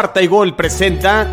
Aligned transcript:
Cuarta 0.00 0.22
y 0.22 0.28
Gol 0.28 0.56
presenta. 0.56 1.26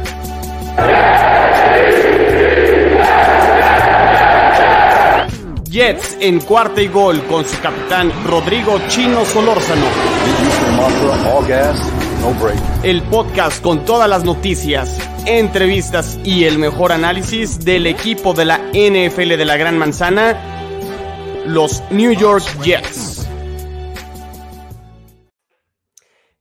Jets 5.70 6.17
en 6.20 6.41
cuarta 6.41 6.81
y 6.81 6.89
gol 6.89 7.23
con 7.27 7.45
su 7.45 7.58
capitán 7.61 8.11
Rodrigo 8.25 8.77
Chino 8.89 9.23
Solórzano. 9.23 9.85
El 12.84 13.03
podcast 13.03 13.63
con 13.63 13.85
todas 13.85 14.09
las 14.09 14.25
noticias, 14.25 14.99
entrevistas 15.25 16.20
y 16.25 16.44
el 16.44 16.59
mejor 16.59 16.91
análisis 16.91 17.63
del 17.63 17.88
equipo 17.88 18.34
de 18.34 18.44
la 18.44 18.58
NFL 18.73 19.38
de 19.38 19.45
la 19.45 19.55
Gran 19.55 19.77
Manzana, 19.77 20.36
los 21.45 21.81
New 21.89 22.11
York 22.11 22.44
Jets. 22.61 23.16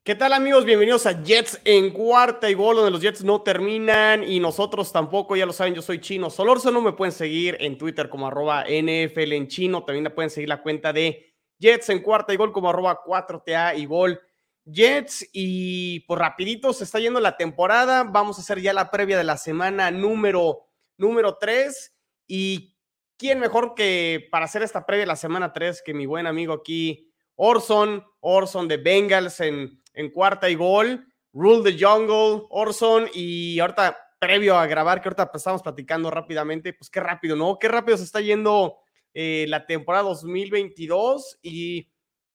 ¿Qué 0.07 0.15
tal 0.15 0.35
amigos? 0.35 0.65
Bienvenidos 0.65 1.05
a 1.07 1.21
Jets 1.21 1.61
en 1.65 1.91
cuarta 1.91 2.49
y 2.49 2.55
gol, 2.55 2.77
donde 2.77 2.93
los 2.93 3.01
Jets 3.01 3.25
no 3.25 3.43
terminan 3.43 4.23
y 4.23 4.39
nosotros 4.39 4.93
tampoco, 4.93 5.35
ya 5.35 5.47
lo 5.47 5.53
saben, 5.53 5.75
yo 5.75 5.83
soy 5.83 6.01
Chino 6.01 6.31
Solórzano, 6.31 6.81
me 6.81 6.93
pueden 6.93 7.11
seguir 7.11 7.57
en 7.59 7.77
Twitter 7.77 8.09
como 8.09 8.29
arroba 8.29 8.67
NFL 8.69 9.33
en 9.33 9.49
chino, 9.49 9.83
también 9.83 10.05
me 10.05 10.11
pueden 10.11 10.31
seguir 10.31 10.49
la 10.49 10.63
cuenta 10.63 10.93
de 10.93 11.35
Jets 11.59 11.89
en 11.89 12.05
cuarta 12.05 12.33
y 12.33 12.37
gol 12.37 12.53
como 12.53 12.71
arroba 12.71 13.03
4TA 13.05 13.77
y 13.77 13.87
gol 13.87 14.21
Jets 14.65 15.29
y 15.33 15.99
pues 16.07 16.21
rapidito 16.21 16.73
se 16.73 16.85
está 16.85 17.01
yendo 17.01 17.19
la 17.19 17.37
temporada, 17.37 18.05
vamos 18.05 18.39
a 18.39 18.43
hacer 18.43 18.61
ya 18.61 18.73
la 18.73 18.93
previa 18.93 19.19
de 19.19 19.25
la 19.25 19.37
semana 19.37 19.91
número, 19.91 20.69
número 20.99 21.37
3 21.37 21.97
y 22.29 22.77
quién 23.17 23.41
mejor 23.41 23.75
que 23.75 24.29
para 24.31 24.45
hacer 24.45 24.63
esta 24.63 24.87
previa 24.87 25.03
de 25.03 25.09
la 25.09 25.17
semana 25.17 25.53
3 25.53 25.83
que 25.85 25.95
mi 25.95 26.07
buen 26.07 26.29
amigo 26.29 26.53
aquí 26.53 27.13
Orson, 27.35 28.05
Orson 28.21 28.69
de 28.69 28.77
Bengals 28.77 29.41
en 29.41 29.83
en 29.97 30.11
cuarta 30.11 30.49
y 30.49 30.55
gol. 30.55 31.05
Rule 31.33 31.71
the 31.71 31.85
Jungle, 31.85 32.47
Orson, 32.49 33.09
y 33.13 33.59
ahorita, 33.59 33.95
previo 34.19 34.57
a 34.57 34.67
grabar, 34.67 35.03
que 35.03 35.09
ahorita 35.09 35.31
estamos 35.35 35.63
platicando 35.63 36.11
rápidamente, 36.11 36.73
pues 36.73 36.89
qué 36.89 37.01
rápido, 37.01 37.37
¿no? 37.37 37.59
Qué 37.59 37.69
rápido 37.69 37.99
se 37.99 38.05
está 38.05 38.21
yendo 38.21 38.79
eh, 39.13 39.45
la 39.49 39.67
temporada 39.67 40.05
2022 40.05 41.39
y, 41.43 41.91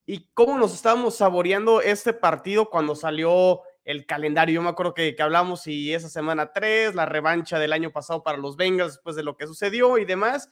y 0.05 0.29
cómo 0.33 0.57
nos 0.57 0.73
estábamos 0.73 1.15
saboreando 1.15 1.81
este 1.81 2.13
partido 2.13 2.69
cuando 2.69 2.95
salió 2.95 3.61
el 3.85 4.05
calendario. 4.05 4.55
Yo 4.55 4.61
me 4.61 4.69
acuerdo 4.69 4.93
que, 4.93 5.15
que 5.15 5.23
hablamos 5.23 5.65
y 5.65 5.93
esa 5.93 6.09
semana 6.09 6.53
3, 6.53 6.93
la 6.93 7.07
revancha 7.07 7.57
del 7.57 7.73
año 7.73 7.91
pasado 7.91 8.21
para 8.21 8.37
los 8.37 8.55
Bengals 8.55 8.93
después 8.93 9.15
de 9.15 9.23
lo 9.23 9.35
que 9.35 9.47
sucedió 9.47 9.97
y 9.97 10.05
demás, 10.05 10.49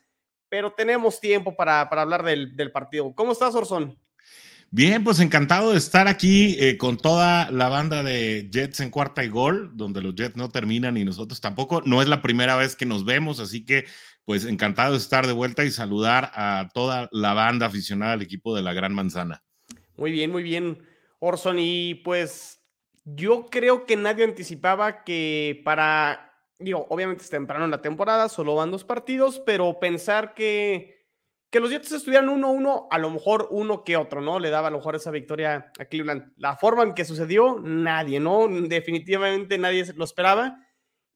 pero 0.50 0.74
tenemos 0.74 1.20
tiempo 1.20 1.56
para, 1.56 1.88
para 1.90 2.02
hablar 2.02 2.24
del, 2.24 2.56
del 2.56 2.72
partido. 2.72 3.14
¿Cómo 3.14 3.34
estás, 3.34 3.54
Orson? 3.54 4.00
Bien, 4.72 5.04
pues 5.04 5.20
encantado 5.20 5.72
de 5.72 5.80
estar 5.80 6.08
aquí 6.08 6.56
eh, 6.60 6.78
con 6.78 6.98
toda 6.98 7.50
la 7.50 7.70
banda 7.70 8.04
de 8.04 8.50
Jets 8.52 8.82
en 8.82 8.92
cuarta 8.92 9.24
y 9.24 9.28
gol, 9.28 9.72
donde 9.74 10.00
los 10.00 10.14
Jets 10.14 10.36
no 10.36 10.50
terminan 10.50 10.96
y 10.96 11.04
nosotros 11.04 11.42
tampoco. 11.42 11.82
No 11.86 12.04
es 12.04 12.08
la 12.08 12.22
primera 12.22 12.56
vez 12.56 12.76
que 12.76 12.86
nos 12.86 13.04
vemos, 13.04 13.40
así 13.40 13.66
que 13.66 13.86
pues 14.26 14.46
encantado 14.46 14.92
de 14.92 15.00
estar 15.00 15.26
de 15.26 15.34
vuelta 15.34 15.66
y 15.66 15.72
saludar 15.72 16.30
a 16.36 16.70
toda 16.72 17.10
la 17.12 17.34
banda 17.34 17.66
aficionada 17.66 18.14
al 18.14 18.22
equipo 18.22 18.56
de 18.56 18.62
la 18.62 18.74
Gran 18.74 18.94
Manzana. 18.94 19.44
Muy 19.98 20.12
bien, 20.12 20.32
muy 20.32 20.44
bien, 20.44 20.84
Orson. 21.18 21.58
Y 21.58 21.96
pues 21.96 22.62
yo 23.06 23.48
creo 23.48 23.88
que 23.88 23.96
nadie 23.96 24.24
anticipaba 24.24 25.04
que 25.04 25.64
para, 25.66 26.32
digo, 26.60 26.86
obviamente 26.92 27.24
es 27.24 27.30
temprano 27.32 27.66
en 27.66 27.72
la 27.72 27.82
temporada, 27.82 28.30
solo 28.30 28.54
van 28.54 28.70
dos 28.70 28.84
partidos, 28.84 29.42
pero 29.44 29.80
pensar 29.80 30.36
que 30.36 30.99
que 31.50 31.60
los 31.60 31.72
Jets 31.72 31.92
estuvieran 31.92 32.30
1-1, 32.30 32.88
a 32.92 32.98
lo 33.00 33.10
mejor 33.10 33.48
uno 33.50 33.84
que 33.84 33.98
otro, 33.98 34.22
¿no? 34.22 34.40
Le 34.40 34.52
daba 34.52 34.68
a 34.68 34.72
lo 34.72 34.78
mejor 34.78 34.96
esa 34.96 35.10
victoria 35.10 35.72
a 35.80 35.86
Cleveland. 35.86 36.32
La 36.38 36.56
forma 36.56 36.84
en 36.84 36.94
que 36.94 37.06
sucedió, 37.06 37.60
nadie, 37.60 38.20
¿no? 38.20 38.48
Definitivamente 38.48 39.58
nadie 39.58 39.86
lo 39.96 40.04
esperaba. 40.04 40.60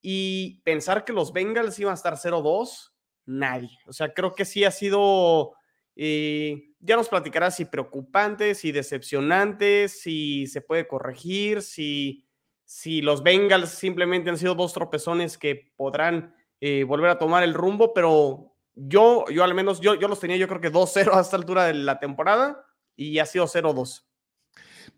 Y 0.02 0.62
pensar 0.64 1.06
que 1.06 1.14
los 1.14 1.34
Bengals 1.34 1.78
iban 1.80 1.92
a 1.92 1.96
estar 1.96 2.16
0-2, 2.16 2.94
nadie. 3.26 3.78
O 3.86 3.94
sea, 3.94 4.14
creo 4.14 4.34
que 4.34 4.46
sí 4.46 4.64
ha 4.66 4.72
sido, 4.72 5.54
eh, 5.96 6.74
ya 6.80 6.96
nos 6.96 7.10
platicará 7.10 7.52
si 7.52 7.66
preocupante, 7.66 8.56
si 8.56 8.72
decepcionante, 8.72 9.88
si 9.88 10.48
se 10.48 10.62
puede 10.62 10.88
corregir, 10.88 11.62
si, 11.62 12.26
si 12.66 13.02
los 13.02 13.22
Bengals 13.22 13.70
simplemente 13.70 14.32
han 14.32 14.38
sido 14.38 14.56
dos 14.56 14.74
tropezones 14.74 15.38
que 15.38 15.72
podrán 15.76 16.36
eh, 16.60 16.86
volver 16.86 17.12
a 17.12 17.20
tomar 17.20 17.44
el 17.44 17.54
rumbo, 17.54 17.94
pero 17.94 18.53
yo, 18.76 19.26
yo 19.30 19.44
al 19.44 19.54
menos, 19.54 19.80
yo, 19.82 19.96
yo 19.96 20.08
los 20.08 20.20
tenía 20.20 20.38
yo 20.38 20.48
creo 20.48 20.62
que 20.62 20.72
2-0 20.72 21.14
a 21.14 21.22
esta 21.22 21.36
altura 21.36 21.66
de 21.66 21.74
la 21.74 22.00
temporada 22.00 22.66
y 22.96 23.20
ha 23.20 23.26
sido 23.26 23.46
0-2. 23.46 24.04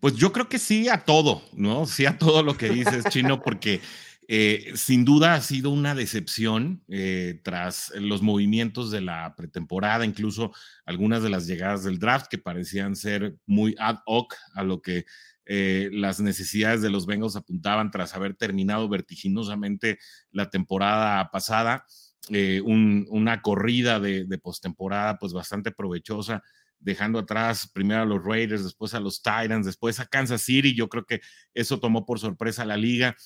Pues 0.00 0.14
yo 0.14 0.32
creo 0.32 0.48
que 0.48 0.58
sí 0.58 0.88
a 0.88 1.04
todo, 1.04 1.42
¿no? 1.52 1.86
Sí 1.86 2.06
a 2.06 2.18
todo 2.18 2.42
lo 2.42 2.56
que 2.56 2.68
dices, 2.68 3.04
Chino, 3.08 3.40
porque 3.40 3.80
eh, 4.28 4.72
sin 4.74 5.04
duda 5.04 5.34
ha 5.34 5.40
sido 5.40 5.70
una 5.70 5.94
decepción 5.94 6.82
eh, 6.88 7.40
tras 7.44 7.92
los 7.94 8.22
movimientos 8.22 8.90
de 8.90 9.00
la 9.00 9.34
pretemporada, 9.36 10.04
incluso 10.04 10.52
algunas 10.84 11.22
de 11.22 11.30
las 11.30 11.46
llegadas 11.46 11.84
del 11.84 11.98
draft 11.98 12.26
que 12.28 12.38
parecían 12.38 12.96
ser 12.96 13.36
muy 13.46 13.76
ad 13.78 13.98
hoc 14.04 14.34
a 14.54 14.64
lo 14.64 14.82
que 14.82 15.06
eh, 15.48 15.90
las 15.92 16.18
necesidades 16.18 16.82
de 16.82 16.90
los 16.90 17.06
Bengals 17.06 17.36
apuntaban 17.36 17.92
tras 17.92 18.14
haber 18.16 18.34
terminado 18.34 18.88
vertiginosamente 18.88 19.98
la 20.32 20.50
temporada 20.50 21.30
pasada. 21.30 21.86
Eh, 22.30 22.60
una 22.60 23.40
corrida 23.40 24.00
de, 24.00 24.24
de 24.24 24.38
postemporada 24.38 25.16
pues 25.16 25.32
bastante 25.32 25.70
provechosa, 25.70 26.42
dejando 26.80 27.20
atrás 27.20 27.70
primero 27.72 28.02
a 28.02 28.04
los 28.04 28.24
Raiders, 28.24 28.64
después 28.64 28.94
a 28.94 29.00
los 29.00 29.22
Titans, 29.22 29.64
después 29.64 30.00
a 30.00 30.06
Kansas 30.06 30.42
City. 30.42 30.74
Yo 30.74 30.88
creo 30.88 31.04
que 31.04 31.20
eso 31.54 31.78
tomó 31.78 32.04
por 32.04 32.18
sorpresa 32.18 32.62
a 32.62 32.66
la 32.66 32.76
liga 32.76 33.16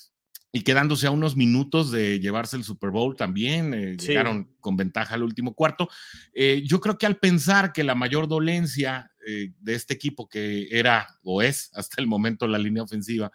y 0.52 0.62
quedándose 0.62 1.06
a 1.06 1.12
unos 1.12 1.34
minutos 1.34 1.90
de 1.90 2.20
llevarse 2.20 2.58
el 2.58 2.64
Super 2.64 2.90
Bowl 2.90 3.16
también, 3.16 3.72
eh, 3.72 3.96
llegaron 3.96 4.54
con 4.60 4.76
ventaja 4.76 5.14
al 5.14 5.22
último 5.22 5.54
cuarto. 5.54 5.88
Eh, 6.34 6.62
yo 6.66 6.78
creo 6.80 6.98
que 6.98 7.06
al 7.06 7.16
pensar 7.16 7.72
que 7.72 7.84
la 7.84 7.94
mayor 7.94 8.28
dolencia 8.28 9.10
de 9.22 9.74
este 9.74 9.94
equipo, 9.94 10.28
que 10.28 10.66
era 10.70 11.06
o 11.22 11.40
es 11.42 11.70
hasta 11.74 12.00
el 12.00 12.06
momento 12.06 12.48
la 12.48 12.58
línea 12.58 12.82
ofensiva, 12.82 13.30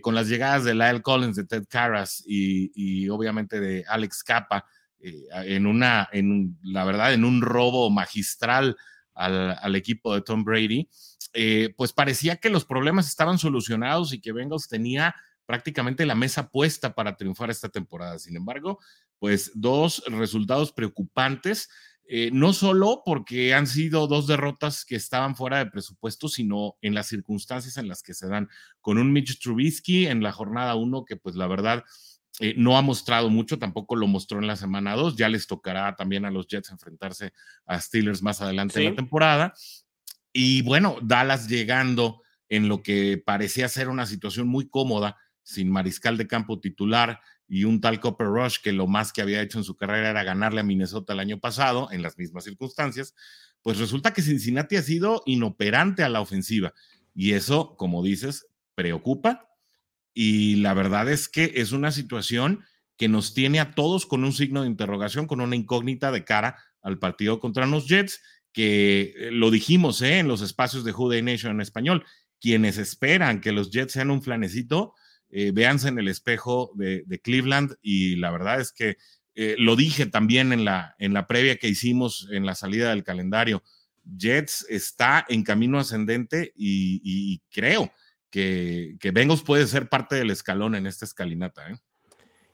con 0.00 0.14
las 0.14 0.28
llegadas 0.28 0.64
de 0.64 0.74
Lyle 0.74 1.00
Collins, 1.00 1.36
de 1.36 1.44
Ted 1.44 1.64
Carras 1.68 2.22
y, 2.26 2.70
y 2.74 3.08
obviamente 3.08 3.60
de 3.60 3.84
Alex 3.88 4.22
Capa, 4.24 4.66
eh, 5.02 5.26
en 5.32 5.66
una, 5.66 6.08
en 6.12 6.58
la 6.62 6.84
verdad, 6.84 7.12
en 7.12 7.24
un 7.24 7.42
robo 7.42 7.90
magistral 7.90 8.76
al, 9.14 9.76
equipo 9.76 10.14
de 10.14 10.22
Tom 10.22 10.44
Brady, 10.44 10.88
eh, 11.32 11.74
pues 11.76 11.92
parecía 11.92 12.36
que 12.36 12.50
los 12.50 12.64
problemas 12.64 13.08
estaban 13.08 13.38
solucionados 13.38 14.12
y 14.12 14.20
que 14.20 14.32
Bengals 14.32 14.68
tenía 14.68 15.14
prácticamente 15.44 16.06
la 16.06 16.14
mesa 16.14 16.48
puesta 16.48 16.94
para 16.94 17.16
triunfar 17.16 17.50
esta 17.50 17.68
temporada. 17.68 18.18
Sin 18.18 18.36
embargo, 18.36 18.78
pues 19.18 19.50
dos 19.54 20.02
resultados 20.06 20.72
preocupantes, 20.72 21.68
eh, 22.04 22.30
no 22.32 22.52
solo 22.52 23.02
porque 23.04 23.54
han 23.54 23.66
sido 23.66 24.06
dos 24.06 24.26
derrotas 24.26 24.84
que 24.84 24.96
estaban 24.96 25.36
fuera 25.36 25.58
de 25.58 25.70
presupuesto, 25.70 26.28
sino 26.28 26.76
en 26.80 26.94
las 26.94 27.06
circunstancias 27.06 27.76
en 27.76 27.88
las 27.88 28.02
que 28.02 28.14
se 28.14 28.28
dan, 28.28 28.48
con 28.80 28.98
un 28.98 29.12
Mitch 29.12 29.40
Trubisky 29.40 30.06
en 30.06 30.22
la 30.22 30.32
jornada 30.32 30.74
uno 30.74 31.04
que 31.04 31.16
pues 31.16 31.34
la 31.36 31.46
verdad 31.46 31.84
eh, 32.40 32.54
no 32.56 32.78
ha 32.78 32.82
mostrado 32.82 33.28
mucho, 33.28 33.58
tampoco 33.58 33.94
lo 33.94 34.06
mostró 34.06 34.38
en 34.38 34.46
la 34.46 34.56
semana 34.56 34.94
2. 34.94 35.16
Ya 35.16 35.28
les 35.28 35.46
tocará 35.46 35.94
también 35.96 36.24
a 36.24 36.30
los 36.30 36.46
Jets 36.46 36.70
enfrentarse 36.70 37.32
a 37.66 37.80
Steelers 37.80 38.22
más 38.22 38.40
adelante 38.40 38.78
en 38.78 38.90
la 38.90 38.96
temporada. 38.96 39.54
Y 40.32 40.62
bueno, 40.62 40.96
Dallas 41.02 41.48
llegando 41.48 42.22
en 42.48 42.68
lo 42.68 42.82
que 42.82 43.22
parecía 43.24 43.68
ser 43.68 43.88
una 43.88 44.06
situación 44.06 44.48
muy 44.48 44.68
cómoda, 44.68 45.16
sin 45.42 45.70
mariscal 45.70 46.16
de 46.16 46.26
campo 46.26 46.60
titular 46.60 47.20
y 47.48 47.64
un 47.64 47.80
tal 47.80 48.00
Copper 48.00 48.28
Rush 48.28 48.58
que 48.62 48.72
lo 48.72 48.86
más 48.86 49.12
que 49.12 49.20
había 49.20 49.42
hecho 49.42 49.58
en 49.58 49.64
su 49.64 49.76
carrera 49.76 50.10
era 50.10 50.24
ganarle 50.24 50.60
a 50.60 50.64
Minnesota 50.64 51.12
el 51.12 51.20
año 51.20 51.38
pasado 51.38 51.88
en 51.90 52.00
las 52.00 52.16
mismas 52.16 52.44
circunstancias, 52.44 53.14
pues 53.60 53.78
resulta 53.78 54.12
que 54.12 54.22
Cincinnati 54.22 54.76
ha 54.76 54.82
sido 54.82 55.22
inoperante 55.26 56.02
a 56.02 56.08
la 56.08 56.20
ofensiva. 56.20 56.72
Y 57.14 57.32
eso, 57.32 57.76
como 57.76 58.02
dices, 58.02 58.46
preocupa 58.74 59.51
y 60.14 60.56
la 60.56 60.74
verdad 60.74 61.10
es 61.10 61.28
que 61.28 61.52
es 61.56 61.72
una 61.72 61.90
situación 61.90 62.64
que 62.96 63.08
nos 63.08 63.34
tiene 63.34 63.60
a 63.60 63.72
todos 63.74 64.06
con 64.06 64.24
un 64.24 64.32
signo 64.32 64.62
de 64.62 64.68
interrogación, 64.68 65.26
con 65.26 65.40
una 65.40 65.56
incógnita 65.56 66.12
de 66.12 66.24
cara 66.24 66.58
al 66.82 66.98
partido 66.98 67.40
contra 67.40 67.66
los 67.66 67.88
Jets, 67.88 68.20
que 68.52 69.14
eh, 69.16 69.30
lo 69.30 69.50
dijimos 69.50 70.02
¿eh? 70.02 70.18
en 70.18 70.28
los 70.28 70.42
espacios 70.42 70.84
de 70.84 70.92
Jude 70.92 71.22
Nation 71.22 71.52
en 71.52 71.60
español, 71.60 72.04
quienes 72.40 72.76
esperan 72.76 73.40
que 73.40 73.52
los 73.52 73.70
Jets 73.70 73.92
sean 73.92 74.10
un 74.10 74.22
flanecito, 74.22 74.94
eh, 75.30 75.50
véanse 75.52 75.88
en 75.88 75.98
el 75.98 76.08
espejo 76.08 76.72
de, 76.74 77.20
Cleveland 77.22 77.76
y 77.80 78.16
la 78.16 78.30
verdad 78.30 78.60
es 78.60 78.70
que 78.70 78.98
eh, 79.34 79.54
lo 79.58 79.76
dije 79.76 80.04
también 80.04 80.52
en 80.52 80.66
la, 80.66 80.94
en 80.98 81.14
la 81.14 81.26
previa 81.26 81.56
que 81.56 81.68
hicimos 81.68 82.28
en 82.30 82.44
la 82.44 82.54
salida 82.54 82.90
del 82.90 83.02
calendario. 83.02 83.62
Jets 84.04 84.66
está 84.68 85.24
en 85.28 85.42
camino 85.42 85.78
ascendente 85.78 86.52
y, 86.54 87.40
creo 87.50 87.92
que, 88.32 88.96
que, 88.98 89.12
puede 89.44 89.66
ser 89.66 89.88
parte 89.88 90.16
del 90.16 90.30
escalón 90.30 90.74
en 90.74 90.86
esta 90.86 91.04
escalinata. 91.04 91.70
¿eh? 91.70 91.76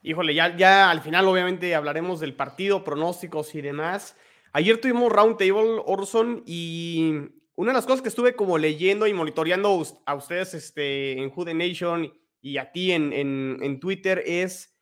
Híjole, 0.02 0.34
ya, 0.34 0.54
ya 0.56 0.90
al 0.90 1.00
final 1.00 1.26
obviamente 1.28 1.74
hablaremos 1.74 2.20
del 2.20 2.34
partido, 2.34 2.84
pronósticos 2.84 3.54
y 3.54 3.62
demás. 3.62 4.16
Ayer 4.52 4.80
tuvimos 4.80 5.12
Roundtable, 5.12 5.80
Orson, 5.86 6.42
y 6.44 7.12
una 7.54 7.70
de 7.70 7.76
las 7.76 7.86
cosas 7.86 8.02
que 8.02 8.08
estuve 8.08 8.34
como 8.34 8.58
leyendo 8.58 9.06
y 9.06 9.14
monitoreando 9.14 9.82
a 10.04 10.14
ustedes 10.14 10.52
este, 10.54 11.12
en 11.12 11.32
Who 11.34 11.44
Nation 11.54 12.12
y 12.40 12.58
a 12.58 12.72
ti 12.72 12.92
en, 12.92 13.12
en, 13.12 13.80
Twitter 13.80 14.22
es 14.26 14.74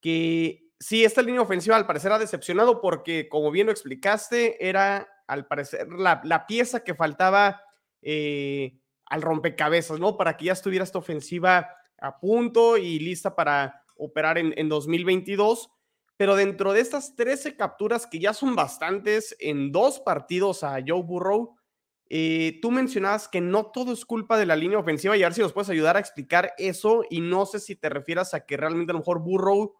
que 0.00 0.70
sí, 0.80 1.04
esta 1.04 1.22
línea 1.22 1.42
ofensiva 1.42 1.76
al 1.76 1.86
parecer 1.86 2.10
ha 2.12 2.18
decepcionado 2.18 2.80
porque, 2.80 3.28
como 3.28 3.50
bien 3.50 3.66
lo 3.66 3.72
explicaste, 3.72 4.66
era 4.66 5.08
al 5.28 5.46
parecer 5.46 5.88
la, 5.92 6.20
la 6.24 6.46
pieza 6.46 6.82
que 6.82 6.94
faltaba 6.94 7.62
eh, 8.02 8.80
al 9.10 9.22
rompecabezas, 9.22 10.00
¿no? 10.00 10.16
Para 10.16 10.36
que 10.36 10.46
ya 10.46 10.52
estuviera 10.52 10.84
esta 10.84 10.98
ofensiva 10.98 11.68
a 11.98 12.18
punto 12.18 12.78
y 12.78 12.98
lista 12.98 13.36
para 13.36 13.84
operar 13.96 14.38
en, 14.38 14.54
en 14.56 14.70
2022. 14.70 15.70
Pero 16.16 16.36
dentro 16.36 16.72
de 16.72 16.80
estas 16.80 17.14
13 17.16 17.56
capturas, 17.56 18.06
que 18.06 18.18
ya 18.18 18.32
son 18.32 18.56
bastantes 18.56 19.36
en 19.38 19.72
dos 19.72 20.00
partidos 20.00 20.64
a 20.64 20.78
Joe 20.86 21.02
Burrow, 21.02 21.56
eh, 22.12 22.58
tú 22.60 22.72
mencionabas 22.72 23.28
que 23.28 23.40
no 23.40 23.66
todo 23.66 23.92
es 23.92 24.04
culpa 24.04 24.36
de 24.36 24.44
la 24.44 24.56
línea 24.56 24.78
ofensiva 24.78 25.16
y 25.16 25.22
a 25.22 25.26
ver 25.26 25.34
si 25.34 25.42
nos 25.42 25.52
puedes 25.52 25.70
ayudar 25.70 25.96
a 25.96 26.00
explicar 26.00 26.52
eso 26.58 27.04
y 27.08 27.20
no 27.20 27.46
sé 27.46 27.60
si 27.60 27.76
te 27.76 27.88
refieras 27.88 28.34
a 28.34 28.44
que 28.46 28.56
realmente 28.56 28.90
a 28.90 28.94
lo 28.94 28.98
mejor 28.98 29.20
Burrow 29.20 29.76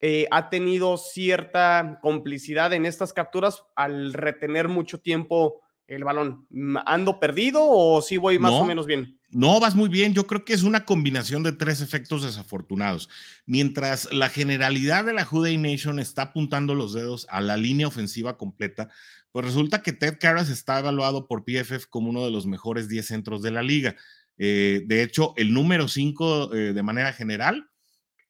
eh, 0.00 0.26
ha 0.30 0.50
tenido 0.50 0.98
cierta 0.98 1.98
complicidad 2.02 2.74
en 2.74 2.84
estas 2.84 3.14
capturas 3.14 3.64
al 3.76 4.12
retener 4.12 4.68
mucho 4.68 5.00
tiempo 5.00 5.62
el 5.90 6.04
balón. 6.04 6.46
¿Ando 6.86 7.18
perdido 7.18 7.62
o 7.64 8.00
sí 8.00 8.16
voy 8.16 8.38
más 8.38 8.52
o 8.52 8.64
menos 8.64 8.86
bien? 8.86 9.18
No, 9.30 9.58
vas 9.58 9.74
muy 9.74 9.88
bien. 9.88 10.14
Yo 10.14 10.26
creo 10.26 10.44
que 10.44 10.52
es 10.52 10.62
una 10.62 10.84
combinación 10.84 11.42
de 11.42 11.52
tres 11.52 11.80
efectos 11.80 12.22
desafortunados. 12.22 13.08
Mientras 13.44 14.12
la 14.12 14.28
generalidad 14.28 15.04
de 15.04 15.12
la 15.12 15.24
Juday 15.24 15.58
Nation 15.58 15.98
está 15.98 16.22
apuntando 16.22 16.74
los 16.74 16.94
dedos 16.94 17.26
a 17.28 17.40
la 17.40 17.56
línea 17.56 17.88
ofensiva 17.88 18.38
completa, 18.38 18.88
pues 19.32 19.44
resulta 19.44 19.82
que 19.82 19.92
Ted 19.92 20.18
Karras 20.20 20.48
está 20.48 20.78
evaluado 20.78 21.26
por 21.26 21.44
PFF 21.44 21.86
como 21.88 22.10
uno 22.10 22.24
de 22.24 22.30
los 22.30 22.46
mejores 22.46 22.88
10 22.88 23.06
centros 23.06 23.42
de 23.42 23.50
la 23.50 23.62
liga. 23.62 23.96
Eh, 24.38 24.82
de 24.86 25.02
hecho, 25.02 25.34
el 25.36 25.52
número 25.52 25.88
5 25.88 26.54
eh, 26.54 26.72
de 26.72 26.82
manera 26.82 27.12
general, 27.12 27.68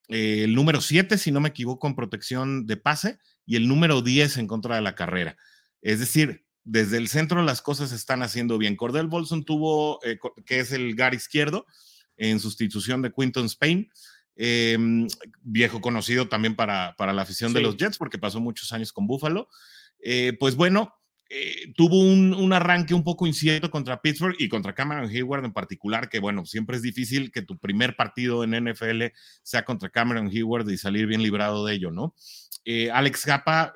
eh, 0.08 0.44
el 0.44 0.54
número 0.54 0.80
7, 0.80 1.18
si 1.18 1.30
no 1.30 1.40
me 1.40 1.50
equivoco, 1.50 1.86
en 1.86 1.94
protección 1.94 2.66
de 2.66 2.78
pase 2.78 3.18
y 3.44 3.56
el 3.56 3.68
número 3.68 4.00
10 4.00 4.38
en 4.38 4.46
contra 4.46 4.76
de 4.76 4.82
la 4.82 4.94
carrera. 4.94 5.36
Es 5.82 6.00
decir, 6.00 6.44
desde 6.64 6.98
el 6.98 7.08
centro 7.08 7.42
las 7.42 7.62
cosas 7.62 7.92
están 7.92 8.22
haciendo 8.22 8.58
bien. 8.58 8.76
Cordell 8.76 9.08
Bolson 9.08 9.44
tuvo, 9.44 10.00
que 10.46 10.60
es 10.60 10.72
el 10.72 10.94
gar 10.94 11.14
izquierdo, 11.14 11.66
en 12.16 12.40
sustitución 12.40 13.02
de 13.02 13.12
Quinton 13.12 13.46
Spain. 13.46 13.90
Em, 14.36 15.06
viejo 15.42 15.80
conocido 15.80 16.28
también 16.28 16.56
para, 16.56 16.94
para 16.96 17.12
la 17.12 17.22
afición 17.22 17.52
de 17.52 17.60
los 17.60 17.76
Jets 17.76 17.98
porque 17.98 18.18
pasó 18.18 18.40
muchos 18.40 18.72
años 18.72 18.92
con 18.92 19.06
Buffalo. 19.06 19.48
Eh, 19.98 20.34
pues 20.38 20.56
bueno, 20.56 20.94
eh, 21.32 21.72
tuvo 21.76 22.00
un, 22.00 22.52
arranque 22.52 22.92
un 22.92 23.04
poco 23.04 23.24
incierto 23.24 23.70
contra 23.70 24.02
Pittsburgh 24.02 24.34
y 24.36 24.48
contra 24.48 24.74
Cameron 24.74 25.08
Hayward 25.08 25.44
en 25.44 25.52
particular, 25.52 26.08
que 26.08 26.18
bueno, 26.18 26.44
siempre 26.44 26.74
es 26.76 26.82
difícil 26.82 27.30
que 27.30 27.42
tu 27.42 27.56
primer 27.56 27.94
partido 27.94 28.42
en 28.42 28.50
NFL 28.50 29.04
sea 29.44 29.64
contra 29.64 29.90
Cameron 29.90 30.26
Hayward 30.26 30.68
y 30.68 30.76
salir 30.76 31.06
bien 31.06 31.22
librado 31.22 31.64
de 31.64 31.74
ello, 31.74 31.92
¿no? 31.92 32.16
Eh, 32.64 32.90
Alex 32.90 33.24
Capa, 33.24 33.72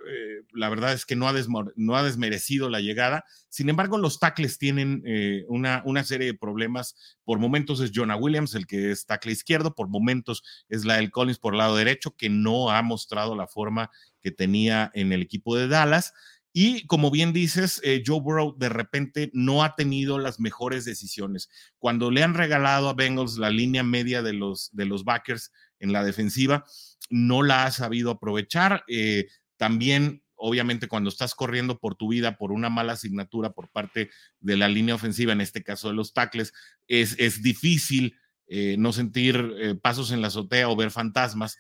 la 0.53 0.69
verdad 0.69 0.93
es 0.93 1.07
que 1.07 1.17
no 1.17 1.29
ha, 1.29 1.33
no 1.77 1.97
ha, 1.97 2.03
desmerecido 2.03 2.69
la 2.69 2.81
llegada. 2.81 3.25
Sin 3.49 3.69
embargo, 3.69 3.99
los 3.99 4.19
tackles 4.19 4.59
tienen 4.59 5.03
una, 5.49 5.83
una, 5.87 6.05
serie 6.05 6.27
de 6.27 6.35
problemas. 6.35 7.17
Por 7.25 7.39
momentos 7.39 7.81
es 7.81 7.93
Jonah 7.95 8.17
Williams, 8.17 8.55
el 8.55 8.67
que 8.67 8.91
es 8.91 9.07
tackle 9.07 9.33
izquierdo, 9.33 9.75
por 9.75 9.89
momentos 9.89 10.43
es 10.69 10.85
la 10.85 10.97
del 10.97 11.11
Collins 11.11 11.39
por 11.39 11.55
el 11.55 11.59
lado 11.59 11.77
derecho, 11.77 12.15
que 12.15 12.29
no 12.29 12.71
ha 12.71 12.83
mostrado 12.83 13.35
la 13.35 13.47
forma 13.47 13.91
que 14.25 14.33
tenía 14.33 14.91
en 14.95 15.13
el 15.13 15.23
equipo 15.23 15.57
de 15.57 15.69
Dallas. 15.69 16.13
Y 16.57 16.87
como 16.87 17.11
bien 17.11 17.33
dices, 17.33 17.81
eh, 17.83 18.05
Joe 18.07 18.21
Burrow 18.21 18.57
de 18.57 18.69
repente 18.69 19.29
no 19.35 19.65
ha 19.65 19.75
tenido 19.75 20.21
las 20.21 20.39
mejores 20.39 20.85
decisiones. 20.85 21.51
Cuando 21.81 22.13
le 22.13 22.23
han 22.23 22.35
regalado 22.35 22.89
a 22.89 22.95
Bengals 22.95 23.39
la 23.39 23.51
línea 23.51 23.83
media 23.83 24.23
de 24.23 24.35
los, 24.35 24.71
de 24.73 24.87
los 24.87 25.03
backers 25.03 25.51
en 25.81 25.93
la 25.93 26.05
defensiva, 26.05 26.65
no 27.11 27.43
la 27.43 27.65
ha 27.65 27.73
sabido 27.73 28.13
aprovechar. 28.13 28.85
Eh, 28.87 29.27
también, 29.57 30.23
obviamente, 30.37 30.87
cuando 30.87 31.11
estás 31.11 31.35
corriendo 31.35 31.81
por 31.81 31.97
tu 31.97 32.07
vida 32.07 32.39
por 32.39 32.53
una 32.53 32.71
mala 32.71 32.93
asignatura 32.93 33.51
por 33.51 33.69
parte 33.71 34.11
de 34.39 34.57
la 34.57 34.69
línea 34.69 34.95
ofensiva, 34.95 35.33
en 35.33 35.41
este 35.41 35.65
caso 35.65 35.89
de 35.89 35.95
los 35.95 36.13
tackles, 36.13 36.53
es, 36.87 37.17
es 37.19 37.43
difícil 37.43 38.15
eh, 38.47 38.77
no 38.79 38.93
sentir 38.93 39.81
pasos 39.83 40.13
en 40.13 40.21
la 40.21 40.29
azotea 40.29 40.69
o 40.69 40.77
ver 40.77 40.93
fantasmas, 40.93 41.59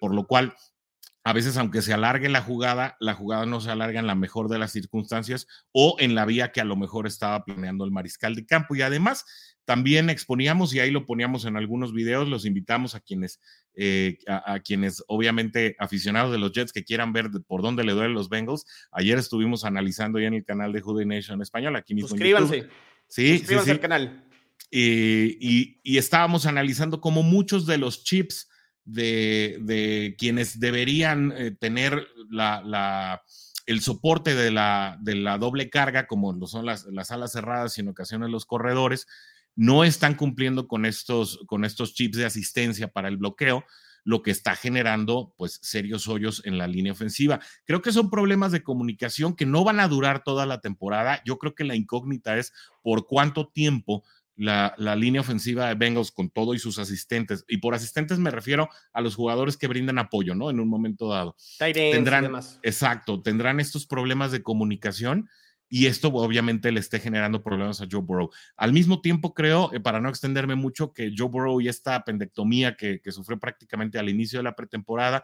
por 0.00 0.14
lo 0.14 0.26
cual 0.26 0.54
a 1.22 1.32
veces 1.32 1.56
aunque 1.58 1.82
se 1.82 1.92
alargue 1.92 2.28
la 2.28 2.40
jugada, 2.40 2.96
la 2.98 3.14
jugada 3.14 3.44
no 3.44 3.60
se 3.60 3.70
alarga 3.70 4.00
en 4.00 4.06
la 4.06 4.14
mejor 4.14 4.48
de 4.48 4.58
las 4.58 4.72
circunstancias 4.72 5.46
o 5.72 5.96
en 5.98 6.14
la 6.14 6.24
vía 6.24 6.50
que 6.50 6.62
a 6.62 6.64
lo 6.64 6.76
mejor 6.76 7.06
estaba 7.06 7.44
planeando 7.44 7.84
el 7.84 7.90
mariscal 7.90 8.34
de 8.34 8.46
campo. 8.46 8.74
Y 8.74 8.82
además 8.82 9.26
también 9.66 10.08
exponíamos, 10.08 10.74
y 10.74 10.80
ahí 10.80 10.90
lo 10.90 11.04
poníamos 11.04 11.44
en 11.44 11.56
algunos 11.56 11.92
videos, 11.92 12.26
los 12.28 12.46
invitamos 12.46 12.94
a 12.94 13.00
quienes, 13.00 13.38
eh, 13.74 14.18
a, 14.26 14.58
quienes 14.60 15.04
obviamente 15.08 15.76
aficionados 15.78 16.32
de 16.32 16.38
los 16.38 16.52
Jets 16.52 16.72
que 16.72 16.84
quieran 16.84 17.12
ver 17.12 17.30
por 17.46 17.60
dónde 17.60 17.84
le 17.84 17.92
duelen 17.92 18.14
los 18.14 18.30
Bengals. 18.30 18.64
Ayer 18.90 19.18
estuvimos 19.18 19.64
analizando 19.64 20.18
ya 20.18 20.28
en 20.28 20.34
el 20.34 20.44
canal 20.44 20.72
de 20.72 20.80
Judy 20.80 21.04
Nation 21.04 21.42
Español, 21.42 21.76
aquí 21.76 21.94
mismo. 21.94 22.08
Suscríbanse. 22.08 22.66
Sí, 23.06 23.38
Suscríbanse 23.38 23.64
sí, 23.66 23.70
al 23.70 23.80
canal. 23.80 24.24
y, 24.70 25.80
y 25.82 25.98
estábamos 25.98 26.46
analizando 26.46 27.00
cómo 27.00 27.22
muchos 27.22 27.66
de 27.66 27.76
los 27.76 28.04
chips 28.04 28.49
de, 28.92 30.14
quienes 30.18 30.58
deberían 30.58 31.32
eh, 31.36 31.50
tener 31.52 32.06
la, 32.30 33.22
el 33.66 33.80
soporte 33.80 34.34
de 34.34 34.50
la, 34.50 34.98
de 35.00 35.14
la, 35.14 35.38
doble 35.38 35.70
carga, 35.70 36.06
como 36.06 36.46
son 36.46 36.66
las, 36.66 36.86
las, 36.86 37.10
alas 37.10 37.32
cerradas 37.32 37.76
y 37.76 37.82
en 37.82 37.88
ocasiones 37.88 38.30
los 38.30 38.46
corredores, 38.46 39.06
no 39.56 39.84
están 39.84 40.14
cumpliendo 40.14 40.68
con 40.68 40.86
estos, 40.86 41.40
con 41.46 41.64
estos 41.64 41.94
chips 41.94 42.16
de 42.16 42.24
asistencia 42.24 42.88
para 42.88 43.08
el 43.08 43.16
bloqueo, 43.16 43.64
lo 44.04 44.22
que 44.22 44.30
está 44.30 44.56
generando 44.56 45.34
pues 45.36 45.58
serios 45.62 46.08
hoyos 46.08 46.42
en 46.44 46.58
la 46.58 46.66
línea 46.66 46.92
ofensiva. 46.92 47.40
Creo 47.64 47.82
que 47.82 47.92
son 47.92 48.10
problemas 48.10 48.52
de 48.52 48.62
comunicación 48.62 49.36
que 49.36 49.46
no 49.46 49.64
van 49.64 49.80
a 49.80 49.88
durar 49.88 50.24
toda 50.24 50.46
la 50.46 50.60
temporada. 50.60 51.22
Yo 51.24 51.38
creo 51.38 51.54
que 51.54 51.64
la 51.64 51.74
incógnita 51.74 52.38
es 52.38 52.52
por 52.82 53.06
cuánto 53.06 53.48
tiempo 53.48 54.02
la, 54.40 54.96
línea 54.96 55.20
ofensiva 55.20 55.68
de 55.68 55.74
Bengals 55.74 56.10
con 56.10 56.30
todo 56.30 56.54
y 56.54 56.58
sus 56.58 56.78
asistentes. 56.78 57.44
Y 57.46 57.58
por 57.58 57.74
asistentes 57.74 58.18
me 58.18 58.30
refiero 58.30 58.68
a 58.92 59.00
los 59.00 59.14
jugadores 59.14 59.56
que 59.56 59.66
brindan 59.66 59.98
apoyo, 59.98 60.34
¿no? 60.34 60.50
En 60.50 60.60
un 60.60 60.68
momento 60.68 61.08
dado. 61.08 61.36
Tendrán, 61.58 62.32
exacto, 62.62 63.22
tendrán 63.22 63.60
estos 63.60 63.86
problemas 63.86 64.32
de 64.32 64.42
comunicación 64.42 65.28
y 65.68 65.86
esto 65.86 66.08
obviamente 66.08 66.72
le 66.72 66.80
esté 66.80 66.98
generando 66.98 67.42
problemas 67.42 67.80
a 67.80 67.86
Joe 67.88 68.00
Burrow. 68.00 68.30
Al 68.56 68.72
mismo 68.72 69.02
tiempo, 69.02 69.34
creo, 69.34 69.72
eh, 69.72 69.80
para 69.80 70.00
no 70.00 70.08
extenderme 70.08 70.54
mucho, 70.54 70.92
que 70.92 71.12
Joe 71.16 71.28
Burrow 71.28 71.60
y 71.60 71.68
esta 71.68 71.94
apendectomía 71.94 72.76
que, 72.76 73.00
sufrió 73.10 73.38
prácticamente 73.38 73.98
al 73.98 74.08
inicio 74.08 74.38
de 74.38 74.44
la 74.44 74.56
pretemporada, 74.56 75.22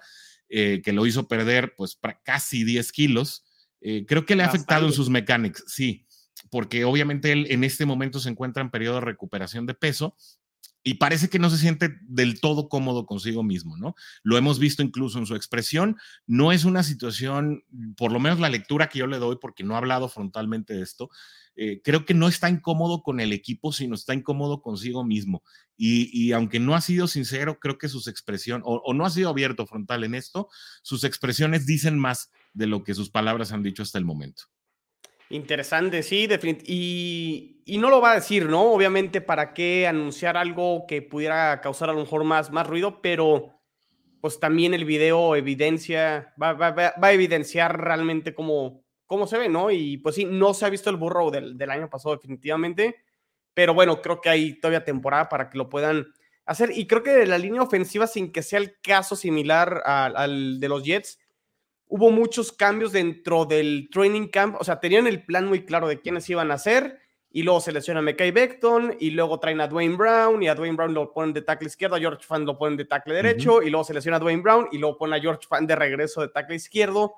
eh, 0.49 0.83
que 0.85 0.93
lo 0.93 1.07
hizo 1.07 1.27
perder 1.27 1.75
pues 1.75 1.99
casi 2.23 2.65
10 2.65 2.93
kilos, 2.93 3.45
eh, 3.81 4.05
creo 4.07 4.25
que 4.25 4.37
le 4.37 4.43
ha 4.43 4.47
afectado 4.47 4.87
en 4.87 4.93
sus 4.93 5.09
mechanics, 5.09 5.65
sí 5.67 6.07
porque 6.51 6.85
obviamente 6.85 7.33
él 7.33 7.47
en 7.51 7.65
este 7.65 7.87
momento 7.87 8.21
se 8.21 8.29
encuentra 8.29 8.63
en 8.63 8.71
periodo 8.71 8.97
de 8.97 9.03
recuperación 9.03 9.67
de 9.67 9.75
peso 9.75 10.17
y 10.87 10.95
parece 10.95 11.29
que 11.29 11.41
no 11.41 11.51
se 11.51 11.59
siente 11.59 11.99
del 12.03 12.41
todo 12.41 12.69
cómodo 12.69 13.07
consigo 13.07 13.43
mismo, 13.43 13.77
¿no? 13.77 13.97
Lo 14.23 14.37
hemos 14.37 14.61
visto 14.61 14.85
incluso 14.85 15.19
en 15.19 15.27
su 15.27 15.35
expresión. 15.35 15.97
No 16.29 16.53
es 16.53 16.65
una 16.65 16.85
situación, 16.85 17.65
por 17.97 18.13
lo 18.13 18.21
menos 18.21 18.39
la 18.39 18.51
lectura 18.51 18.89
que 18.89 19.01
yo 19.01 19.09
le 19.09 19.19
doy, 19.19 19.37
porque 19.41 19.65
no 19.65 19.75
ha 19.75 19.79
hablado 19.79 20.09
frontalmente 20.09 20.75
de 20.75 20.83
esto, 20.83 21.11
eh, 21.57 21.81
creo 21.83 22.05
que 22.05 22.15
no 22.15 22.29
está 22.29 22.51
incómodo 22.51 23.03
con 23.03 23.19
el 23.19 23.33
equipo, 23.33 23.73
sino 23.73 23.97
está 23.97 24.15
incómodo 24.15 24.63
consigo 24.63 25.03
mismo. 25.05 25.43
Y, 25.77 26.31
aunque 26.31 26.61
no 26.61 26.77
ha 26.77 26.81
sido 26.81 27.09
sincero, 27.09 27.59
creo 27.59 27.79
que 27.79 27.89
sus 27.89 28.07
expresiones, 28.07 28.63
o, 28.65 28.95
no 28.95 29.05
ha 29.05 29.11
sido 29.11 29.29
abierto 29.31 29.67
frontal 29.67 30.05
en 30.05 30.15
esto, 30.15 30.49
sus 30.83 31.03
expresiones 31.03 31.67
dicen 31.67 31.99
más 31.99 32.31
de 32.53 32.69
lo 32.69 32.85
que 32.85 32.95
sus 32.95 33.11
palabras 33.11 33.51
han 33.51 33.65
dicho 33.65 33.83
hasta 33.83 33.99
el 33.99 34.05
momento. 34.05 34.45
Interesante, 35.31 36.03
sí, 36.03 36.27
definitivamente. 36.27 36.73
Y, 36.73 37.79
no 37.79 37.91
lo 37.91 38.01
va 38.01 38.13
a 38.13 38.15
decir, 38.17 38.47
¿no? 38.49 38.73
Obviamente, 38.73 39.21
¿para 39.21 39.53
qué 39.53 39.87
anunciar 39.87 40.37
algo 40.37 40.87
que 40.87 41.03
pudiera 41.03 41.61
causar 41.61 41.91
a 41.91 41.93
lo 41.93 42.01
mejor 42.01 42.25
más, 42.25 42.53
más 42.53 42.67
ruido? 42.67 43.01
Pero 43.03 43.53
pues 44.21 44.41
también 44.41 44.75
el 44.75 44.85
video 44.85 45.37
evidencia, 45.37 46.33
va, 46.41 46.53
va, 46.53 46.95
a 47.01 47.13
evidenciar 47.13 47.81
realmente 47.81 48.35
cómo, 48.35 48.85
cómo 49.07 49.27
se 49.27 49.39
ve, 49.39 49.49
¿no? 49.49 49.71
Y 49.71 49.99
pues 49.99 50.15
sí, 50.15 50.25
no 50.25 50.55
se 50.55 50.65
ha 50.65 50.71
visto 50.71 50.91
el 50.91 50.97
burro 50.97 51.31
del, 51.31 51.59
del 51.59 51.71
año 51.71 51.89
pasado 51.91 52.17
definitivamente, 52.17 52.97
pero 53.55 53.75
bueno, 53.75 54.01
creo 54.03 54.21
que 54.21 54.29
hay 54.29 54.61
todavía 54.61 54.85
temporada 54.85 55.29
para 55.29 55.51
que 55.51 55.59
lo 55.59 55.69
puedan 55.69 56.07
hacer. 56.47 56.71
Y 56.75 56.87
creo 56.87 57.03
que 57.03 57.27
la 57.27 57.39
línea 57.39 57.63
ofensiva, 57.63 58.07
sin 58.07 58.33
que 58.33 58.43
sea 58.43 58.59
el 58.59 58.81
caso 58.81 59.17
similar 59.17 59.83
al, 59.85 60.61
de 60.61 60.69
los 60.69 60.83
Jets, 60.83 61.19
hubo 61.89 62.11
muchos 62.11 62.53
cambios 62.53 62.93
dentro 62.93 63.45
del 63.45 63.89
training 63.91 64.29
camp. 64.29 64.57
O 64.61 64.65
sea, 64.65 64.81
tenían 64.81 65.07
el 65.07 65.25
plan 65.25 65.47
muy 65.47 65.65
claro 65.65 65.89
de 65.89 66.01
quiénes 66.01 66.29
iban 66.29 66.51
a 66.51 66.59
ser. 66.59 67.01
Y 67.31 67.43
luego 67.43 67.61
seleccionan 67.61 68.03
a 68.03 68.05
Mekai 68.05 68.31
Beckton. 68.31 68.97
Y 68.99 69.11
luego 69.11 69.39
traen 69.39 69.61
a 69.61 69.69
Dwayne 69.69 69.97
Brown. 69.97 70.43
Y 70.43 70.49
a 70.49 70.55
Dwayne 70.55 70.77
Brown 70.77 70.95
lo 70.95 71.13
ponen 71.13 71.33
de 71.33 71.43
tackle 71.43 71.69
izquierdo. 71.69 71.97
A 71.97 72.01
George 72.01 72.25
Fan 72.25 72.45
lo 72.45 72.57
ponen 72.59 72.77
de 72.77 72.85
tackle 72.85 73.15
derecho. 73.15 73.63
Y 73.63 73.71
luego 73.71 73.85
selecciona 73.85 74.17
a 74.17 74.21
Dwayne 74.21 74.43
Brown. 74.43 74.69
Y 74.73 74.79
luego 74.79 74.99
ponen 74.99 75.15
a 75.15 75.21
George 75.21 75.47
Fan 75.49 75.67
de 75.67 75.77
regreso 75.77 76.21
de 76.21 76.29
tackle 76.29 76.57
izquierdo. 76.57 77.15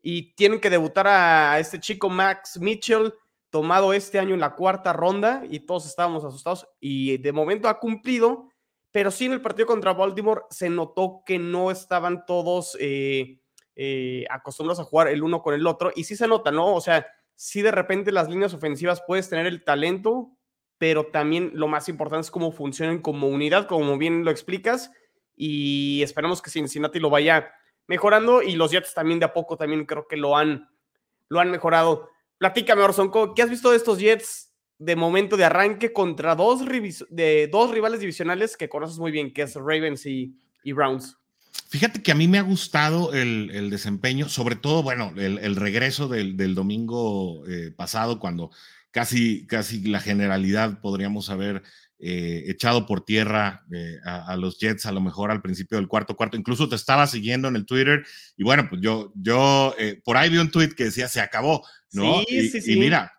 Y 0.00 0.34
tienen 0.34 0.60
que 0.60 0.70
debutar 0.70 1.06
a 1.06 1.58
este 1.58 1.80
chico 1.80 2.08
Max 2.08 2.58
Mitchell 2.60 3.12
tomado 3.50 3.92
este 3.92 4.18
año 4.18 4.34
en 4.34 4.40
la 4.40 4.54
cuarta 4.54 4.92
ronda 4.92 5.42
y 5.48 5.60
todos 5.60 5.86
estábamos 5.86 6.24
asustados 6.24 6.68
y 6.80 7.16
de 7.16 7.32
momento 7.32 7.68
ha 7.68 7.80
cumplido 7.80 8.48
pero 8.90 9.10
sí 9.10 9.26
en 9.26 9.32
el 9.32 9.40
partido 9.40 9.66
contra 9.66 9.94
Baltimore 9.94 10.42
se 10.50 10.68
notó 10.68 11.22
que 11.24 11.38
no 11.38 11.70
estaban 11.70 12.26
todos 12.26 12.76
eh, 12.80 13.40
eh, 13.80 14.26
acostumbrados 14.28 14.80
a 14.80 14.84
jugar 14.84 15.08
el 15.08 15.22
uno 15.22 15.40
con 15.40 15.54
el 15.54 15.66
otro, 15.66 15.92
y 15.94 16.04
sí 16.04 16.16
se 16.16 16.28
nota, 16.28 16.50
¿no? 16.50 16.74
O 16.74 16.80
sea, 16.80 17.06
sí 17.36 17.62
de 17.62 17.70
repente 17.70 18.12
las 18.12 18.28
líneas 18.28 18.52
ofensivas 18.52 19.02
puedes 19.06 19.30
tener 19.30 19.46
el 19.46 19.64
talento, 19.64 20.32
pero 20.76 21.06
también 21.06 21.52
lo 21.54 21.68
más 21.68 21.88
importante 21.88 22.26
es 22.26 22.30
cómo 22.30 22.52
funcionan 22.52 23.00
como 23.00 23.28
unidad, 23.28 23.66
como 23.66 23.96
bien 23.96 24.24
lo 24.24 24.30
explicas, 24.30 24.90
y 25.36 26.02
esperamos 26.02 26.42
que 26.42 26.50
Cincinnati 26.50 26.98
lo 26.98 27.08
vaya 27.08 27.52
mejorando, 27.86 28.42
y 28.42 28.56
los 28.56 28.72
Jets 28.72 28.92
también 28.92 29.20
de 29.20 29.26
a 29.26 29.32
poco 29.32 29.56
también 29.56 29.86
creo 29.86 30.08
que 30.08 30.16
lo 30.16 30.36
han, 30.36 30.68
lo 31.28 31.40
han 31.40 31.50
mejorado. 31.50 32.10
Platícame, 32.38 32.82
Orson, 32.82 33.12
¿qué 33.34 33.42
has 33.42 33.50
visto 33.50 33.70
de 33.70 33.76
estos 33.76 33.98
Jets 33.98 34.48
de 34.78 34.94
momento 34.96 35.36
de 35.36 35.44
arranque 35.44 35.92
contra 35.92 36.34
dos, 36.34 36.64
de 37.10 37.48
dos 37.50 37.70
rivales 37.70 38.00
divisionales 38.00 38.56
que 38.56 38.68
conoces 38.68 38.98
muy 38.98 39.10
bien, 39.10 39.32
que 39.32 39.42
es 39.42 39.54
Ravens 39.54 40.06
y, 40.06 40.34
Browns. 40.72 41.18
Fíjate 41.68 42.02
que 42.02 42.12
a 42.12 42.14
mí 42.14 42.28
me 42.28 42.38
ha 42.38 42.42
gustado 42.42 43.12
el, 43.12 43.68
desempeño, 43.70 44.28
sobre 44.28 44.56
todo, 44.56 44.82
bueno, 44.82 45.12
el, 45.16 45.56
regreso 45.56 46.08
del, 46.08 46.54
domingo 46.54 47.46
eh, 47.46 47.72
pasado, 47.76 48.18
cuando 48.18 48.50
casi, 48.90 49.46
casi 49.46 49.82
la 49.82 50.00
generalidad 50.00 50.80
podríamos 50.80 51.28
haber 51.28 51.62
eh, 51.98 52.44
echado 52.46 52.86
por 52.86 53.04
tierra 53.04 53.66
eh, 53.70 53.98
a, 54.04 54.34
los 54.36 54.58
Jets 54.58 54.86
a 54.86 54.92
lo 54.92 55.00
mejor 55.02 55.30
al 55.30 55.42
principio 55.42 55.76
del 55.76 55.88
cuarto 55.88 56.16
cuarto. 56.16 56.38
Incluso 56.38 56.70
te 56.70 56.76
estaba 56.76 57.06
siguiendo 57.06 57.48
en 57.48 57.56
el 57.56 57.66
Twitter 57.66 58.02
y 58.36 58.44
bueno, 58.44 58.66
pues 58.70 58.80
yo, 58.80 59.12
yo 59.14 59.74
por 60.04 60.16
ahí 60.16 60.30
vi 60.30 60.38
un 60.38 60.50
tweet 60.50 60.70
que 60.70 60.84
decía 60.84 61.06
se 61.06 61.20
acabó, 61.20 61.66
¿no? 61.92 62.22
Sí, 62.26 62.48
sí, 62.48 62.62
sí. 62.62 62.72
y 62.72 62.80
mira, 62.80 63.12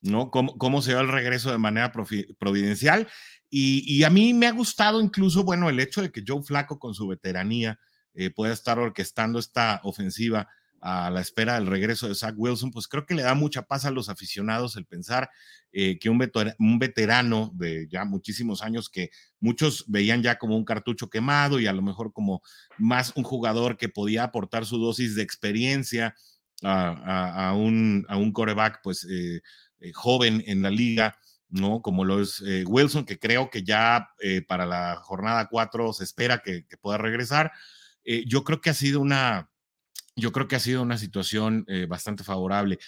¿no? 0.00 0.30
Cómo, 0.30 0.82
se 0.82 0.94
va 0.94 1.00
el 1.00 1.08
regreso 1.08 1.50
de 1.50 1.58
manera 1.58 1.92
providencial. 2.38 3.08
Y, 3.48 4.02
a 4.02 4.10
mí 4.10 4.34
me 4.34 4.46
ha 4.46 4.52
gustado 4.52 5.00
incluso, 5.00 5.44
bueno, 5.44 5.68
el 5.68 5.80
hecho 5.80 6.02
de 6.02 6.10
que 6.10 6.24
Joe 6.26 6.42
Flaco 6.42 6.78
con 6.78 6.94
su 6.94 7.06
veteranía 7.06 7.78
eh, 8.14 8.30
pueda 8.30 8.52
estar 8.52 8.78
orquestando 8.78 9.38
esta 9.38 9.80
ofensiva 9.84 10.48
a 10.80 11.10
la 11.10 11.20
espera 11.20 11.54
del 11.54 11.66
regreso 11.66 12.08
de 12.08 12.14
Zach 12.14 12.34
Wilson, 12.36 12.70
pues 12.70 12.86
creo 12.86 13.06
que 13.06 13.14
le 13.14 13.22
da 13.22 13.34
mucha 13.34 13.62
paz 13.62 13.84
a 13.84 13.90
los 13.90 14.08
aficionados 14.08 14.76
el 14.76 14.86
pensar 14.86 15.30
eh, 15.72 15.98
que 15.98 16.08
un, 16.10 16.18
veterano 16.78 17.50
de 17.54 17.88
ya 17.90 18.04
muchísimos 18.04 18.62
años 18.62 18.88
que 18.88 19.10
muchos 19.40 19.84
veían 19.88 20.22
ya 20.22 20.38
como 20.38 20.56
un 20.56 20.64
cartucho 20.64 21.08
quemado 21.08 21.58
y 21.60 21.66
a 21.66 21.72
lo 21.72 21.82
mejor 21.82 22.12
como 22.12 22.42
más 22.78 23.12
un 23.16 23.24
jugador 23.24 23.76
que 23.76 23.88
podía 23.88 24.24
aportar 24.24 24.64
su 24.64 24.78
dosis 24.78 25.16
de 25.16 25.22
experiencia 25.22 26.14
a, 26.62 27.52
un, 27.56 28.06
a 28.08 28.16
un 28.16 28.32
coreback, 28.32 28.80
pues 28.82 29.04
eh, 29.10 29.42
eh, 29.80 29.92
joven 29.92 30.42
en 30.46 30.62
la 30.62 30.70
liga, 30.70 31.18
¿no? 31.48 31.82
Como 31.82 32.04
lo 32.04 32.20
es 32.20 32.42
eh, 32.46 32.64
Wilson, 32.66 33.04
que 33.04 33.18
creo 33.18 33.50
que 33.50 33.62
ya 33.62 34.10
eh, 34.20 34.42
para 34.42 34.66
la 34.66 34.96
jornada 34.96 35.48
4 35.48 35.92
se 35.92 36.04
espera 36.04 36.42
que, 36.42 36.64
pueda 36.80 36.98
regresar. 36.98 37.52
yo 38.26 38.44
creo 38.44 38.60
que 38.60 38.70
ha 38.70 38.74
sido 38.74 39.00
una, 39.00 39.50
yo 40.14 40.30
creo 40.30 40.46
que 40.46 40.56
ha 40.56 40.60
sido 40.60 40.82
una 40.82 40.98
situación 40.98 41.66
bastante 41.88 42.22
favorable. 42.22 42.78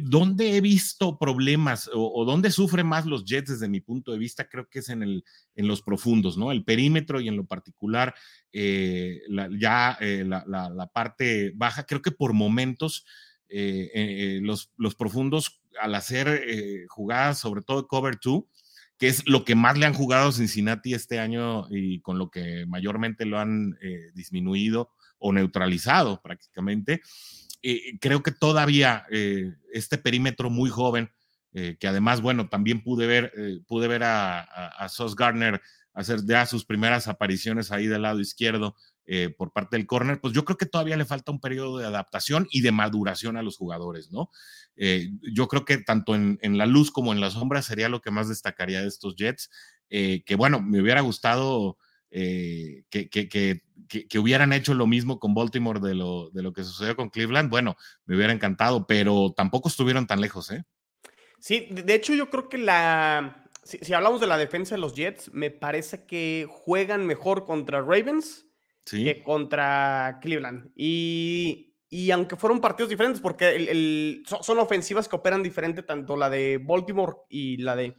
¿Dónde 0.00 0.56
he 0.56 0.60
visto 0.62 1.18
problemas 1.18 1.90
o, 1.92 2.24
dónde 2.24 2.50
sufren 2.50 2.86
más 2.86 3.04
los 3.04 3.24
Jets 3.24 3.50
desde 3.50 3.68
mi 3.68 3.80
punto 3.80 4.12
de 4.12 4.18
vista? 4.18 4.48
Creo 4.48 4.68
que 4.68 4.78
es 4.78 4.88
en, 4.88 5.02
el, 5.02 5.24
en 5.54 5.68
los 5.68 5.82
profundos, 5.82 6.38
¿no? 6.38 6.52
El 6.52 6.64
perímetro 6.64 7.20
y 7.20 7.28
en 7.28 7.36
lo 7.36 7.44
particular 7.44 8.14
ya 8.52 9.98
la, 10.00 10.90
parte 10.94 11.52
baja, 11.54 11.84
creo 11.84 12.00
que 12.00 12.12
por 12.12 12.32
momentos 12.32 13.04
los, 13.48 14.72
los 14.76 14.94
profundos 14.94 15.60
al 15.80 15.94
hacer 15.94 16.28
eh, 16.28 16.86
jugadas, 16.88 17.38
sobre 17.38 17.62
todo 17.62 17.86
cover 17.86 18.18
2, 18.22 18.44
que 18.98 19.08
es 19.08 19.26
lo 19.26 19.44
que 19.44 19.54
más 19.54 19.76
le 19.76 19.86
han 19.86 19.94
jugado 19.94 20.28
a 20.28 20.32
Cincinnati 20.32 20.94
este 20.94 21.18
año 21.18 21.66
y 21.70 22.00
con 22.00 22.18
lo 22.18 22.30
que 22.30 22.64
mayormente 22.66 23.26
lo 23.26 23.38
han 23.38 23.76
eh, 23.82 24.10
disminuido 24.14 24.90
o 25.18 25.32
neutralizado 25.32 26.20
prácticamente. 26.22 27.02
Eh, 27.62 27.98
creo 28.00 28.22
que 28.22 28.32
todavía 28.32 29.06
este 29.72 29.98
perímetro 29.98 30.50
muy 30.50 30.70
joven, 30.70 31.10
que 31.52 31.88
además, 31.88 32.20
bueno, 32.20 32.50
también 32.50 32.82
pude 32.82 33.06
ver, 33.06 33.32
pude 33.66 33.88
ver 33.88 34.02
a, 34.02 34.40
a, 34.40 34.68
a 34.76 34.88
Sos 34.90 35.16
Gardner 35.16 35.62
hacer 35.94 36.20
ya 36.26 36.44
sus 36.44 36.66
primeras 36.66 37.08
apariciones 37.08 37.72
ahí 37.72 37.86
del 37.86 38.02
lado 38.02 38.20
izquierdo 38.20 38.76
eh, 39.08 39.30
por 39.30 39.52
parte 39.52 39.76
del 39.76 39.86
corner, 39.86 40.20
pues 40.20 40.34
yo 40.34 40.44
creo 40.44 40.56
que 40.56 40.66
todavía 40.66 40.96
le 40.96 41.04
falta 41.04 41.30
un 41.30 41.38
periodo 41.38 41.78
de 41.78 41.86
adaptación 41.86 42.48
y 42.50 42.60
de 42.62 42.72
maduración 42.72 43.36
a 43.36 43.42
los 43.42 43.56
jugadores, 43.56 44.10
¿no? 44.10 44.30
Eh, 44.74 45.12
yo 45.32 45.46
creo 45.46 45.64
que 45.64 45.78
tanto 45.78 46.16
en, 46.16 46.58
la 46.58 46.66
luz 46.66 46.90
como 46.90 47.12
en 47.12 47.20
la 47.20 47.30
sombra 47.30 47.62
sería 47.62 47.88
lo 47.88 48.00
que 48.00 48.10
más 48.10 48.28
destacaría 48.28 48.82
de 48.82 48.88
estos 48.88 49.14
Jets, 49.14 49.48
eh, 49.90 50.24
que 50.26 50.34
bueno, 50.34 50.60
me 50.60 50.82
hubiera 50.82 51.02
gustado 51.02 51.78
que, 52.10 52.86
que, 52.90 54.18
hubieran 54.18 54.52
hecho 54.52 54.72
lo 54.74 54.86
mismo 54.86 55.20
con 55.20 55.34
Baltimore 55.34 55.80
de 55.80 55.94
lo, 55.94 56.30
de 56.30 56.42
lo 56.42 56.52
que 56.52 56.64
sucedió 56.64 56.96
con 56.96 57.10
Cleveland, 57.10 57.50
bueno, 57.50 57.76
me 58.06 58.16
hubiera 58.16 58.32
encantado, 58.32 58.86
pero 58.86 59.34
tampoco 59.36 59.68
estuvieron 59.68 60.06
tan 60.06 60.20
lejos, 60.20 60.50
¿eh? 60.50 60.64
Sí, 61.38 61.68
de 61.70 61.94
hecho 61.94 62.14
yo 62.14 62.28
creo 62.30 62.48
que 62.48 62.58
la... 62.58 63.44
Si, 63.62 63.78
si 63.78 63.92
hablamos 63.92 64.20
de 64.20 64.26
la 64.26 64.38
defensa 64.38 64.74
de 64.74 64.80
los 64.80 64.94
Jets, 64.94 65.30
me 65.32 65.50
parece 65.50 66.06
que 66.06 66.46
juegan 66.48 67.06
mejor 67.06 67.44
contra 67.44 67.82
Ravens 67.82 68.45
que 68.90 69.22
contra 69.22 70.18
Cleveland. 70.22 70.70
Y, 70.76 71.74
y, 71.88 72.10
aunque 72.10 72.36
fueron 72.36 72.60
partidos 72.60 72.90
diferentes, 72.90 73.20
porque 73.20 73.56
el, 73.56 74.22
son, 74.26 74.58
ofensivas 74.58 75.08
que 75.08 75.16
operan 75.16 75.42
diferente, 75.42 75.82
tanto 75.82 76.16
la 76.16 76.30
de 76.30 76.58
Baltimore 76.62 77.14
y 77.28 77.56
la 77.58 77.74
de 77.76 77.96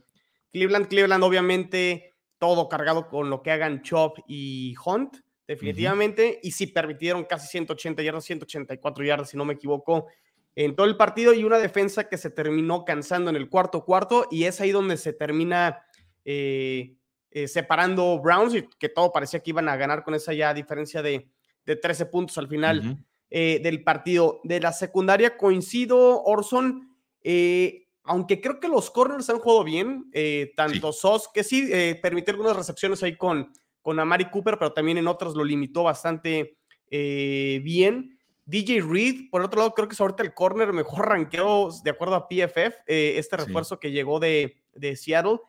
Cleveland. 0.50 0.88
Cleveland, 0.88 1.24
obviamente, 1.24 2.14
todo 2.38 2.68
cargado 2.68 3.08
con 3.08 3.28
lo 3.30 3.42
que 3.42 3.50
hagan 3.50 3.82
Chop 3.82 4.18
y 4.26 4.74
Hunt, 4.84 5.18
definitivamente. 5.46 6.40
Y 6.42 6.52
sí 6.52 6.66
permitieron 6.66 7.24
casi 7.24 7.48
180 7.48 8.02
yardas, 8.02 8.24
184 8.24 9.04
yardas, 9.04 9.30
si 9.30 9.36
no 9.36 9.44
me 9.44 9.54
equivoco, 9.54 10.06
en 10.54 10.74
todo 10.74 10.86
el 10.86 10.96
partido. 10.96 11.34
Y 11.34 11.44
una 11.44 11.58
defensa 11.58 12.08
que 12.08 12.16
se 12.16 12.30
terminó 12.30 12.84
cansando 12.84 13.28
en 13.30 13.36
el 13.36 13.50
cuarto 13.50 13.84
cuarto. 13.84 14.26
Y 14.30 14.44
es 14.44 14.60
ahí 14.60 14.70
donde 14.70 14.96
se 14.96 15.12
termina. 15.12 15.82
Eh, 16.24 16.97
eh, 17.30 17.46
separando 17.46 18.18
Browns 18.18 18.54
y 18.54 18.66
que 18.78 18.88
todo 18.88 19.12
parecía 19.12 19.40
que 19.40 19.50
iban 19.50 19.68
a 19.68 19.76
ganar 19.76 20.02
con 20.02 20.14
esa 20.14 20.32
ya 20.32 20.54
diferencia 20.54 21.02
de, 21.02 21.28
de 21.66 21.76
13 21.76 22.06
puntos 22.06 22.38
al 22.38 22.48
final 22.48 23.04
eh, 23.28 23.60
del 23.62 23.84
partido. 23.84 24.40
De 24.44 24.60
la 24.60 24.72
secundaria 24.72 25.36
coincido, 25.36 26.22
Orson, 26.22 26.96
eh, 27.22 27.86
aunque 28.04 28.40
creo 28.40 28.60
que 28.60 28.68
los 28.68 28.90
corners 28.90 29.28
han 29.28 29.40
jugado 29.40 29.62
bien, 29.62 30.10
tanto 30.56 30.90
Sos, 30.94 31.28
que 31.28 31.44
sí 31.44 31.70
permitió 32.00 32.32
algunas 32.32 32.56
recepciones 32.56 33.02
ahí 33.02 33.16
con, 33.16 33.52
con 33.82 34.00
Amari 34.00 34.30
Cooper, 34.30 34.58
pero 34.58 34.72
también 34.72 34.96
en 34.96 35.06
otras 35.06 35.34
lo 35.34 35.44
limitó 35.44 35.82
bastante 35.82 36.56
bien. 36.90 38.18
DJ 38.46 38.80
Reed, 38.80 39.28
por 39.30 39.42
otro 39.42 39.58
lado, 39.58 39.74
creo 39.74 39.88
que 39.88 39.92
es 39.92 40.00
ahorita 40.00 40.22
el 40.22 40.32
corner 40.32 40.72
mejor 40.72 41.06
ranqueado 41.06 41.68
de 41.84 41.90
acuerdo 41.90 42.14
a 42.14 42.26
PFF, 42.26 42.84
este 42.86 43.36
refuerzo 43.36 43.78
que 43.78 43.90
llegó 43.90 44.18
de, 44.18 44.56
de 44.72 44.96
Seattle. 44.96 45.40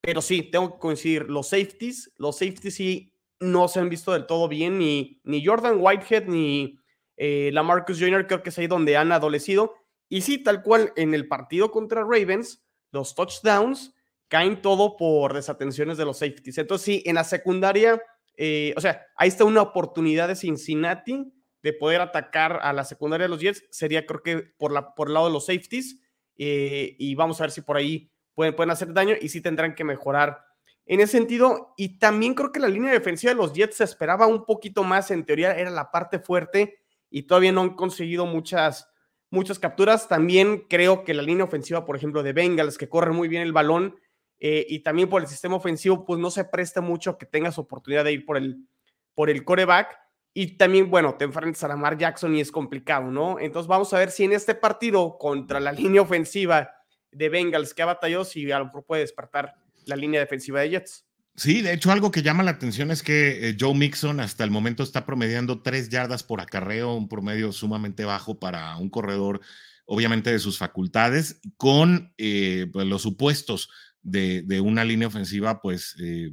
Pero 0.00 0.22
sí, 0.22 0.42
tengo 0.42 0.74
que 0.74 0.78
coincidir, 0.78 1.28
los 1.28 1.48
safeties, 1.48 2.12
los 2.16 2.38
safeties 2.38 2.74
sí 2.74 3.12
no 3.40 3.68
se 3.68 3.80
han 3.80 3.88
visto 3.88 4.12
del 4.12 4.26
todo 4.26 4.48
bien, 4.48 4.78
ni, 4.78 5.20
ni 5.24 5.44
Jordan 5.44 5.78
Whitehead 5.78 6.26
ni 6.26 6.78
eh, 7.16 7.50
la 7.52 7.62
Marcus 7.62 7.98
Jr., 7.98 8.26
creo 8.26 8.42
que 8.42 8.50
es 8.50 8.58
ahí 8.58 8.66
donde 8.66 8.96
han 8.96 9.12
adolecido. 9.12 9.74
Y 10.08 10.22
sí, 10.22 10.38
tal 10.38 10.62
cual, 10.62 10.92
en 10.96 11.14
el 11.14 11.26
partido 11.26 11.70
contra 11.70 12.02
Ravens, 12.02 12.64
los 12.92 13.14
touchdowns 13.14 13.94
caen 14.28 14.60
todo 14.60 14.96
por 14.96 15.34
desatenciones 15.34 15.96
de 15.98 16.04
los 16.04 16.18
safeties. 16.18 16.58
Entonces 16.58 16.84
sí, 16.84 17.02
en 17.06 17.14
la 17.16 17.24
secundaria, 17.24 18.00
eh, 18.36 18.74
o 18.76 18.80
sea, 18.80 19.06
ahí 19.16 19.28
está 19.28 19.44
una 19.44 19.62
oportunidad 19.62 20.28
de 20.28 20.36
Cincinnati 20.36 21.32
de 21.62 21.72
poder 21.72 22.00
atacar 22.00 22.60
a 22.62 22.72
la 22.72 22.84
secundaria 22.84 23.24
de 23.24 23.28
los 23.28 23.40
Jets, 23.40 23.64
sería 23.70 24.06
creo 24.06 24.22
que 24.22 24.36
por, 24.56 24.72
la, 24.72 24.94
por 24.94 25.08
el 25.08 25.14
lado 25.14 25.26
de 25.26 25.32
los 25.32 25.46
safeties, 25.46 26.00
eh, 26.38 26.94
y 26.98 27.14
vamos 27.14 27.40
a 27.40 27.44
ver 27.44 27.50
si 27.50 27.62
por 27.62 27.76
ahí 27.76 28.10
pueden, 28.36 28.70
hacer 28.70 28.92
daño 28.92 29.16
y 29.20 29.30
sí 29.30 29.40
tendrán 29.40 29.74
que 29.74 29.82
mejorar 29.82 30.44
en 30.84 31.00
ese 31.00 31.12
sentido. 31.12 31.74
Y 31.76 31.98
también 31.98 32.34
creo 32.34 32.52
que 32.52 32.60
la 32.60 32.68
línea 32.68 32.92
defensiva 32.92 33.32
de 33.32 33.36
los 33.36 33.52
Jets 33.52 33.78
se 33.78 33.84
esperaba 33.84 34.28
un 34.28 34.44
poquito 34.44 34.84
más, 34.84 35.10
en 35.10 35.24
teoría 35.24 35.56
era 35.56 35.70
la 35.70 35.90
parte 35.90 36.20
fuerte 36.20 36.78
y 37.10 37.22
todavía 37.22 37.50
no 37.50 37.62
han 37.62 37.74
conseguido 37.74 38.26
muchas, 38.26 38.88
muchas 39.30 39.58
capturas. 39.58 40.06
También 40.06 40.66
creo 40.68 41.02
que 41.02 41.14
la 41.14 41.22
línea 41.22 41.44
ofensiva, 41.44 41.84
por 41.84 41.96
ejemplo, 41.96 42.22
de 42.22 42.32
Bengals, 42.32 42.78
que 42.78 42.88
corre 42.88 43.12
muy 43.12 43.26
bien 43.26 43.42
el 43.42 43.52
balón, 43.52 43.96
eh, 44.38 44.66
y 44.68 44.80
también 44.80 45.08
por 45.08 45.22
el 45.22 45.28
sistema 45.28 45.56
ofensivo, 45.56 46.04
pues 46.04 46.20
no 46.20 46.30
se 46.30 46.44
presta 46.44 46.80
mucho 46.80 47.16
que 47.16 47.26
tengas 47.26 47.58
oportunidad 47.58 48.04
de 48.04 48.12
ir 48.12 48.26
por 48.26 48.36
el, 48.36 48.68
por 49.14 49.30
el 49.30 49.44
coreback. 49.44 49.98
Y 50.34 50.58
también, 50.58 50.90
bueno, 50.90 51.14
te 51.14 51.24
enfrentas 51.24 51.64
a 51.64 51.68
Lamar 51.68 51.96
Jackson 51.96 52.36
y 52.36 52.40
es 52.40 52.52
complicado, 52.52 53.10
¿no? 53.10 53.40
Entonces 53.40 53.66
vamos 53.66 53.94
a 53.94 53.98
ver 53.98 54.10
si 54.10 54.24
en 54.24 54.32
este 54.32 54.54
partido 54.54 55.16
contra 55.16 55.60
la 55.60 55.72
línea 55.72 56.02
ofensiva 56.02 56.75
de 57.16 57.28
Bengals 57.28 57.72
que 57.72 57.82
ha 57.82 57.86
batallado, 57.86 58.24
si 58.24 58.50
a 58.52 58.58
lo 58.58 58.66
mejor 58.66 58.84
puede 58.84 59.02
despertar 59.02 59.54
la 59.86 59.96
línea 59.96 60.20
defensiva 60.20 60.60
de 60.60 60.70
Jets. 60.70 61.04
Sí, 61.36 61.60
de 61.60 61.74
hecho, 61.74 61.92
algo 61.92 62.10
que 62.10 62.22
llama 62.22 62.42
la 62.42 62.52
atención 62.52 62.90
es 62.90 63.02
que 63.02 63.48
eh, 63.48 63.56
Joe 63.58 63.74
Mixon 63.74 64.20
hasta 64.20 64.42
el 64.42 64.50
momento 64.50 64.82
está 64.82 65.04
promediando 65.04 65.60
tres 65.60 65.90
yardas 65.90 66.22
por 66.22 66.40
acarreo, 66.40 66.94
un 66.94 67.08
promedio 67.08 67.52
sumamente 67.52 68.04
bajo 68.04 68.38
para 68.38 68.76
un 68.76 68.88
corredor, 68.88 69.40
obviamente 69.84 70.32
de 70.32 70.38
sus 70.38 70.56
facultades, 70.56 71.40
con 71.58 72.14
eh, 72.16 72.68
pues, 72.72 72.86
los 72.86 73.02
supuestos 73.02 73.68
de, 74.02 74.60
una 74.60 74.84
línea 74.84 75.08
ofensiva, 75.08 75.60
pues 75.60 75.96
eh, 76.00 76.30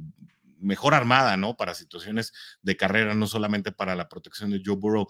mejor 0.58 0.94
armada, 0.94 1.36
¿no? 1.36 1.56
Para 1.56 1.74
situaciones 1.74 2.32
de 2.62 2.76
carrera, 2.76 3.14
no 3.14 3.26
solamente 3.26 3.72
para 3.72 3.94
la 3.96 4.08
protección 4.08 4.50
de 4.50 4.62
Joe 4.64 4.76
Burrow. 4.76 5.06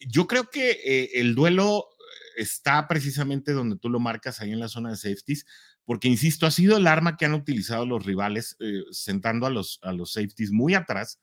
Yo 0.00 0.26
creo 0.26 0.50
que 0.50 1.10
el 1.14 1.34
duelo 1.34 1.88
está 2.38 2.86
precisamente 2.88 3.52
donde 3.52 3.76
tú 3.76 3.90
lo 3.90 4.00
marcas 4.00 4.40
ahí 4.40 4.52
en 4.52 4.60
la 4.60 4.68
zona 4.68 4.90
de 4.90 4.96
safeties 4.96 5.44
porque 5.88 6.06
insisto, 6.06 6.44
ha 6.44 6.50
sido 6.50 6.76
el 6.76 6.86
arma 6.86 7.16
que 7.16 7.24
han 7.24 7.32
utilizado 7.32 7.86
los 7.86 8.04
rivales, 8.04 8.58
eh, 8.60 8.82
sentando 8.90 9.46
a 9.46 9.50
los, 9.50 9.78
a 9.80 9.94
los 9.94 10.12
safeties 10.12 10.50
muy 10.50 10.74
atrás, 10.74 11.18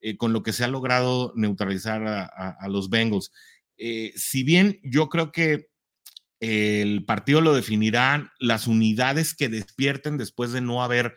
eh, 0.00 0.16
con 0.16 0.32
lo 0.32 0.42
que 0.42 0.54
se 0.54 0.64
ha 0.64 0.68
logrado 0.68 1.34
neutralizar 1.36 2.02
a, 2.06 2.68
los 2.70 2.88
Bengals. 2.88 3.30
Eh, 3.76 4.14
si 4.16 4.42
bien 4.42 4.80
yo 4.82 5.10
creo 5.10 5.32
que 5.32 5.68
el 6.40 7.04
partido 7.04 7.42
lo 7.42 7.54
definirán 7.54 8.30
las 8.38 8.66
unidades 8.66 9.34
que 9.34 9.50
despierten 9.50 10.16
después 10.16 10.50
de 10.50 10.62
no 10.62 10.82
haber 10.82 11.14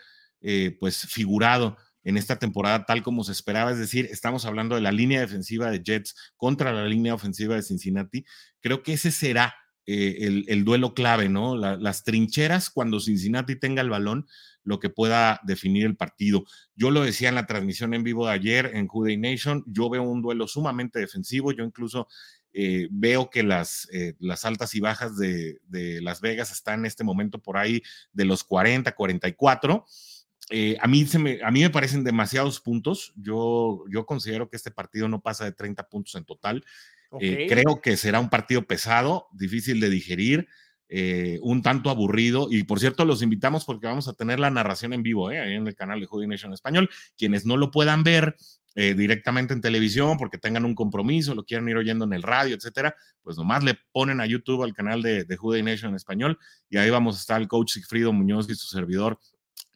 pues 0.81 1.07
figurado 1.07 1.77
en 2.03 2.17
esta 2.17 2.37
temporada 2.37 2.85
tal 2.85 3.03
como 3.03 3.23
se 3.23 3.31
esperaba, 3.31 3.71
es 3.71 3.77
decir, 3.77 4.07
estamos 4.11 4.45
hablando 4.45 4.75
de 4.75 4.81
la 4.81 4.91
línea 4.91 5.19
defensiva 5.19 5.69
de 5.69 5.81
Jets 5.83 6.15
contra 6.37 6.73
la 6.73 6.85
línea 6.85 7.13
ofensiva 7.13 7.55
de 7.55 7.63
Cincinnati, 7.63 8.25
creo 8.61 8.83
que 8.83 8.93
ese 8.93 9.11
será 9.11 9.55
eh, 9.85 10.43
el, 10.47 10.65
duelo 10.65 10.93
clave, 10.93 11.29
¿no? 11.29 11.57
las 11.57 12.03
trincheras 12.03 12.69
cuando 12.69 12.99
Cincinnati 12.99 13.55
tenga 13.55 13.81
el 13.81 13.89
balón, 13.89 14.27
lo 14.63 14.79
que 14.79 14.89
pueda 14.89 15.39
definir 15.43 15.85
el 15.85 15.95
partido. 15.95 16.43
Yo 16.75 16.91
lo 16.91 17.01
decía 17.01 17.29
en 17.29 17.35
la 17.35 17.47
transmisión 17.47 17.95
en 17.95 18.03
vivo 18.03 18.27
de 18.27 18.33
ayer 18.33 18.71
en 18.75 18.87
Juday 18.87 19.17
Nation, 19.17 19.63
yo 19.65 19.89
veo 19.89 20.03
un 20.03 20.21
duelo 20.21 20.47
sumamente 20.47 20.99
defensivo, 20.99 21.51
yo 21.51 21.63
incluso 21.63 22.07
eh, 22.53 22.87
veo 22.91 23.29
que 23.29 23.43
las, 23.43 23.87
eh, 23.91 24.13
las 24.19 24.45
altas 24.45 24.73
y 24.75 24.79
bajas 24.79 25.17
de, 25.17 25.59
Las 26.01 26.21
Vegas 26.21 26.51
están 26.51 26.79
en 26.79 26.85
este 26.85 27.03
momento 27.03 27.39
por 27.39 27.57
ahí 27.57 27.81
de 28.11 28.25
los 28.25 28.43
40, 28.43 28.91
44. 28.93 29.85
A, 30.79 30.87
mí 30.87 31.05
se 31.05 31.19
me, 31.19 31.39
a 31.43 31.51
mí 31.51 31.61
me 31.61 31.69
parecen 31.69 32.03
demasiados 32.03 32.59
puntos. 32.59 33.13
Yo, 33.15 33.83
yo 33.89 34.05
considero 34.05 34.49
que 34.49 34.57
este 34.57 34.71
partido 34.71 35.07
no 35.07 35.21
pasa 35.21 35.45
de 35.45 35.51
30 35.51 35.87
puntos 35.89 36.15
en 36.15 36.25
total. 36.25 36.63
Eh, 37.19 37.47
creo 37.49 37.81
que 37.81 37.97
será 37.97 38.19
un 38.19 38.29
partido 38.29 38.65
pesado, 38.65 39.27
difícil 39.31 39.79
de 39.79 39.89
digerir, 39.89 40.47
eh, 40.89 41.39
un 41.41 41.61
tanto 41.61 41.89
aburrido. 41.89 42.47
Y 42.51 42.63
por 42.63 42.79
cierto, 42.79 43.05
los 43.05 43.21
invitamos 43.21 43.65
porque 43.65 43.87
vamos 43.87 44.07
a 44.07 44.13
tener 44.13 44.39
la 44.39 44.51
narración 44.51 44.93
en 44.93 45.03
vivo 45.03 45.31
¿eh? 45.31 45.55
en 45.55 45.67
el 45.67 45.75
canal 45.75 45.99
de 45.99 46.05
Judy 46.05 46.27
Nation 46.27 46.53
Español. 46.53 46.89
Quienes 47.17 47.45
no 47.45 47.57
lo 47.57 47.71
puedan 47.71 48.03
ver 48.03 48.35
directamente 48.75 49.53
en 49.53 49.59
televisión 49.59 50.17
porque 50.17 50.37
tengan 50.37 50.63
un 50.63 50.73
compromiso, 50.73 51.35
lo 51.35 51.43
quieran 51.43 51.67
ir 51.67 51.75
oyendo 51.75 52.05
en 52.05 52.13
el 52.13 52.23
radio, 52.23 52.55
etcétera, 52.55 52.95
pues 53.21 53.35
nomás 53.35 53.61
le 53.61 53.77
ponen 53.91 54.21
a 54.21 54.25
YouTube 54.25 54.63
al 54.63 54.73
canal 54.73 55.01
de, 55.01 55.25
de 55.25 55.35
Judy 55.35 55.61
Nation 55.61 55.95
Español 55.95 56.39
y 56.69 56.77
ahí 56.77 56.89
vamos 56.89 57.17
a 57.17 57.19
estar 57.19 57.41
el 57.41 57.49
coach 57.49 57.73
Sigfrido 57.73 58.13
Muñoz 58.13 58.49
y 58.49 58.55
su 58.55 58.67
servidor 58.67 59.19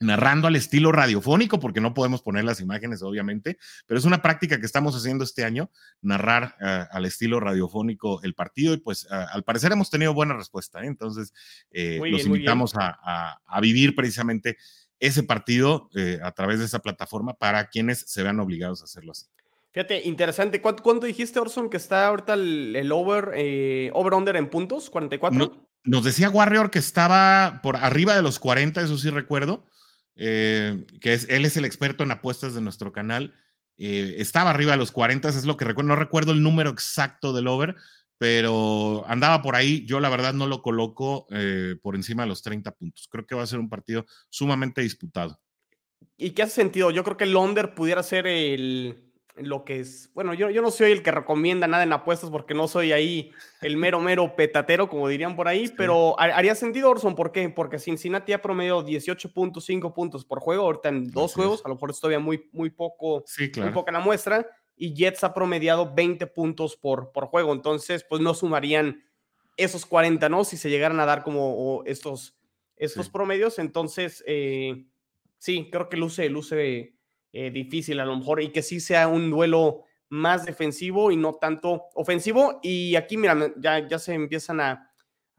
narrando 0.04 0.48
al 0.48 0.56
estilo 0.56 0.92
radiofónico, 0.92 1.58
porque 1.58 1.80
no 1.80 1.94
podemos 1.94 2.22
poner 2.22 2.44
las 2.44 2.60
imágenes, 2.60 3.02
obviamente, 3.02 3.58
pero 3.86 3.98
es 3.98 4.04
una 4.04 4.22
práctica 4.22 4.60
que 4.60 4.66
estamos 4.66 4.94
haciendo 4.94 5.24
este 5.24 5.44
año, 5.44 5.70
narrar 6.02 6.56
eh, 6.60 6.84
al 6.90 7.04
estilo 7.06 7.40
radiofónico 7.40 8.22
el 8.22 8.34
partido 8.34 8.74
y 8.74 8.78
pues 8.78 9.06
al 9.10 9.42
parecer 9.44 9.72
hemos 9.72 9.90
tenido 9.90 10.14
buena 10.14 10.36
respuesta, 10.36 10.82
¿eh? 10.82 10.86
entonces 10.86 11.32
eh, 11.70 12.00
los 12.02 12.26
invitamos 12.26 12.74
a, 12.76 13.40
vivir 13.60 13.94
precisamente 13.94 14.58
ese 15.00 15.22
partido 15.22 15.88
a 16.22 16.32
través 16.32 16.58
de 16.58 16.66
esa 16.66 16.80
plataforma 16.80 17.34
para 17.34 17.68
quienes 17.68 18.00
se 18.00 18.22
vean 18.22 18.40
obligados 18.40 18.82
a 18.82 18.84
hacerlo 18.84 19.12
así. 19.12 19.26
Fíjate, 19.72 20.02
interesante. 20.06 20.60
¿Cuánto, 20.60 21.06
dijiste, 21.06 21.40
Orson, 21.40 21.70
que 21.70 21.78
está 21.78 22.06
ahorita 22.08 22.34
el, 22.34 22.92
over, 22.92 23.90
over-under 23.94 24.36
en 24.36 24.50
puntos? 24.50 24.92
¿44? 24.92 25.64
nos 25.84 26.02
decía 26.02 26.30
Warrior 26.30 26.70
que 26.70 26.78
estaba 26.78 27.60
por 27.62 27.76
arriba 27.76 28.16
de 28.16 28.22
los 28.22 28.38
40, 28.38 28.80
eso 28.80 28.98
sí 28.98 29.10
recuerdo. 29.10 29.64
Eh, 30.16 30.86
que 31.00 31.14
es, 31.14 31.28
él 31.28 31.44
es 31.44 31.56
el 31.56 31.64
experto 31.64 32.04
en 32.04 32.10
apuestas 32.10 32.54
de 32.54 32.60
nuestro 32.60 32.92
canal. 32.92 33.34
Eh, 33.76 34.16
estaba 34.18 34.50
arriba 34.50 34.72
de 34.72 34.78
los 34.78 34.92
40, 34.92 35.28
es 35.28 35.44
lo 35.44 35.56
que 35.56 35.64
recuerdo, 35.64 35.88
no 35.88 35.96
recuerdo 35.96 36.32
el 36.32 36.42
número 36.42 36.70
exacto 36.70 37.32
del 37.32 37.48
over, 37.48 37.74
pero 38.18 39.04
andaba 39.08 39.42
por 39.42 39.56
ahí. 39.56 39.84
Yo 39.86 40.00
la 40.00 40.08
verdad 40.08 40.32
no 40.32 40.46
lo 40.46 40.62
coloco 40.62 41.26
eh, 41.30 41.76
por 41.82 41.96
encima 41.96 42.22
de 42.22 42.28
los 42.28 42.42
30 42.42 42.72
puntos. 42.72 43.08
Creo 43.10 43.26
que 43.26 43.34
va 43.34 43.42
a 43.42 43.46
ser 43.46 43.58
un 43.58 43.68
partido 43.68 44.06
sumamente 44.30 44.82
disputado. 44.82 45.40
¿Y 46.16 46.30
qué 46.30 46.42
hace 46.42 46.54
sentido? 46.54 46.90
Yo 46.90 47.02
creo 47.02 47.16
que 47.16 47.24
el 47.24 47.34
under 47.34 47.74
pudiera 47.74 48.02
ser 48.02 48.26
el, 48.26 49.12
lo 49.36 49.64
que 49.64 49.80
es, 49.80 50.10
bueno, 50.14 50.32
yo, 50.32 50.48
yo 50.50 50.62
no 50.62 50.70
soy 50.70 50.92
el 50.92 51.02
que 51.02 51.10
recomienda 51.10 51.66
nada 51.66 51.82
en 51.82 51.92
apuestas 51.92 52.30
porque 52.30 52.54
no 52.54 52.68
soy 52.68 52.92
ahí 52.92 53.32
el 53.62 53.76
mero, 53.76 54.00
mero 54.00 54.36
petatero, 54.36 54.88
como 54.88 55.08
dirían 55.08 55.34
por 55.34 55.48
ahí, 55.48 55.72
pero 55.76 56.18
haría 56.18 56.54
sentido, 56.54 56.90
Orson, 56.90 57.16
¿por 57.16 57.32
qué? 57.32 57.48
Porque 57.48 57.80
Cincinnati 57.80 58.32
ha 58.32 58.40
promediado 58.40 58.86
18.5 58.86 59.92
puntos 59.92 60.24
por 60.24 60.38
juego, 60.38 60.64
ahorita 60.64 60.88
en 60.88 61.10
dos 61.10 61.34
juegos, 61.34 61.62
a 61.64 61.68
lo 61.68 61.74
mejor 61.74 61.90
es 61.90 62.00
todavía 62.00 62.20
muy, 62.20 62.48
muy 62.52 62.70
poco, 62.70 63.24
sí, 63.26 63.50
muy 63.56 63.70
poca 63.70 63.90
la 63.90 64.00
muestra, 64.00 64.46
y 64.76 64.94
Jets 64.94 65.24
ha 65.24 65.34
promediado 65.34 65.92
20 65.92 66.26
puntos 66.28 66.76
por, 66.76 67.10
por 67.10 67.26
juego, 67.26 67.52
entonces, 67.52 68.04
pues 68.08 68.22
no 68.22 68.34
sumarían 68.34 69.02
esos 69.56 69.84
40, 69.84 70.28
¿no? 70.28 70.44
Si 70.44 70.56
se 70.56 70.70
llegaran 70.70 71.00
a 71.00 71.06
dar 71.06 71.24
como 71.24 71.82
estos, 71.86 72.36
estos 72.76 73.10
promedios, 73.10 73.58
entonces, 73.58 74.22
eh, 74.26 74.86
sí, 75.38 75.68
creo 75.72 75.88
que 75.88 75.96
luce, 75.96 76.28
luce 76.28 76.93
eh, 77.36 77.50
difícil 77.50 77.98
a 77.98 78.04
lo 78.04 78.16
mejor 78.16 78.40
y 78.40 78.50
que 78.50 78.62
sí 78.62 78.78
sea 78.78 79.08
un 79.08 79.28
duelo 79.28 79.82
más 80.08 80.44
defensivo 80.46 81.10
y 81.10 81.16
no 81.16 81.34
tanto 81.34 81.86
ofensivo. 81.94 82.60
Y 82.62 82.94
aquí, 82.94 83.16
mira, 83.16 83.52
ya, 83.56 83.88
ya 83.88 83.98
se 83.98 84.14
empiezan 84.14 84.60
a, 84.60 84.90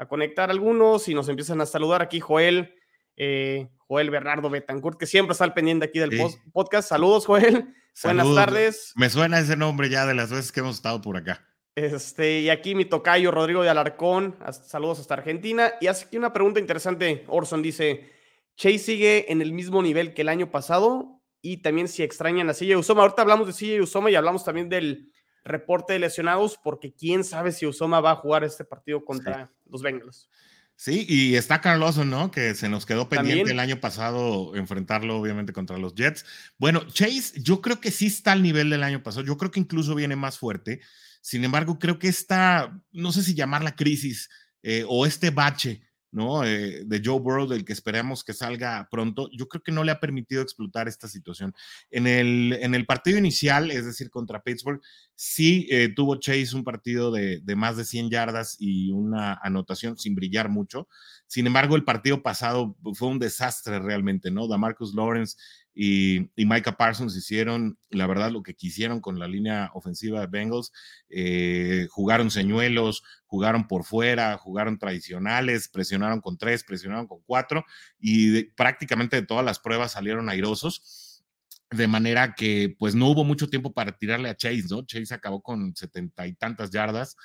conectar 0.09 0.51
algunos 0.51 1.07
y 1.07 1.13
nos 1.13 1.29
empiezan 1.29 1.61
a 1.61 1.65
saludar 1.65 2.01
aquí 2.01 2.19
Joel, 2.19 2.75
eh, 3.15 3.69
Joel 3.87 4.09
Bernardo 4.09 4.49
Betancourt, 4.49 4.99
que 4.99 5.05
siempre 5.05 5.31
está 5.31 5.45
al 5.45 5.53
pendiente 5.53 5.85
aquí 5.85 5.99
del 5.99 6.11
podcast. 6.51 6.89
Saludos, 6.89 7.25
Joel. 7.25 7.73
Buenas 8.03 8.35
tardes. 8.35 8.91
Me 8.97 9.09
suena 9.09 9.39
ese 9.39 9.55
nombre 9.55 9.89
ya 9.89 10.05
de 10.05 10.15
las 10.15 10.31
veces 10.31 10.51
que 10.51 10.59
hemos 10.59 10.75
estado 10.75 10.99
por 10.99 11.15
acá. 11.15 11.47
Este, 11.75 12.41
y 12.41 12.49
aquí 12.49 12.75
mi 12.75 12.83
tocayo 12.83 13.31
Rodrigo 13.31 13.63
de 13.63 13.69
Alarcón, 13.69 14.35
saludos 14.51 14.99
hasta 14.99 15.13
Argentina. 15.13 15.71
Y 15.79 15.87
hace 15.87 16.07
aquí 16.07 16.17
una 16.17 16.33
pregunta 16.33 16.59
interesante, 16.59 17.23
Orson 17.29 17.61
dice, 17.61 18.11
¿Chase 18.57 18.79
sigue 18.79 19.31
en 19.31 19.41
el 19.41 19.53
mismo 19.53 19.81
nivel 19.81 20.13
que 20.13 20.23
el 20.23 20.29
año 20.29 20.51
pasado 20.51 21.14
y 21.45 21.57
también 21.57 21.87
si 21.87 22.01
extrañan 22.01 22.49
a 22.49 22.55
CJ 22.55 22.75
Usoma. 22.75 23.03
Ahorita 23.03 23.21
hablamos 23.21 23.45
de 23.45 23.53
CJ 23.53 23.83
Usoma 23.83 24.09
y 24.09 24.15
hablamos 24.15 24.43
también 24.43 24.67
del 24.67 25.11
reporte 25.43 25.93
de 25.93 25.99
lesionados, 25.99 26.57
porque 26.63 26.91
quién 26.91 27.23
sabe 27.23 27.51
si 27.51 27.67
Usoma 27.67 27.99
va 27.99 28.11
a 28.11 28.15
jugar 28.15 28.43
este 28.43 28.65
partido 28.65 29.05
contra 29.05 29.53
los 29.65 29.83
Bengals. 29.83 30.27
Sí, 30.75 31.05
y 31.07 31.35
está 31.35 31.61
Carlos, 31.61 31.97
¿no? 32.03 32.31
Que 32.31 32.55
se 32.55 32.67
nos 32.67 32.87
quedó 32.87 33.07
pendiente 33.09 33.51
el 33.51 33.59
año 33.59 33.79
pasado 33.79 34.55
enfrentarlo, 34.55 35.19
obviamente, 35.19 35.53
contra 35.53 35.77
los 35.77 35.93
Jets. 35.93 36.25
Bueno, 36.57 36.83
Chase, 36.87 37.39
yo 37.39 37.61
creo 37.61 37.79
que 37.79 37.91
sí 37.91 38.07
está 38.07 38.31
al 38.31 38.41
nivel 38.41 38.71
del 38.71 38.81
año 38.81 39.03
pasado. 39.03 39.23
Yo 39.23 39.37
creo 39.37 39.51
que 39.51 39.59
incluso 39.59 39.93
viene 39.93 40.15
más 40.15 40.39
fuerte. 40.39 40.81
Sin 41.21 41.43
embargo, 41.43 41.77
creo 41.77 41.99
que 41.99 42.07
esta, 42.07 42.75
no 42.91 43.11
sé 43.11 43.21
si 43.21 43.35
llamarla 43.35 43.75
crisis 43.75 44.29
eh, 44.63 44.83
o 44.87 45.05
este 45.05 45.29
bache 45.29 45.83
¿no? 46.15 46.45
Eh, 46.45 46.83
de 46.85 47.01
Joe 47.03 47.19
Burrow, 47.19 47.45
del 47.45 47.65
que 47.65 47.73
esperamos 47.73 48.23
que 48.23 48.33
salga 48.33 48.87
pronto, 48.89 49.29
yo 49.33 49.49
creo 49.49 49.61
que 49.61 49.73
no 49.73 49.83
le 49.83 49.91
ha 49.91 49.99
permitido 49.99 50.41
explotar 50.41 50.87
esta 50.87 51.09
situación. 51.09 51.53
En 51.91 52.07
el, 52.07 52.57
en 52.61 52.73
el 52.73 52.85
partido 52.85 53.17
inicial, 53.17 53.69
es 53.69 53.85
decir, 53.85 54.09
contra 54.09 54.41
Pittsburgh, 54.41 54.81
sí 55.13 55.67
eh, 55.69 55.89
tuvo 55.93 56.15
Chase 56.15 56.55
un 56.55 56.63
partido 56.63 57.11
de, 57.11 57.41
de, 57.41 57.55
más 57.57 57.75
de 57.75 57.83
100 57.83 58.09
yardas 58.09 58.55
y 58.57 58.91
una 58.91 59.33
anotación 59.43 59.97
sin 59.97 60.15
brillar 60.15 60.47
mucho. 60.47 60.87
Sin 61.27 61.47
embargo, 61.47 61.75
el 61.75 61.83
partido 61.83 62.23
pasado 62.23 62.77
fue 62.93 63.09
un 63.09 63.19
desastre 63.19 63.79
realmente, 63.79 64.31
¿no? 64.31 64.47
Da 64.47 64.57
Marcus 64.57 64.95
Lawrence 64.95 65.35
y, 65.75 66.31
y, 66.37 66.45
Micah 66.45 66.77
Parsons 66.77 67.17
hicieron, 67.17 67.77
la 67.89 68.07
verdad, 68.07 68.31
lo 68.31 68.41
que 68.41 68.55
quisieron 68.55 69.01
con 69.01 69.19
la 69.19 69.27
línea 69.27 69.69
ofensiva 69.73 70.21
de 70.21 70.27
Bengals. 70.27 70.71
Eh, 71.09 71.87
jugaron 71.91 72.31
señuelos, 72.31 73.03
jugaron 73.25 73.67
por 73.67 73.83
fuera, 73.83 74.37
jugaron 74.37 74.79
tradicionales, 74.79 75.67
presionaron 75.67 76.21
con 76.21 76.37
tres, 76.37 76.63
presionaron 76.63 77.07
con 77.07 77.19
cuatro 77.25 77.65
y 77.99 78.43
prácticamente 78.51 79.17
de 79.17 79.27
todas 79.27 79.43
las 79.43 79.59
pruebas 79.59 79.91
salieron 79.91 80.29
airosos. 80.29 81.23
De 81.71 81.87
manera 81.87 82.35
que, 82.35 82.73
pues, 82.79 82.95
no 82.95 83.09
hubo 83.09 83.25
mucho 83.25 83.49
tiempo 83.49 83.73
para 83.73 83.97
tirarle 83.97 84.29
a 84.29 84.37
Chase, 84.37 84.65
¿no? 84.69 84.85
Chase 84.85 85.13
acabó 85.13 85.41
con 85.41 85.75
setenta 85.75 86.25
y 86.25 86.33
tantas 86.33 86.71
yardas. 86.71 87.17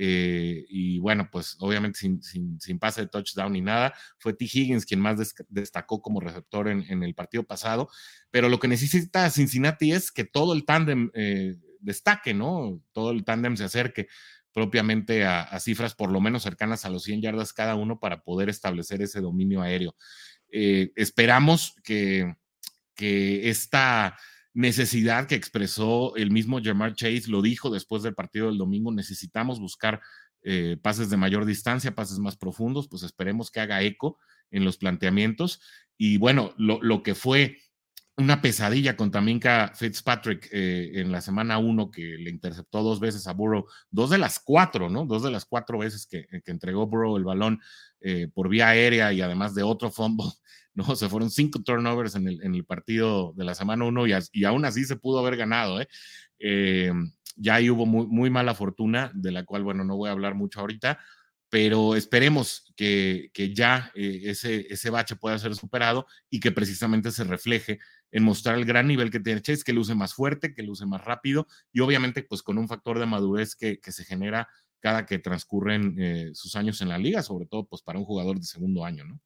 Eh, 0.00 0.64
y 0.68 1.00
bueno, 1.00 1.28
pues 1.28 1.56
obviamente 1.58 1.98
sin, 1.98 2.22
sin, 2.22 2.78
pase 2.78 3.00
de 3.00 3.08
touchdown 3.08 3.52
ni 3.52 3.60
nada. 3.60 3.92
Fue 4.18 4.32
T. 4.32 4.44
Higgins 4.44 4.86
quien 4.86 5.00
más 5.00 5.34
destacó 5.48 6.00
como 6.00 6.20
receptor 6.20 6.68
en, 6.68 7.02
el 7.02 7.14
partido 7.16 7.42
pasado. 7.42 7.88
Pero 8.30 8.48
lo 8.48 8.60
que 8.60 8.68
necesita 8.68 9.28
Cincinnati 9.28 9.90
es 9.90 10.12
que 10.12 10.24
todo 10.24 10.54
el 10.54 10.64
tándem 10.64 11.10
eh, 11.14 11.56
destaque, 11.80 12.32
¿no? 12.32 12.80
Todo 12.92 13.10
el 13.10 13.24
tándem 13.24 13.56
se 13.56 13.64
acerque 13.64 14.06
propiamente 14.52 15.24
a, 15.24 15.58
cifras 15.58 15.96
por 15.96 16.12
lo 16.12 16.20
menos 16.20 16.44
cercanas 16.44 16.84
a 16.84 16.90
los 16.90 17.02
100 17.02 17.22
yardas 17.22 17.52
cada 17.52 17.74
uno 17.74 17.98
para 17.98 18.22
poder 18.22 18.48
establecer 18.48 19.02
ese 19.02 19.20
dominio 19.20 19.62
aéreo. 19.62 19.96
Eh, 20.50 20.92
esperamos 20.94 21.74
que, 21.82 22.36
que 22.94 23.50
esta 23.50 24.16
necesidad 24.58 25.28
que 25.28 25.36
expresó 25.36 26.16
el 26.16 26.32
mismo 26.32 26.60
Jamar 26.60 26.96
Chase, 26.96 27.28
lo 27.28 27.42
dijo 27.42 27.70
después 27.70 28.02
del 28.02 28.16
partido 28.16 28.48
del 28.48 28.58
domingo, 28.58 28.90
necesitamos 28.90 29.60
buscar 29.60 30.00
eh, 30.42 30.76
pases 30.82 31.10
de 31.10 31.16
mayor 31.16 31.44
distancia, 31.44 31.94
pases 31.94 32.18
más 32.18 32.36
profundos, 32.36 32.88
pues 32.88 33.04
esperemos 33.04 33.52
que 33.52 33.60
haga 33.60 33.82
eco 33.82 34.18
en 34.50 34.64
los 34.64 34.76
planteamientos. 34.76 35.60
Y 35.96 36.16
bueno, 36.16 36.54
lo, 36.56 37.04
que 37.04 37.14
fue 37.14 37.58
una 38.16 38.42
pesadilla 38.42 38.96
con 38.96 39.12
Taminka 39.12 39.70
Fitzpatrick 39.76 40.48
eh, 40.50 40.90
en 40.94 41.12
la 41.12 41.20
semana 41.20 41.58
uno, 41.58 41.92
que 41.92 42.16
le 42.18 42.28
interceptó 42.28 42.82
dos 42.82 42.98
veces 42.98 43.28
a 43.28 43.34
Burrow, 43.34 43.64
dos 43.92 44.10
de 44.10 44.18
las 44.18 44.40
cuatro, 44.40 44.90
¿no? 44.90 45.06
Dos 45.06 45.22
de 45.22 45.30
las 45.30 45.44
cuatro 45.44 45.78
veces 45.78 46.04
que, 46.04 46.26
entregó 46.46 46.88
Burrow 46.88 47.16
el 47.16 47.22
balón 47.22 47.60
eh, 48.00 48.26
por 48.34 48.48
vía 48.48 48.70
aérea 48.70 49.12
y 49.12 49.20
además 49.20 49.54
de 49.54 49.62
otro 49.62 49.92
fumble 49.92 50.26
¿no? 50.78 50.94
Se 50.96 51.08
fueron 51.08 51.30
cinco 51.30 51.60
turnovers 51.60 52.14
en 52.14 52.28
el, 52.28 52.42
en 52.42 52.54
el 52.54 52.64
partido 52.64 53.32
de 53.36 53.44
la 53.44 53.54
semana 53.54 53.84
uno 53.84 54.06
y, 54.06 54.44
aún 54.44 54.64
así 54.64 54.84
se 54.84 54.96
pudo 54.96 55.18
haber 55.18 55.36
ganado, 55.36 55.80
¿eh? 55.80 55.88
eh 56.38 56.92
ya 57.40 57.56
ahí 57.56 57.70
hubo 57.70 57.86
muy, 57.86 58.30
mala 58.30 58.52
fortuna, 58.54 59.12
de 59.14 59.30
la 59.30 59.44
cual, 59.44 59.62
bueno, 59.62 59.84
no 59.84 59.96
voy 59.96 60.08
a 60.08 60.12
hablar 60.12 60.34
mucho 60.34 60.58
ahorita, 60.58 60.98
pero 61.48 61.94
esperemos 61.94 62.72
que, 62.76 63.30
que 63.32 63.54
ya 63.54 63.92
eh, 63.94 64.22
ese, 64.24 64.66
ese 64.68 64.90
bache 64.90 65.14
pueda 65.14 65.38
ser 65.38 65.54
superado 65.54 66.06
y 66.30 66.40
que 66.40 66.50
precisamente 66.50 67.12
se 67.12 67.22
refleje 67.22 67.78
en 68.10 68.24
mostrar 68.24 68.56
el 68.56 68.64
gran 68.64 68.88
nivel 68.88 69.12
que 69.12 69.20
tiene 69.20 69.40
Chase, 69.40 69.62
que 69.64 69.72
luce 69.72 69.94
más 69.94 70.14
fuerte, 70.14 70.52
que 70.52 70.64
luce 70.64 70.84
más 70.84 71.04
rápido 71.04 71.46
y 71.72 71.78
obviamente 71.78 72.24
pues 72.24 72.42
con 72.42 72.58
un 72.58 72.66
factor 72.66 72.98
de 72.98 73.06
madurez 73.06 73.54
que, 73.54 73.78
que 73.78 73.92
se 73.92 74.04
genera 74.04 74.48
cada 74.80 75.06
que 75.06 75.20
transcurren 75.20 76.34
sus 76.34 76.56
años 76.56 76.80
en 76.82 76.88
la 76.88 76.98
liga, 76.98 77.22
sobre 77.22 77.46
todo 77.46 77.66
pues 77.66 77.82
para 77.82 77.98
un 77.98 78.04
jugador 78.04 78.38
de 78.38 78.44
segundo 78.44 78.84
año, 78.84 79.04
¿no? 79.04 79.20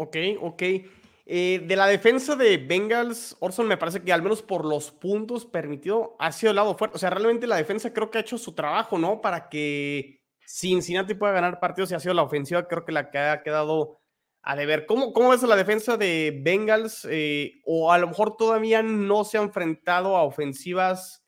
Ok, 0.00 0.16
ok. 0.40 0.62
Eh, 1.26 1.64
de 1.66 1.76
la 1.76 1.88
defensa 1.88 2.36
de 2.36 2.56
Bengals, 2.56 3.36
Orson 3.40 3.66
me 3.66 3.76
parece 3.76 4.00
que 4.00 4.12
al 4.12 4.22
menos 4.22 4.42
por 4.42 4.64
los 4.64 4.92
puntos 4.92 5.44
permitido 5.44 6.14
ha 6.20 6.30
sido 6.30 6.50
el 6.50 6.56
lado 6.56 6.78
fuerte. 6.78 6.94
O 6.94 6.98
sea, 7.00 7.10
realmente 7.10 7.48
la 7.48 7.56
defensa 7.56 7.92
creo 7.92 8.08
que 8.08 8.18
ha 8.18 8.20
hecho 8.20 8.38
su 8.38 8.54
trabajo, 8.54 8.96
¿no? 8.96 9.20
Para 9.20 9.48
que 9.48 10.22
Cincinnati 10.46 11.14
pueda 11.14 11.32
ganar 11.32 11.58
partidos 11.58 11.90
y 11.90 11.96
ha 11.96 12.00
sido 12.00 12.14
la 12.14 12.22
ofensiva, 12.22 12.68
creo 12.68 12.84
que 12.84 12.92
la 12.92 13.10
que 13.10 13.18
ha 13.18 13.42
quedado 13.42 13.98
a 14.42 14.54
deber. 14.54 14.86
¿Cómo, 14.86 15.12
cómo 15.12 15.30
ves 15.30 15.42
la 15.42 15.56
defensa 15.56 15.96
de 15.96 16.40
Bengals? 16.44 17.04
Eh, 17.10 17.60
o 17.66 17.90
a 17.90 17.98
lo 17.98 18.06
mejor 18.06 18.36
todavía 18.36 18.84
no 18.84 19.24
se 19.24 19.36
ha 19.36 19.42
enfrentado 19.42 20.16
a 20.16 20.22
ofensivas. 20.22 21.24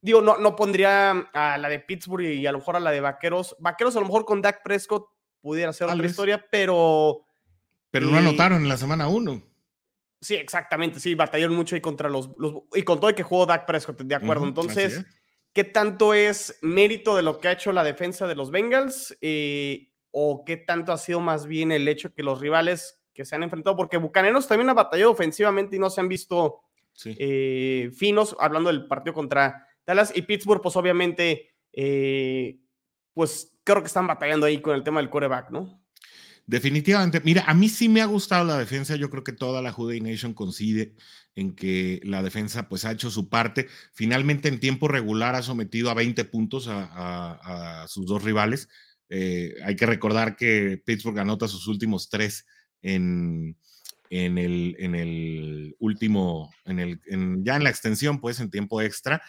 Digo, 0.00 0.22
no, 0.22 0.38
no 0.38 0.56
pondría 0.56 1.28
a 1.34 1.58
la 1.58 1.68
de 1.68 1.80
Pittsburgh 1.80 2.24
y 2.24 2.46
a 2.46 2.52
lo 2.52 2.58
mejor 2.58 2.76
a 2.76 2.80
la 2.80 2.92
de 2.92 3.02
Vaqueros. 3.02 3.56
Vaqueros 3.58 3.94
a 3.96 4.00
lo 4.00 4.06
mejor 4.06 4.24
con 4.24 4.40
Dak 4.40 4.62
Prescott 4.64 5.06
pudiera 5.42 5.72
ser 5.74 5.88
otra 5.88 6.06
historia, 6.06 6.46
pero 6.50 7.26
pero 7.90 8.06
no 8.06 8.18
anotaron 8.18 8.62
en 8.62 8.68
la 8.68 8.76
semana 8.76 9.08
uno. 9.08 9.42
Sí, 10.20 10.34
exactamente, 10.34 11.00
sí, 11.00 11.14
batallaron 11.14 11.56
mucho 11.56 11.74
ahí 11.74 11.80
contra 11.80 12.08
los, 12.10 12.30
y 12.74 12.82
con 12.82 13.00
todo 13.00 13.08
el 13.08 13.16
que 13.16 13.22
jugó 13.22 13.46
Dak 13.46 13.66
Prescott, 13.66 14.02
de 14.02 14.14
acuerdo. 14.14 14.44
Entonces, 14.44 15.04
¿qué 15.54 15.64
tanto 15.64 16.12
es 16.12 16.58
mérito 16.60 17.16
de 17.16 17.22
lo 17.22 17.38
que 17.38 17.48
ha 17.48 17.52
hecho 17.52 17.72
la 17.72 17.84
defensa 17.84 18.26
de 18.26 18.34
los 18.34 18.50
Bengals? 18.50 19.16
Eh, 19.22 19.90
¿O 20.10 20.44
qué 20.44 20.56
tanto 20.58 20.92
ha 20.92 20.98
sido 20.98 21.20
más 21.20 21.46
bien 21.46 21.72
el 21.72 21.88
hecho 21.88 22.12
que 22.12 22.22
los 22.22 22.40
rivales 22.40 23.02
que 23.14 23.24
se 23.24 23.34
han 23.34 23.44
enfrentado? 23.44 23.76
Porque 23.76 23.96
Bucaneros 23.96 24.46
también 24.46 24.68
ha 24.68 24.74
batallado 24.74 25.12
ofensivamente 25.12 25.76
y 25.76 25.78
no 25.78 25.88
se 25.88 26.00
han 26.00 26.08
visto 26.08 26.60
eh, 27.04 27.90
finos, 27.94 28.36
hablando 28.38 28.70
del 28.70 28.86
partido 28.86 29.14
contra 29.14 29.66
Dallas 29.86 30.12
y 30.14 30.22
Pittsburgh, 30.22 30.60
pues 30.60 30.76
obviamente, 30.76 31.54
eh, 31.72 32.58
pues 33.14 33.58
creo 33.64 33.80
que 33.80 33.86
están 33.86 34.06
batallando 34.06 34.46
ahí 34.46 34.60
con 34.60 34.74
el 34.74 34.82
tema 34.82 35.00
del 35.00 35.10
coreback, 35.10 35.50
¿no? 35.50 35.79
Definitivamente, 36.50 37.20
mira, 37.20 37.44
a 37.46 37.54
mí 37.54 37.68
sí 37.68 37.88
me 37.88 38.00
ha 38.00 38.06
gustado 38.06 38.44
la 38.44 38.58
defensa, 38.58 38.96
yo 38.96 39.08
creo 39.08 39.22
que 39.22 39.30
toda 39.30 39.62
la 39.62 39.70
Juday 39.70 40.00
Nation 40.00 40.34
coincide 40.34 40.96
en 41.36 41.54
que 41.54 42.00
la 42.02 42.24
defensa 42.24 42.68
pues 42.68 42.84
ha 42.84 42.90
hecho 42.90 43.08
su 43.08 43.28
parte, 43.28 43.68
finalmente 43.92 44.48
en 44.48 44.58
tiempo 44.58 44.88
regular 44.88 45.36
ha 45.36 45.42
sometido 45.42 45.90
a 45.90 45.94
20 45.94 46.24
puntos 46.24 46.66
a, 46.68 47.86
sus 47.86 48.04
dos 48.04 48.24
rivales, 48.24 48.68
eh, 49.10 49.54
hay 49.64 49.76
que 49.76 49.86
recordar 49.86 50.34
que 50.34 50.82
Pittsburgh 50.84 51.20
anota 51.20 51.46
sus 51.46 51.68
últimos 51.68 52.08
tres 52.08 52.44
en, 52.82 53.56
el, 54.10 54.74
en 54.80 54.96
el 54.96 55.76
último, 55.78 56.52
en 56.64 56.80
el, 56.80 57.00
ya 57.44 57.54
en 57.54 57.62
la 57.62 57.70
extensión 57.70 58.20
pues 58.20 58.40
en 58.40 58.50
tiempo 58.50 58.82
extra, 58.82 59.22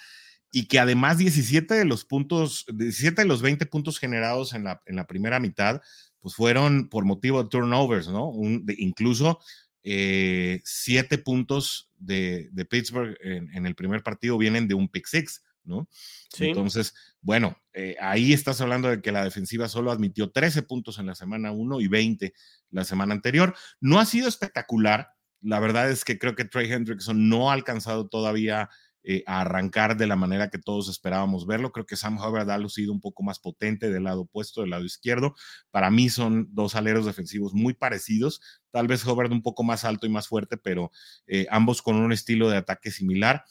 y 0.52 0.68
que 0.68 0.80
además 0.80 1.20
17 1.20 1.76
de 1.76 1.86
los 1.86 2.04
puntos, 2.04 2.66
17 2.74 3.22
de 3.22 3.28
los 3.28 3.44
20 3.44 3.68
puntos 3.68 4.00
generados 4.00 4.54
en 4.54 4.64
la 4.64 5.08
primera 5.08 5.40
mitad 5.40 5.82
pues 6.22 6.36
fueron 6.36 6.88
por 6.88 7.06
motivo 7.06 7.44
de 7.44 7.50
turnovers, 7.50 8.08
¿no? 8.08 8.30
Un, 8.30 8.66
incluso 8.78 9.40
eh, 9.84 10.62
siete 10.64 11.18
puntos 11.18 11.90
de, 11.98 12.50
Pittsburgh 12.70 13.18
en, 13.22 13.66
el 13.66 13.76
primer 13.76 14.04
partido 14.04 14.38
vienen 14.38 14.68
de 14.68 14.76
un 14.76 14.88
pick 14.88 15.08
six, 15.08 15.44
¿no? 15.64 15.88
Sí. 16.30 16.46
Entonces, 16.46 16.94
bueno, 17.22 17.58
eh, 17.74 17.96
ahí 18.00 18.34
estás 18.34 18.62
hablando 18.62 18.90
de 18.90 19.02
que 19.02 19.12
la 19.12 19.24
defensiva 19.24 19.68
solo 19.68 19.92
admitió 19.92 20.32
13 20.32 20.64
puntos 20.64 21.00
en 21.00 21.08
la 21.08 21.16
semana 21.16 21.52
1 21.52 21.82
y 21.82 21.88
20 21.88 22.34
la 22.70 22.84
semana 22.84 23.14
anterior. 23.14 23.56
No 23.80 24.00
ha 24.00 24.06
sido 24.06 24.28
espectacular. 24.28 25.10
La 25.42 25.60
verdad 25.60 25.90
es 25.90 26.06
que 26.06 26.20
creo 26.20 26.36
que 26.36 26.46
Trey 26.46 26.72
Hendrickson 26.72 27.30
no 27.30 27.50
ha 27.50 27.54
alcanzado 27.54 28.08
todavía 28.08 28.70
eh, 29.04 29.24
a 29.26 29.42
arrancar 29.42 29.98
de 29.98 30.06
la 30.06 30.16
manera 30.16 30.52
que 30.52 30.60
todos 30.60 30.88
esperábamos 30.88 31.48
verlo. 31.48 31.72
Creo 31.72 31.88
que 31.88 31.96
Sam 31.96 32.20
Hubbard 32.20 32.52
ha 32.52 32.58
lucido 32.60 32.94
un 32.94 33.02
poco 33.02 33.24
más 33.24 33.40
potente 33.40 33.90
del 33.90 34.04
lado 34.04 34.22
opuesto, 34.22 34.62
del 34.62 34.70
lado 34.70 34.86
izquierdo. 34.86 35.34
Para 35.72 35.90
mí 35.90 36.10
son 36.10 36.50
dos 36.52 36.76
aleros 36.76 37.08
defensivos 37.08 37.56
muy 37.56 37.74
parecidos, 37.74 38.42
tal 38.70 38.88
vez 38.88 39.04
Hubbard 39.04 39.32
un 39.32 39.42
poco 39.42 39.64
más 39.64 39.86
alto 39.86 40.06
y 40.06 40.10
más 40.10 40.28
fuerte, 40.28 40.56
pero 40.56 40.92
eh, 41.26 41.48
ambos 41.50 41.82
con 41.82 41.96
un 41.96 42.14
estilo 42.14 42.48
de 42.52 42.58
ataque 42.58 42.92
similar. 42.92 43.44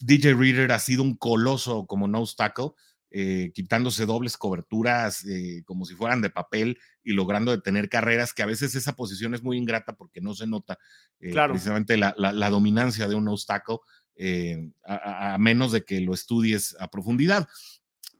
DJ 0.00 0.34
Reader 0.34 0.72
ha 0.72 0.80
sido 0.80 1.04
un 1.04 1.16
coloso 1.16 1.86
como 1.86 2.08
nose 2.08 2.34
tackle. 2.36 2.70
Eh, 3.10 3.52
quitándose 3.54 4.04
dobles 4.04 4.36
coberturas 4.36 5.24
como 5.64 5.86
si 5.86 5.94
fueran 5.94 6.20
de 6.20 6.28
papel 6.28 6.78
y 7.02 7.14
logrando 7.14 7.52
detener 7.52 7.88
carreras, 7.88 8.34
que 8.34 8.42
a 8.42 8.46
veces 8.46 8.74
esa 8.74 8.96
posición 8.96 9.32
es 9.32 9.42
muy 9.42 9.56
ingrata 9.56 9.96
porque 9.96 10.20
no 10.20 10.34
se 10.34 10.46
nota 10.46 10.76
precisamente 11.18 11.96
la, 11.96 12.14
la, 12.18 12.50
dominancia 12.50 13.08
de 13.08 13.14
un 13.14 13.24
nose 13.24 13.46
tackle. 13.46 13.78
Eh, 14.20 14.72
a, 14.84 15.36
menos 15.38 15.70
de 15.70 15.84
que 15.84 16.00
lo 16.00 16.12
estudies 16.12 16.76
a 16.80 16.90
profundidad. 16.90 17.46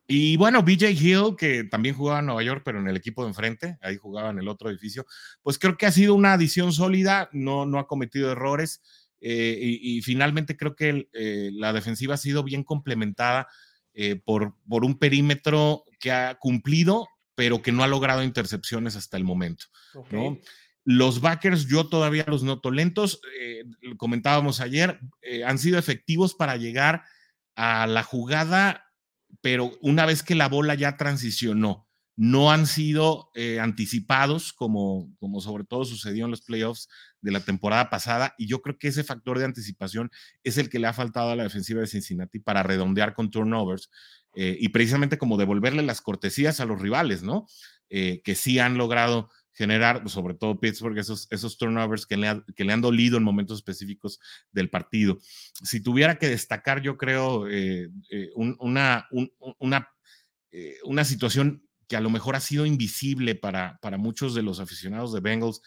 Y 0.07 0.37
bueno, 0.37 0.63
BJ 0.63 0.93
Hill, 0.93 1.35
que 1.37 1.65
también 1.65 1.97
jugaba 1.97 2.21
en 2.21 2.27
Nueva 2.27 2.45
York, 2.45 2.63
pero 2.65 2.79
en 2.79 2.87
el 2.87 2.97
equipo 2.97 3.23
de 3.23 3.31
enfrente, 3.31 3.79
ahí 3.83 3.97
jugaba 3.97 4.31
en 4.31 4.39
el 4.39 4.47
otro 4.47 4.71
edificio, 4.71 5.07
pues 5.43 5.59
creo 5.59 5.77
que 5.77 5.87
ha 5.87 5.91
sido 5.91 6.15
una 6.15 6.35
adición 6.35 6.73
sólida, 6.73 7.29
no, 7.33 7.67
no 7.67 7.81
ha 7.81 7.89
cometido 7.89 8.31
errores 8.31 8.81
eh, 9.21 9.59
y, 9.61 10.01
finalmente 10.03 10.57
creo 10.57 10.77
que 10.77 11.09
eh, 11.13 11.51
la 11.53 11.73
defensiva 11.73 12.15
ha 12.15 12.19
sido 12.19 12.45
bien 12.45 12.63
complementada 12.63 13.49
por, 14.25 14.55
por 14.69 14.85
un 14.85 14.97
perímetro 14.97 15.83
que 15.99 16.13
ha 16.13 16.37
cumplido, 16.37 17.09
pero 17.35 17.61
que 17.61 17.73
no 17.73 17.83
ha 17.83 17.89
logrado 17.89 18.23
intercepciones 18.23 18.95
hasta 18.95 19.17
el 19.17 19.25
momento. 19.25 19.65
¿no? 20.13 20.39
Los 20.91 21.21
backers 21.21 21.67
yo 21.67 21.87
todavía 21.87 22.25
los 22.27 22.43
noto 22.45 22.71
lentos. 22.71 23.21
Eh, 23.39 23.63
comentábamos 23.99 24.63
ayer, 24.63 24.99
eh, 25.21 25.45
han 25.45 25.59
sido 25.59 25.79
efectivos 25.79 26.33
para 26.33 26.57
llegar 26.57 27.03
a 27.57 27.87
la 27.87 28.03
jugada, 28.03 28.87
pero 29.43 29.71
una 29.83 30.07
vez 30.07 30.23
que 30.23 30.35
la 30.35 30.49
bola 30.49 30.75
ya 30.77 30.97
transicionó, 30.97 31.87
no 32.17 32.51
han 32.51 32.67
sido 32.67 33.29
eh, 33.35 33.61
anticipados 33.61 34.55
como, 34.55 35.15
como 35.19 35.43
sobre 35.43 35.65
todo 35.65 35.85
sucedió 35.85 36.25
en 36.25 36.31
los 36.31 36.41
playoffs 36.41 36.89
de 37.21 37.33
la 37.33 37.41
temporada 37.41 37.91
pasada. 37.91 38.35
Y 38.39 38.47
yo 38.47 38.63
creo 38.63 38.79
que 38.79 38.89
ese 38.89 39.05
factor 39.05 39.39
de 39.39 39.45
anticipación 39.45 40.11
es 40.43 40.57
el 40.57 40.71
que 40.71 40.79
le 40.79 40.87
ha 40.87 40.95
faltado 40.95 41.33
a 41.33 41.37
la 41.37 41.43
defensiva 41.43 41.83
de 41.83 41.87
Cincinnati 41.87 42.39
para 42.39 42.63
redondear 42.63 43.13
con 43.13 43.31
turnovers 43.31 43.91
y 44.35 44.69
precisamente 44.69 45.19
como 45.19 45.37
devolverle 45.37 45.83
las 45.83 46.01
cortesías 46.01 46.61
a 46.61 46.65
los 46.65 46.81
rivales, 46.81 47.23
¿no? 47.25 47.47
que 47.89 48.35
sí 48.37 48.61
han 48.61 48.79
logrado 48.79 49.31
generar, 49.59 50.03
pues, 50.03 50.15
sobre 50.15 50.35
todo 50.35 50.61
Pittsburgh, 50.61 50.97
esos, 50.97 51.27
esos 51.31 51.59
turnovers 51.59 52.07
que 52.07 52.17
le, 52.17 52.45
que 52.55 52.63
le 52.63 52.73
han 52.73 52.81
dolido 52.81 53.19
en 53.19 53.25
momentos 53.25 53.59
específicos 53.59 54.21
del 54.53 54.71
partido. 54.71 55.19
Si 55.65 55.81
tuviera 55.83 56.17
que 56.17 56.29
destacar, 56.29 56.81
yo 56.81 56.97
creo, 56.97 57.49
eh, 57.49 57.89
eh, 58.11 58.31
una, 58.37 59.09
una, 59.59 59.89
eh, 60.53 60.77
una 60.85 61.05
situación 61.05 61.67
que 61.89 61.97
a 61.97 62.01
lo 62.01 62.09
mejor 62.09 62.37
ha 62.37 62.41
sido 62.41 62.67
invisible 62.67 63.35
para, 63.35 63.81
para 63.83 63.99
muchos 63.99 64.33
de 64.37 64.43
los 64.43 64.61
aficionados 64.61 65.13
de 65.13 65.21
Bengals, 65.21 65.61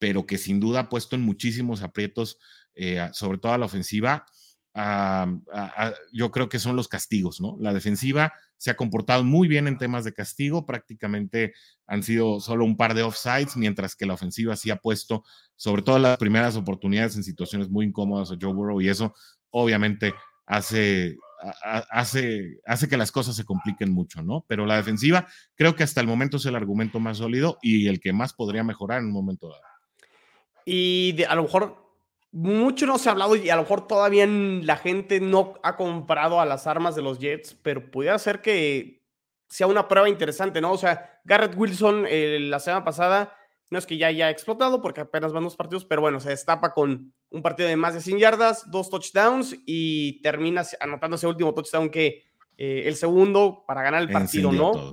pero 0.00 0.26
que 0.26 0.38
sin 0.38 0.58
duda 0.58 0.80
ha 0.80 0.88
puesto 0.88 1.14
en 1.14 1.22
muchísimos 1.22 1.82
aprietos, 1.82 2.38
sobre 3.12 3.38
todo 3.38 3.52
a 3.52 3.58
la 3.58 3.64
ofensiva, 3.66 4.26
yo 6.12 6.30
creo 6.30 6.48
que 6.48 6.58
son 6.58 6.76
los 6.76 6.88
castigos, 6.88 7.40
¿no? 7.40 7.56
La 7.60 7.72
defensiva 7.72 8.32
se 8.58 8.70
ha 8.70 8.76
comportado 8.76 9.24
muy 9.24 9.48
bien 9.48 9.68
en 9.68 9.78
temas 9.78 10.04
de 10.04 10.12
castigo, 10.12 10.66
prácticamente 10.66 11.54
han 11.86 12.02
sido 12.02 12.40
solo 12.40 12.64
un 12.64 12.76
par 12.76 12.94
de 12.94 13.02
offsides, 13.02 13.56
mientras 13.56 13.96
que 13.96 14.06
la 14.06 14.14
ofensiva 14.14 14.56
sí 14.56 14.70
ha 14.70 14.76
puesto, 14.76 15.24
sobre 15.56 15.82
todo 15.82 15.98
las 15.98 16.18
primeras 16.18 16.56
oportunidades, 16.56 17.16
en 17.16 17.24
situaciones 17.24 17.70
muy 17.70 17.86
incómodas 17.86 18.30
a 18.30 18.36
Joe 18.40 18.52
Burrow, 18.52 18.80
y 18.80 18.88
eso 18.88 19.14
obviamente 19.50 20.14
hace, 20.46 21.16
hace, 21.90 22.60
hace 22.66 22.88
que 22.88 22.96
las 22.96 23.12
cosas 23.12 23.36
se 23.36 23.44
compliquen 23.44 23.92
mucho, 23.92 24.22
¿no? 24.22 24.44
Pero 24.46 24.66
la 24.66 24.76
defensiva 24.76 25.26
creo 25.54 25.74
que 25.74 25.84
hasta 25.84 26.00
el 26.00 26.06
momento 26.06 26.36
es 26.36 26.46
el 26.46 26.56
argumento 26.56 27.00
más 27.00 27.18
sólido 27.18 27.58
y 27.62 27.88
el 27.88 28.00
que 28.00 28.12
más 28.12 28.32
podría 28.34 28.64
mejorar 28.64 29.00
en 29.00 29.06
un 29.06 29.12
momento 29.12 29.48
dado. 29.48 29.62
Y 30.66 31.22
a 31.22 31.34
lo 31.34 31.44
mejor 31.44 31.85
mucho 32.32 32.86
no 32.86 32.98
se 32.98 33.08
ha 33.08 33.12
hablado 33.12 33.36
y 33.36 33.48
a 33.50 33.56
lo 33.56 33.62
mejor 33.62 33.86
todavía 33.86 34.26
la 34.26 34.76
gente 34.76 35.20
no 35.20 35.54
ha 35.62 35.76
comprado 35.76 36.40
a 36.40 36.46
las 36.46 36.66
armas 36.66 36.94
de 36.94 37.02
los 37.02 37.18
Jets, 37.18 37.54
pero 37.62 37.90
pudiera 37.90 38.18
ser 38.18 38.42
que 38.42 39.02
sea 39.48 39.66
una 39.66 39.88
prueba 39.88 40.08
interesante, 40.08 40.60
¿no? 40.60 40.72
O 40.72 40.78
sea, 40.78 41.20
Garrett 41.24 41.56
Wilson 41.56 42.04
eh, 42.08 42.38
la 42.40 42.60
semana 42.60 42.84
pasada 42.84 43.36
no 43.70 43.78
es 43.78 43.86
que 43.86 43.96
ya 43.96 44.08
haya 44.08 44.30
explotado 44.30 44.80
porque 44.80 45.00
apenas 45.00 45.32
van 45.32 45.44
dos 45.44 45.56
partidos, 45.56 45.84
pero 45.84 46.00
bueno, 46.00 46.20
se 46.20 46.30
destapa 46.30 46.72
con 46.72 47.12
un 47.30 47.42
partido 47.42 47.68
de 47.68 47.76
más 47.76 47.94
de 47.94 48.00
100 48.00 48.18
yardas, 48.18 48.70
dos 48.70 48.90
touchdowns 48.90 49.56
y 49.66 50.20
termina 50.22 50.62
anotando 50.80 51.16
ese 51.16 51.26
último 51.26 51.52
touchdown 51.54 51.90
que 51.90 52.24
eh, 52.58 52.84
el 52.86 52.96
segundo 52.96 53.64
para 53.66 53.82
ganar 53.82 54.02
el 54.02 54.10
partido, 54.10 54.52
¿no? 54.52 54.72
Todo, 54.72 54.92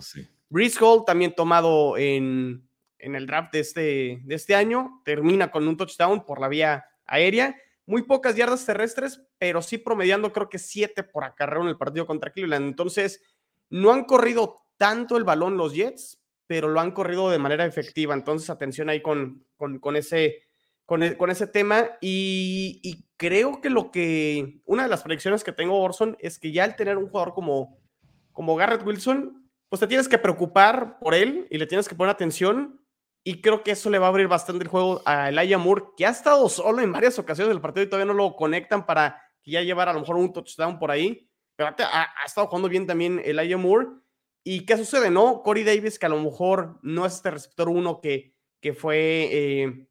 Hall 0.81 1.05
también 1.05 1.33
tomado 1.33 1.97
en, 1.97 2.67
en, 2.99 3.15
el 3.15 3.25
draft 3.25 3.53
de 3.53 3.59
este, 3.59 4.21
de 4.23 4.35
este 4.35 4.55
año, 4.55 5.01
termina 5.03 5.49
con 5.49 5.67
un 5.67 5.77
touchdown 5.77 6.25
por 6.25 6.39
la 6.39 6.47
vía 6.47 6.85
aérea. 7.05 7.55
Muy 7.85 8.03
pocas 8.03 8.35
yardas 8.35 8.65
terrestres, 8.65 9.21
pero 9.37 9.61
sí 9.61 9.77
promediando 9.77 10.31
creo 10.31 10.49
que 10.49 10.59
siete 10.59 11.03
por 11.03 11.25
acarreo 11.25 11.63
en 11.63 11.67
el 11.67 11.77
partido 11.77 12.07
contra 12.07 12.31
Cleveland. 12.31 12.67
Entonces, 12.67 13.21
no 13.69 13.91
han 13.91 14.05
corrido 14.05 14.61
tanto 14.77 15.17
el 15.17 15.23
balón 15.23 15.57
los 15.57 15.73
Jets, 15.73 16.21
pero 16.47 16.67
lo 16.67 16.79
han 16.79 16.91
corrido 16.91 17.29
de 17.29 17.39
manera 17.39 17.65
efectiva. 17.65 18.13
Entonces, 18.13 18.49
atención 18.49 18.89
ahí 18.89 19.01
con, 19.01 19.45
con, 19.57 19.95
ese, 19.95 20.25
e, 20.25 21.17
con, 21.17 21.29
ese 21.31 21.47
tema. 21.47 21.91
Y, 22.01 23.05
creo 23.17 23.61
que 23.61 23.69
lo 23.69 23.89
que, 23.91 24.61
una 24.65 24.83
de 24.83 24.89
las 24.89 25.03
predicciones 25.03 25.43
que 25.43 25.53
tengo, 25.53 25.81
Orson, 25.81 26.17
es 26.19 26.39
que 26.39 26.51
ya 26.51 26.65
al 26.65 26.75
tener 26.75 26.97
un 26.97 27.09
jugador 27.09 27.33
como, 27.33 27.79
como 28.31 28.55
Garrett 28.55 28.85
Wilson, 28.85 29.49
pues 29.69 29.79
te 29.79 29.87
tienes 29.87 30.07
que 30.07 30.17
preocupar 30.17 30.99
por 30.99 31.15
él 31.15 31.47
y 31.49 31.57
le 31.57 31.65
tienes 31.65 31.87
que 31.87 31.95
poner 31.95 32.11
atención. 32.11 32.82
Y 33.23 33.41
creo 33.41 33.63
que 33.63 33.71
eso 33.71 33.89
le 33.89 33.99
va 33.99 34.07
a 34.07 34.09
abrir 34.09 34.27
bastante 34.27 34.63
el 34.63 34.69
juego 34.69 35.01
a 35.05 35.29
Elijah 35.29 35.57
Moore, 35.57 35.83
que 35.95 36.05
ha 36.05 36.09
estado 36.09 36.49
solo 36.49 36.81
en 36.81 36.91
varias 36.91 37.17
ocasiones 37.19 37.53
del 37.53 37.61
partido 37.61 37.85
y 37.85 37.89
todavía 37.89 38.11
no 38.11 38.17
lo 38.17 38.35
conectan 38.35 38.85
para 38.85 39.21
ya 39.45 39.61
llevar 39.61 39.87
a 39.87 39.93
lo 39.93 40.01
mejor 40.01 40.17
un 40.17 40.33
touchdown 40.33 40.77
por 40.77 40.91
ahí. 40.91 41.29
Pero 41.55 41.69
ha, 41.69 42.01
ha 42.21 42.25
estado 42.25 42.47
jugando 42.47 42.67
bien 42.67 42.85
también 42.85 43.21
Elijah 43.23 43.57
Moore. 43.57 43.87
¿Y 44.43 44.65
qué 44.65 44.77
sucede? 44.77 45.09
No, 45.09 45.41
Corey 45.41 45.63
Davis, 45.63 45.97
que 45.97 46.05
a 46.05 46.09
lo 46.09 46.19
mejor 46.19 46.79
no 46.81 47.05
es 47.05 47.13
este 47.13 47.31
receptor 47.31 47.69
uno 47.69 48.01
que, 48.01 48.35
que 48.59 48.73
fue 48.73 49.29
eh, 49.31 49.87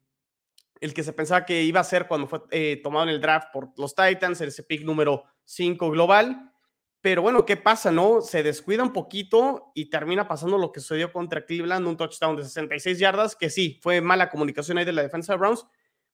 el 0.79 0.93
que 0.93 1.03
se 1.03 1.13
pensaba 1.13 1.45
que 1.45 1.63
iba 1.63 1.79
a 1.79 1.85
ser 1.85 2.07
cuando 2.07 2.27
fue 2.27 2.41
eh, 2.51 2.79
tomado 2.83 3.05
en 3.05 3.15
el 3.15 3.21
draft 3.21 3.47
por 3.51 3.69
los 3.77 3.95
Titans, 3.95 4.41
ese 4.41 4.63
pick 4.63 4.83
número 4.83 5.23
5 5.45 5.89
global. 5.89 6.52
Pero 7.03 7.21
bueno, 7.21 7.45
¿qué 7.45 7.57
pasa? 7.57 7.91
No, 7.91 8.21
se 8.21 8.43
descuida 8.43 8.81
un 8.81 8.93
poquito 8.93 9.73
y 9.75 9.89
termina 9.89 10.25
pasando 10.25 10.57
lo 10.57 10.71
que 10.71 10.79
sucedió 10.79 11.11
contra 11.11 11.45
Cleveland, 11.45 11.85
un 11.85 11.97
touchdown 11.97 12.37
de 12.37 12.43
66 12.45 12.97
yardas, 12.97 13.35
que 13.35 13.49
sí, 13.49 13.77
fue 13.83 13.99
mala 13.99 14.29
comunicación 14.29 14.77
ahí 14.77 14.85
de 14.85 14.93
la 14.93 15.03
defensa 15.03 15.33
de 15.33 15.39
Browns, 15.39 15.67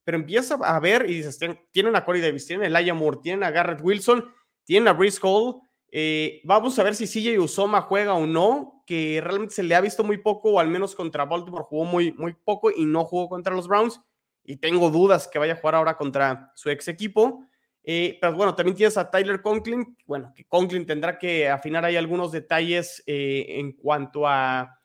pero 0.04 0.17
empieza 0.17 0.56
a 0.56 0.80
ver 0.80 1.08
y 1.08 1.13
dices, 1.13 1.38
tienen 1.69 1.95
a 1.95 2.04
Corey 2.04 2.23
Davis, 2.23 2.47
tienen 2.47 2.63
a 2.63 2.80
Elijah 2.80 2.95
Moore, 2.95 3.19
tienen 3.21 3.43
a 3.43 3.52
Garrett 3.52 3.82
Wilson, 3.84 4.34
tienen 4.63 4.88
a 4.88 4.93
Brice 4.93 5.19
Hall, 5.21 5.62
eh, 5.91 6.41
vamos 6.43 6.80
a 6.80 6.84
ver 6.84 6.95
si 6.95 7.06
CJ 7.06 7.39
Usoma 7.39 7.82
juega 7.82 8.15
o 8.15 8.25
no, 8.25 8.82
que 8.88 9.21
realmente 9.23 9.54
se 9.54 9.62
le 9.62 9.75
ha 9.75 9.82
visto 9.82 10.04
muy 10.04 10.17
poco, 10.17 10.54
o 10.54 10.60
al 10.60 10.69
menos 10.69 10.95
contra 10.95 11.25
Baltimore 11.25 11.65
jugó 11.67 11.86
muy, 11.86 12.13
muy 12.13 12.34
poco 12.34 12.71
y 12.71 12.86
no 12.86 13.06
jugó 13.06 13.30
contra 13.30 13.54
los 13.56 13.67
Browns. 13.67 14.02
Y 14.43 14.58
tengo 14.58 14.89
dudas 14.89 15.28
que 15.28 15.38
vaya 15.38 15.54
a 15.54 15.58
jugar 15.58 15.75
ahora 15.75 15.97
contra 15.97 16.52
su 16.56 16.71
ex 16.71 16.88
equipo. 16.88 17.45
Eh, 17.84 18.18
pero 18.20 18.36
bueno, 18.36 18.56
también 18.56 18.76
tienes 18.76 18.98
a 18.98 19.10
Tyler 19.10 19.42
Conklin. 19.42 19.98
Bueno, 20.06 20.34
que 20.36 20.46
Conklin 20.46 20.86
tendrá 20.86 21.18
que 21.18 21.50
afinar 21.50 21.86
ahí 21.86 21.96
algunos 21.96 22.32
detalles 22.32 23.04
eh, 23.06 23.46
en 23.60 23.74
cuanto 23.74 24.28
a 24.28 24.76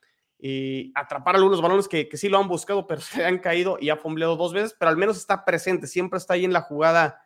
atrapar 0.94 1.36
algunos 1.36 1.62
balones 1.62 1.88
que, 1.88 2.06
sí 2.12 2.28
lo 2.28 2.38
han 2.38 2.48
buscado, 2.48 2.86
pero 2.86 3.00
se 3.00 3.24
han 3.24 3.38
caído 3.38 3.78
y 3.80 3.88
ha 3.88 3.96
fumbleado 3.96 4.36
dos 4.36 4.52
veces, 4.52 4.76
pero 4.78 4.90
al 4.90 4.96
menos 4.98 5.16
está 5.16 5.42
presente, 5.44 5.86
siempre 5.86 6.18
está 6.18 6.34
ahí 6.34 6.44
en 6.44 6.52
la 6.52 6.60
jugada 6.60 7.22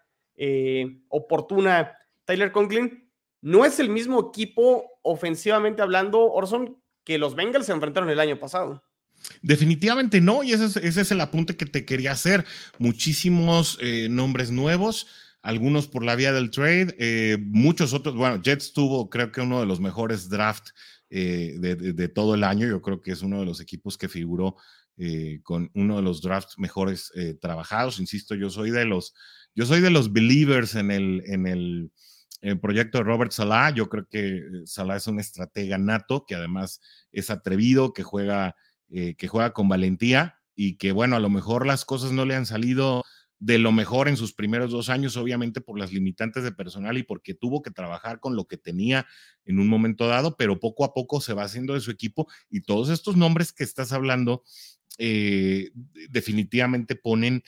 oportuna 1.09 1.99
Tyler 2.29 2.53
Conklin 2.53 3.09
no 3.41 3.65
es 3.65 3.81
el 3.81 3.89
mismo 3.89 4.29
equipo 4.29 4.85
ofensivamente 5.03 5.81
hablando, 5.81 6.31
Orson, 6.31 6.77
que 7.03 7.17
los 7.17 7.35
Bengals 7.35 7.67
se 7.67 7.73
enfrentaron 7.73 8.11
el 8.11 8.21
año 8.21 8.39
pasado. 8.39 8.85
Definitivamente 9.41 10.21
no, 10.21 10.43
y 10.43 10.53
ese 10.53 10.67
es, 10.67 11.11
el 11.11 11.21
apunte 11.21 11.57
que 11.57 11.67
te 11.67 11.87
quería 11.87 12.13
hacer. 12.13 12.45
Muchísimos 12.79 13.79
eh, 13.81 14.09
nombres 14.11 14.51
nuevos, 14.51 15.07
algunos 15.43 15.89
por 15.89 16.05
la 16.05 16.17
vía 16.17 16.33
del 16.33 16.51
trade, 16.51 16.95
eh, 16.99 17.39
muchos 17.41 17.93
otros. 17.93 18.15
Bueno, 18.15 18.43
Jets 18.43 18.73
tuvo, 18.73 19.09
creo 19.09 19.33
que 19.33 19.41
uno 19.41 19.61
de 19.61 19.67
los 19.67 19.81
mejores 19.81 20.29
draft 20.29 20.69
eh, 21.11 21.57
de, 21.59 22.09
todo 22.09 22.35
el 22.35 22.45
año. 22.45 22.67
Yo 22.67 22.83
creo 22.83 23.01
que 23.01 23.13
es 23.13 23.23
uno 23.23 23.41
de 23.41 23.47
los 23.47 23.61
equipos 23.61 23.97
que 23.97 24.09
figuró 24.09 24.57
con 25.45 25.71
uno 25.75 25.95
de 25.95 26.03
los 26.03 26.21
drafts 26.23 26.59
mejores 26.59 27.13
trabajados. 27.41 28.01
Insisto, 28.01 28.35
yo 28.35 28.51
soy 28.51 28.73
de 28.73 28.85
los, 28.85 29.15
yo 29.55 29.65
soy 29.65 29.81
de 29.81 29.91
los 29.91 30.13
believers 30.13 30.75
en 30.75 30.91
el, 30.91 31.23
en 31.27 31.47
el 31.47 31.93
el 32.41 32.61
proyecto 32.61 32.99
de 32.99 33.05
Robert 33.05 33.33
Salah. 33.33 33.71
Yo 33.71 33.89
creo 33.89 34.07
que 34.09 34.39
eh, 34.39 34.43
Salah 34.65 34.97
es 34.97 35.07
un 35.07 35.21
estratega 35.21 35.79
nato, 35.79 36.25
que 36.27 36.35
además 36.35 36.81
es 37.13 37.31
atrevido, 37.31 37.93
que 37.93 38.03
juega, 38.03 38.57
eh, 38.91 39.15
que 39.17 39.29
juega 39.29 39.53
con 39.53 39.69
valentía 39.69 40.39
y 40.55 40.77
que, 40.77 40.93
bueno, 40.93 41.17
a 41.17 41.21
lo 41.21 41.31
mejor 41.31 41.67
las 41.67 41.85
cosas 41.85 42.13
no 42.13 42.25
le 42.25 42.35
han 42.35 42.47
salido 42.47 43.05
de 43.39 43.59
lo 43.59 43.73
mejor 43.73 44.09
en 44.09 44.17
sus 44.17 44.33
primeros 44.33 44.71
dos 44.71 44.89
años, 44.89 45.17
obviamente 45.17 45.61
por 45.61 45.79
las 45.79 45.93
limitantes 45.93 46.43
de 46.43 46.53
personal 46.53 46.99
y 46.99 47.05
porque 47.05 47.35
tuvo 47.35 47.63
que 47.63 47.71
trabajar 47.71 48.21
con 48.21 48.35
lo 48.35 48.47
que 48.47 48.57
tenía 48.57 49.07
en 49.45 49.59
un 49.59 49.69
momento 49.69 50.09
dado, 50.09 50.37
pero 50.37 50.59
poco 50.59 50.85
a 50.85 50.93
poco 50.93 51.21
se 51.21 51.35
va 51.35 51.45
haciendo 51.45 51.75
de 51.75 51.81
su 51.81 51.91
equipo 51.91 52.27
y 52.51 52.63
todos 52.63 52.89
estos 52.89 53.17
nombres 53.17 53.53
que 53.53 53.65
estás 53.65 53.93
hablando 53.93 54.43
eh, 54.99 55.71
definitivamente 56.11 56.97
ponen 56.97 57.43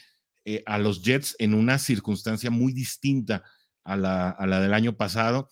a 0.65 0.79
los 0.79 1.03
Jets 1.03 1.35
en 1.39 1.53
una 1.53 1.77
circunstancia 1.77 2.49
muy 2.49 2.73
distinta 2.73 3.43
a 3.83 3.97
la, 3.97 4.59
del 4.61 4.73
año 4.73 4.95
pasado. 4.95 5.49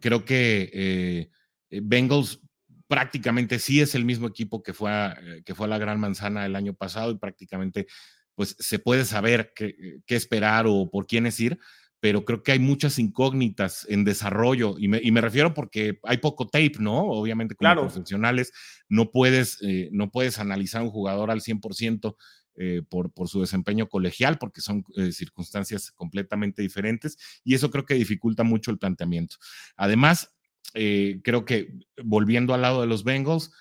Creo 0.00 0.24
que 0.24 0.70
eh, 0.72 1.30
eh, 1.70 1.80
Bengals 1.82 2.40
prácticamente 2.88 3.58
sí 3.58 3.80
es 3.80 3.94
el 3.94 4.04
mismo 4.04 4.26
equipo 4.26 4.62
que 4.62 4.72
fue, 4.72 4.90
a, 4.90 5.18
eh, 5.20 5.42
que 5.44 5.54
fue 5.54 5.68
la 5.68 5.78
Gran 5.78 6.00
Manzana 6.00 6.46
el 6.46 6.56
año 6.56 6.74
pasado 6.74 7.10
y 7.10 7.18
prácticamente 7.18 7.86
pues 8.34 8.56
se 8.58 8.78
puede 8.78 9.04
saber 9.04 9.52
qué, 9.54 10.02
esperar 10.06 10.66
o 10.66 10.90
por 10.90 11.06
quiénes 11.06 11.38
ir, 11.40 11.58
pero 12.00 12.24
creo 12.24 12.42
que 12.42 12.52
hay 12.52 12.58
muchas 12.58 12.98
incógnitas 12.98 13.86
en 13.88 14.04
desarrollo 14.04 14.76
y 14.78 14.88
me, 14.88 15.20
refiero 15.20 15.54
porque 15.54 16.00
hay 16.02 16.18
poco 16.18 16.46
tape, 16.46 16.74
¿no? 16.80 17.02
Obviamente 17.02 17.54
como 17.54 17.72
profesionales 17.74 18.52
no 18.88 19.10
puedes, 19.10 19.58
no 19.92 20.10
puedes 20.10 20.38
analizar 20.38 20.82
un 20.82 20.90
jugador 20.90 21.30
al 21.30 21.40
100% 21.40 22.16
eh, 22.56 22.82
por, 22.86 23.10
por, 23.12 23.30
su 23.30 23.40
desempeño 23.40 23.88
colegial, 23.88 24.36
porque 24.36 24.60
son 24.60 24.84
eh, 24.96 25.10
circunstancias 25.12 25.90
completamente 25.90 26.60
diferentes, 26.60 27.16
y 27.44 27.54
eso 27.54 27.70
creo 27.70 27.86
que 27.86 27.94
dificulta 27.94 28.42
mucho 28.42 28.70
el 28.70 28.76
planteamiento. 28.76 29.36
Además, 29.74 30.34
eh, 30.74 31.22
creo 31.24 31.46
que 31.46 31.72
volviendo 32.04 32.52
al 32.52 32.60
lado 32.60 32.82
de 32.82 32.86
los 32.86 33.04
Bengals, 33.04 33.52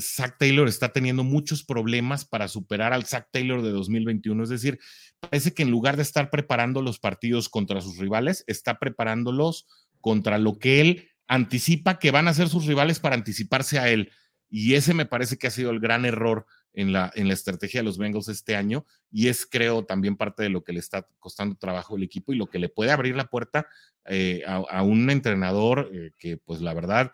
Zach 0.00 0.36
Taylor 0.38 0.68
está 0.68 0.92
teniendo 0.92 1.24
muchos 1.24 1.64
problemas 1.64 2.24
para 2.24 2.48
superar 2.48 2.92
al 2.92 3.06
Zach 3.06 3.28
Taylor 3.30 3.62
de 3.62 3.70
2021. 3.70 4.42
Es 4.42 4.48
decir, 4.48 4.78
parece 5.20 5.54
que 5.54 5.62
en 5.62 5.70
lugar 5.70 5.96
de 5.96 6.02
estar 6.02 6.30
preparando 6.30 6.82
los 6.82 6.98
partidos 6.98 7.48
contra 7.48 7.80
sus 7.80 7.98
rivales, 7.98 8.44
está 8.46 8.78
preparándolos 8.78 9.66
contra 10.00 10.38
lo 10.38 10.58
que 10.58 10.80
él 10.80 11.08
anticipa 11.26 11.98
que 11.98 12.10
van 12.10 12.28
a 12.28 12.34
ser 12.34 12.48
sus 12.48 12.66
rivales 12.66 13.00
para 13.00 13.14
anticiparse 13.14 13.78
a 13.78 13.88
él. 13.88 14.10
Y 14.50 14.74
ese 14.74 14.94
me 14.94 15.06
parece 15.06 15.36
que 15.36 15.46
ha 15.46 15.50
sido 15.50 15.70
el 15.70 15.80
gran 15.80 16.06
error 16.06 16.46
en 16.72 16.92
la, 16.92 17.10
en 17.14 17.28
la 17.28 17.34
estrategia 17.34 17.80
de 17.80 17.84
los 17.84 17.98
Bengals 17.98 18.28
este 18.28 18.56
año 18.56 18.86
y 19.10 19.28
es 19.28 19.46
creo 19.46 19.84
también 19.84 20.16
parte 20.16 20.42
de 20.42 20.48
lo 20.48 20.62
que 20.62 20.72
le 20.72 20.80
está 20.80 21.06
costando 21.18 21.56
trabajo 21.56 21.96
el 21.96 22.02
equipo 22.02 22.32
y 22.32 22.36
lo 22.36 22.46
que 22.46 22.58
le 22.58 22.68
puede 22.68 22.92
abrir 22.92 23.16
la 23.16 23.26
puerta 23.26 23.66
eh, 24.04 24.42
a, 24.46 24.82
un 24.82 25.10
entrenador 25.10 25.90
eh, 25.92 26.12
que 26.18 26.36
pues 26.36 26.60
la 26.60 26.74
verdad 26.74 27.10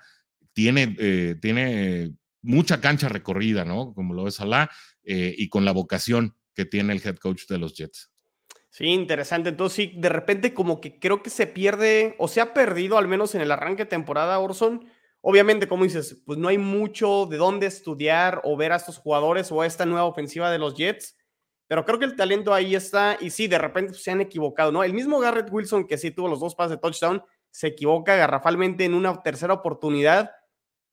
tiene, 0.53 0.95
eh, 0.99 1.37
tiene 1.41 2.15
mucha 2.45 2.81
cancha 2.81 3.09
recorrida, 3.09 3.65
¿no? 3.65 3.93
Como 3.95 4.15
lo 4.15 4.29
es 4.29 4.41
Alá 4.41 4.71
y 5.03 5.49
con 5.49 5.65
la 5.65 5.73
vocación 5.73 6.37
que 6.55 6.65
tiene 6.65 6.93
el 6.93 7.03
head 7.05 7.17
coach 7.17 7.47
de 7.49 7.59
los 7.59 7.75
Jets. 7.75 8.13
Sí, 8.71 8.87
interesante. 8.87 9.49
Entonces, 9.51 9.77
sí, 9.77 9.93
de 9.97 10.09
repente 10.09 10.55
como 10.55 10.81
que 10.81 10.99
creo 10.99 11.23
que 11.23 11.31
se 11.31 11.47
pierde 11.47 12.15
o 12.19 12.29
se 12.29 12.41
ha 12.41 12.55
perdido 12.55 12.99
al 12.99 13.09
menos 13.09 13.35
en 13.35 13.41
el 13.41 13.51
arranque 13.51 13.85
de 13.85 13.91
temporada, 13.91 14.39
Orson, 14.39 14.87
Obviamente, 15.27 15.67
como 15.67 15.85
dices, 15.85 16.21
pues 16.27 16.39
no 16.39 16.49
hay 16.49 16.59
mucho 16.59 17.25
de 17.25 17.39
dónde 17.39 17.67
estudiar 17.67 18.43
o 18.45 18.59
ver 18.59 18.73
a 18.73 18.77
estos 18.77 18.99
jugadores 18.99 19.51
o 19.51 19.63
a 19.63 19.67
esta 19.67 19.87
nueva 19.87 20.05
ofensiva 20.05 20.51
de 20.51 20.59
los 20.59 20.75
Jets, 20.75 21.17
pero 21.67 21.87
creo 21.87 21.99
que 21.99 22.05
el 22.05 22.15
talento 22.15 22.53
ahí 22.53 22.75
está 22.75 23.17
y 23.19 23.31
sí, 23.31 23.47
de 23.47 23.57
repente 23.57 23.95
se 23.95 24.11
han 24.11 24.21
equivocado, 24.21 24.71
¿no? 24.71 24.85
El 24.85 24.93
mismo 24.93 25.19
Garrett 25.21 25.51
Wilson 25.51 25.87
que 25.87 25.97
sí 25.97 26.11
tuvo 26.11 26.29
los 26.29 26.41
dos 26.41 26.55
pases 26.55 26.73
de 26.73 26.77
touchdown, 26.77 27.23
se 27.51 27.69
equivoca 27.69 28.17
garrafalmente 28.17 28.85
en 28.85 28.93
una 28.93 29.23
tercera 29.23 29.55
oportunidad, 29.55 30.31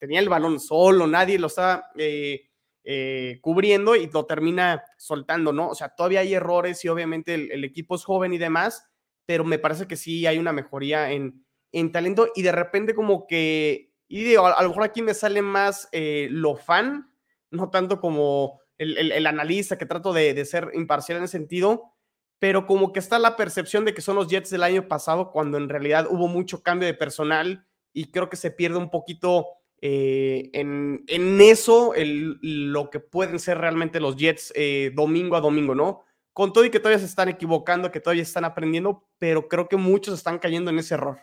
tenía 0.01 0.19
el 0.19 0.29
balón 0.29 0.59
solo, 0.59 1.05
nadie 1.05 1.37
lo 1.37 1.45
estaba 1.45 1.91
eh, 1.95 2.49
eh, 2.83 3.37
cubriendo 3.39 3.95
y 3.95 4.09
lo 4.09 4.25
termina 4.25 4.83
soltando, 4.97 5.53
¿no? 5.53 5.69
O 5.69 5.75
sea, 5.75 5.89
todavía 5.89 6.21
hay 6.21 6.33
errores 6.33 6.83
y 6.83 6.87
obviamente 6.87 7.35
el, 7.35 7.63
equipo 7.63 7.93
es 7.93 8.03
joven 8.03 8.33
y 8.33 8.39
demás, 8.39 8.83
pero 9.27 9.43
me 9.43 9.59
parece 9.59 9.85
que 9.85 9.95
sí 9.95 10.25
hay 10.25 10.39
una 10.39 10.53
mejoría 10.53 11.11
en, 11.11 11.45
en 11.71 11.91
talento 11.91 12.29
y 12.33 12.41
de 12.41 12.51
repente 12.51 12.95
como 12.95 13.27
que, 13.27 13.93
y 14.07 14.23
digo, 14.23 14.47
a, 14.47 14.63
lo 14.63 14.69
mejor 14.69 14.83
aquí 14.85 15.03
me 15.03 15.13
sale 15.13 15.43
más 15.43 15.87
eh, 15.91 16.27
lo 16.31 16.55
fan, 16.55 17.13
no 17.51 17.69
tanto 17.69 18.01
como 18.01 18.59
el, 18.79 19.27
analista 19.27 19.77
que 19.77 19.85
trato 19.85 20.13
de, 20.13 20.43
ser 20.45 20.71
imparcial 20.73 21.19
en 21.19 21.25
ese 21.25 21.33
sentido, 21.33 21.93
pero 22.39 22.65
como 22.65 22.91
que 22.91 22.99
está 22.99 23.19
la 23.19 23.35
percepción 23.35 23.85
de 23.85 23.93
que 23.93 24.01
son 24.01 24.15
los 24.15 24.29
Jets 24.29 24.49
del 24.49 24.63
año 24.63 24.87
pasado 24.87 25.31
cuando 25.31 25.59
en 25.59 25.69
realidad 25.69 26.07
hubo 26.09 26.27
mucho 26.27 26.63
cambio 26.63 26.87
de 26.87 26.95
personal 26.95 27.67
y 27.93 28.09
creo 28.09 28.29
que 28.29 28.37
se 28.37 28.49
pierde 28.49 28.79
un 28.79 28.89
poquito 28.89 29.60
eh, 29.81 30.49
en, 30.53 31.03
eso 31.41 31.93
lo 31.95 32.89
que 32.89 32.99
pueden 32.99 33.39
ser 33.39 33.57
realmente 33.57 33.99
los 33.99 34.15
Jets 34.15 34.53
eh, 34.55 34.91
domingo 34.95 35.35
a 35.35 35.41
domingo, 35.41 35.75
¿no? 35.75 36.03
Con 36.33 36.53
todo 36.53 36.63
y 36.63 36.69
que 36.69 36.79
todavía 36.79 36.99
se 36.99 37.05
están 37.05 37.29
equivocando, 37.29 37.91
que 37.91 37.99
todavía 37.99 38.23
están 38.23 38.45
aprendiendo, 38.45 39.07
pero 39.17 39.47
creo 39.47 39.67
que 39.67 39.77
muchos 39.77 40.13
están 40.13 40.39
cayendo 40.39 40.71
en 40.71 40.79
ese 40.79 40.93
error. 40.93 41.19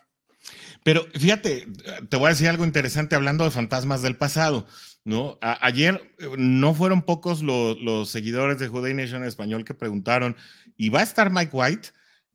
Pero 0.83 1.07
fíjate, 1.15 1.67
te 2.09 2.17
voy 2.17 2.27
a 2.27 2.31
decir 2.31 2.49
algo 2.49 2.65
interesante 2.65 3.17
hablando 3.17 3.45
de 3.45 3.51
fantasmas 3.51 4.03
del 4.03 4.17
pasado. 4.17 4.67
¿no? 5.09 5.39
ayer 5.41 6.13
eh, 6.19 6.27
no 6.37 6.75
fueron 6.75 7.01
pocos 7.01 7.43
los, 7.43 8.11
seguidores 8.11 8.59
de 8.59 8.69
Juday 8.69 8.93
Nation 8.93 9.25
español 9.25 9.65
que 9.65 9.73
preguntaron, 9.73 10.37
¿y 10.77 10.91
va 10.91 11.01
a 11.01 11.05
estar 11.05 11.31
Mike 11.31 11.51
White? 11.53 11.89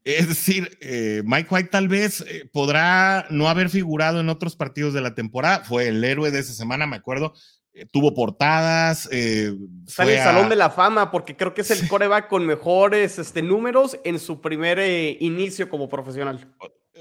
Es 0.03 0.27
decir, 0.27 0.77
eh, 0.81 1.21
Mike 1.25 1.47
White 1.49 1.69
tal 1.69 1.87
vez 1.87 2.21
eh, 2.21 2.49
podrá 2.51 3.25
no 3.29 3.47
haber 3.47 3.69
figurado 3.69 4.19
en 4.19 4.29
otros 4.29 4.55
partidos 4.55 4.93
de 4.93 5.01
la 5.01 5.15
temporada, 5.15 5.63
fue 5.63 5.87
el 5.87 6.03
héroe 6.03 6.31
de 6.31 6.39
esa 6.39 6.53
semana, 6.53 6.85
me 6.85 6.97
acuerdo, 6.97 7.33
tuvo 7.91 8.13
portadas. 8.13 9.05
Está 9.05 10.03
en 10.03 10.09
el 10.09 10.17
Salón 10.19 10.49
de 10.49 10.55
la 10.55 10.69
Fama 10.69 11.09
porque 11.09 11.35
creo 11.35 11.53
que 11.53 11.61
es 11.61 11.71
el 11.71 11.87
coreback 11.87 12.27
con 12.27 12.45
mejores 12.45 13.17
este, 13.17 13.41
números 13.41 13.97
en 14.03 14.19
su 14.19 14.41
primer 14.41 14.79
inicio 15.21 15.69
como 15.69 15.89
profesional. 15.89 16.53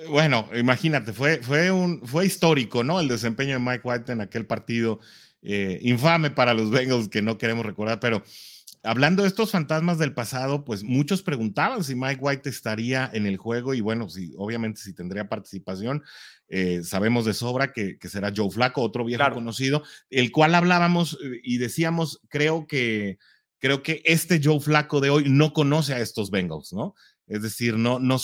Bueno, 0.08 0.48
imagínate, 0.54 1.12
fue, 1.12 1.38
fue, 1.38 1.70
un, 1.70 2.00
fue 2.06 2.26
histórico, 2.26 2.82
¿no? 2.82 3.00
El 3.00 3.08
desempeño 3.08 3.54
de 3.54 3.58
Mike 3.58 3.82
White 3.84 4.12
en 4.12 4.20
aquel 4.20 4.46
partido 4.46 5.00
eh, 5.42 5.78
infame 5.82 6.30
para 6.30 6.54
los 6.54 6.70
Bengals 6.70 7.08
que 7.08 7.20
no 7.20 7.36
queremos 7.36 7.66
recordar, 7.66 8.00
pero 8.00 8.22
hablando 8.82 9.22
de 9.22 9.28
estos 9.28 9.50
fantasmas 9.50 9.98
del 9.98 10.14
pasado, 10.14 10.64
pues 10.64 10.82
muchos 10.82 11.22
preguntaban 11.22 11.84
si 11.84 11.94
Mike 11.94 12.20
White 12.20 12.48
estaría 12.48 13.08
en 13.12 13.26
el 13.26 13.36
juego 13.36 13.74
y 13.74 13.80
bueno, 13.80 14.08
si, 14.08 14.34
obviamente 14.36 14.80
si 14.80 14.92
tendría 14.94 15.28
participación. 15.28 16.02
Eh, 16.48 16.82
sabemos 16.82 17.24
de 17.24 17.34
sobra 17.34 17.72
que, 17.72 17.96
será 18.02 18.32
Joe 18.34 18.50
Flaco, 18.50 18.82
otro 18.82 19.04
viejo 19.04 19.24
conocido, 19.32 19.82
el 20.10 20.32
cual 20.32 20.54
hablábamos 20.54 21.14
eh, 21.22 21.40
y 21.42 21.58
decíamos, 21.58 22.20
creo 22.28 22.66
que, 22.66 23.18
creo 23.58 23.82
que 23.82 24.02
este 24.04 24.40
Joe 24.42 24.60
Flaco 24.60 25.00
de 25.00 25.10
hoy 25.10 25.24
no 25.28 25.52
conoce 25.52 25.94
a 25.94 26.00
estos 26.00 26.30
Bengals, 26.30 26.72
¿no? 26.72 26.94
Es 27.26 27.42
decir, 27.42 27.76
no, 27.76 27.98
no, 28.00 28.18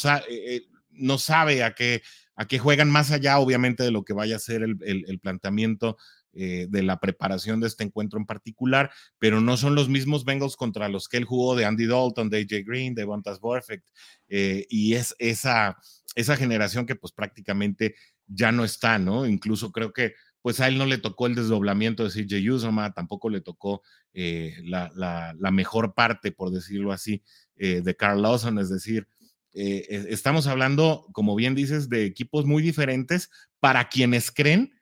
no 0.90 1.18
sabe 1.18 1.62
a 1.62 1.74
qué, 1.74 2.02
a 2.34 2.46
qué 2.46 2.58
juegan 2.58 2.90
más 2.90 3.12
allá, 3.12 3.38
obviamente, 3.38 3.84
de 3.84 3.92
lo 3.92 4.04
que 4.04 4.12
vaya 4.12 4.36
a 4.36 4.40
ser 4.40 4.62
el, 4.62 4.76
el 4.82 5.18
planteamiento 5.20 5.96
eh, 6.34 6.66
de 6.68 6.82
la 6.82 7.00
preparación 7.00 7.58
de 7.58 7.66
este 7.66 7.84
encuentro 7.84 8.18
en 8.18 8.26
particular, 8.26 8.90
pero 9.18 9.40
no 9.40 9.56
son 9.56 9.74
los 9.74 9.88
mismos 9.88 10.26
Bengals 10.26 10.56
contra 10.56 10.88
los 10.88 11.08
que 11.08 11.16
él 11.16 11.24
jugó 11.24 11.56
de 11.56 11.64
Andy 11.64 11.86
Dalton, 11.86 12.28
de 12.28 12.40
AJ 12.40 12.66
Green, 12.66 12.94
de 12.94 13.04
Bontas 13.04 13.40
Perfect, 13.40 13.84
eh, 14.28 14.66
y 14.68 14.94
es 14.94 15.16
esa, 15.18 15.78
esa 16.14 16.36
generación 16.36 16.84
que 16.84 16.96
pues 16.96 17.12
prácticamente 17.12 17.94
ya 18.26 18.52
no 18.52 18.64
está, 18.64 18.98
¿no? 18.98 19.26
Incluso 19.26 19.72
creo 19.72 19.92
que 19.92 20.14
pues 20.42 20.60
a 20.60 20.68
él 20.68 20.76
no 20.76 20.84
le 20.84 20.98
tocó 20.98 21.26
el 21.26 21.34
desdoblamiento 21.34 22.04
de 22.04 22.10
CJ 22.10 22.50
Uzoma, 22.52 22.92
tampoco 22.92 23.30
le 23.30 23.40
tocó 23.40 23.82
eh, 24.12 24.54
la, 24.64 25.32
mejor 25.50 25.94
parte, 25.94 26.30
por 26.30 26.50
decirlo 26.50 26.92
así, 26.92 27.22
de 27.56 27.96
Carl 27.96 28.22
Lawson, 28.22 28.58
es 28.60 28.68
decir, 28.70 29.08
estamos 29.52 30.46
hablando, 30.46 31.08
como 31.12 31.34
bien 31.34 31.56
dices, 31.56 31.88
de 31.88 32.04
equipos 32.04 32.44
muy 32.44 32.62
diferentes 32.62 33.30
para 33.58 33.88
quienes 33.88 34.30
creen 34.30 34.77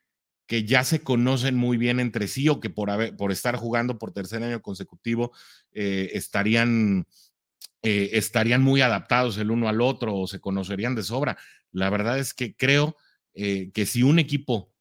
que 0.46 0.64
ya 0.64 0.84
se 0.84 1.02
conocen 1.02 1.56
muy 1.56 1.76
bien 1.76 2.00
entre 2.00 2.28
sí 2.28 2.48
o 2.48 2.60
que 2.60 2.70
por, 2.70 3.16
por 3.16 3.32
estar 3.32 3.56
jugando 3.56 3.98
por 3.98 4.12
tercer 4.12 4.42
año 4.42 4.62
consecutivo 4.62 5.32
eh, 5.72 6.10
estarían, 6.14 7.06
eh, 7.82 8.10
estarían 8.12 8.62
muy 8.62 8.80
adaptados 8.80 9.38
el 9.38 9.50
uno 9.50 9.68
al 9.68 9.80
otro 9.80 10.14
o 10.14 10.26
se 10.26 10.40
conocerían 10.40 10.94
de 10.94 11.02
sobra. 11.02 11.36
La 11.72 11.90
verdad 11.90 12.18
es 12.18 12.32
que 12.32 12.54
creo 12.54 12.96
eh, 13.34 13.70
que 13.72 13.86
si 13.86 14.02
un 14.02 14.18
equipo 14.18 14.72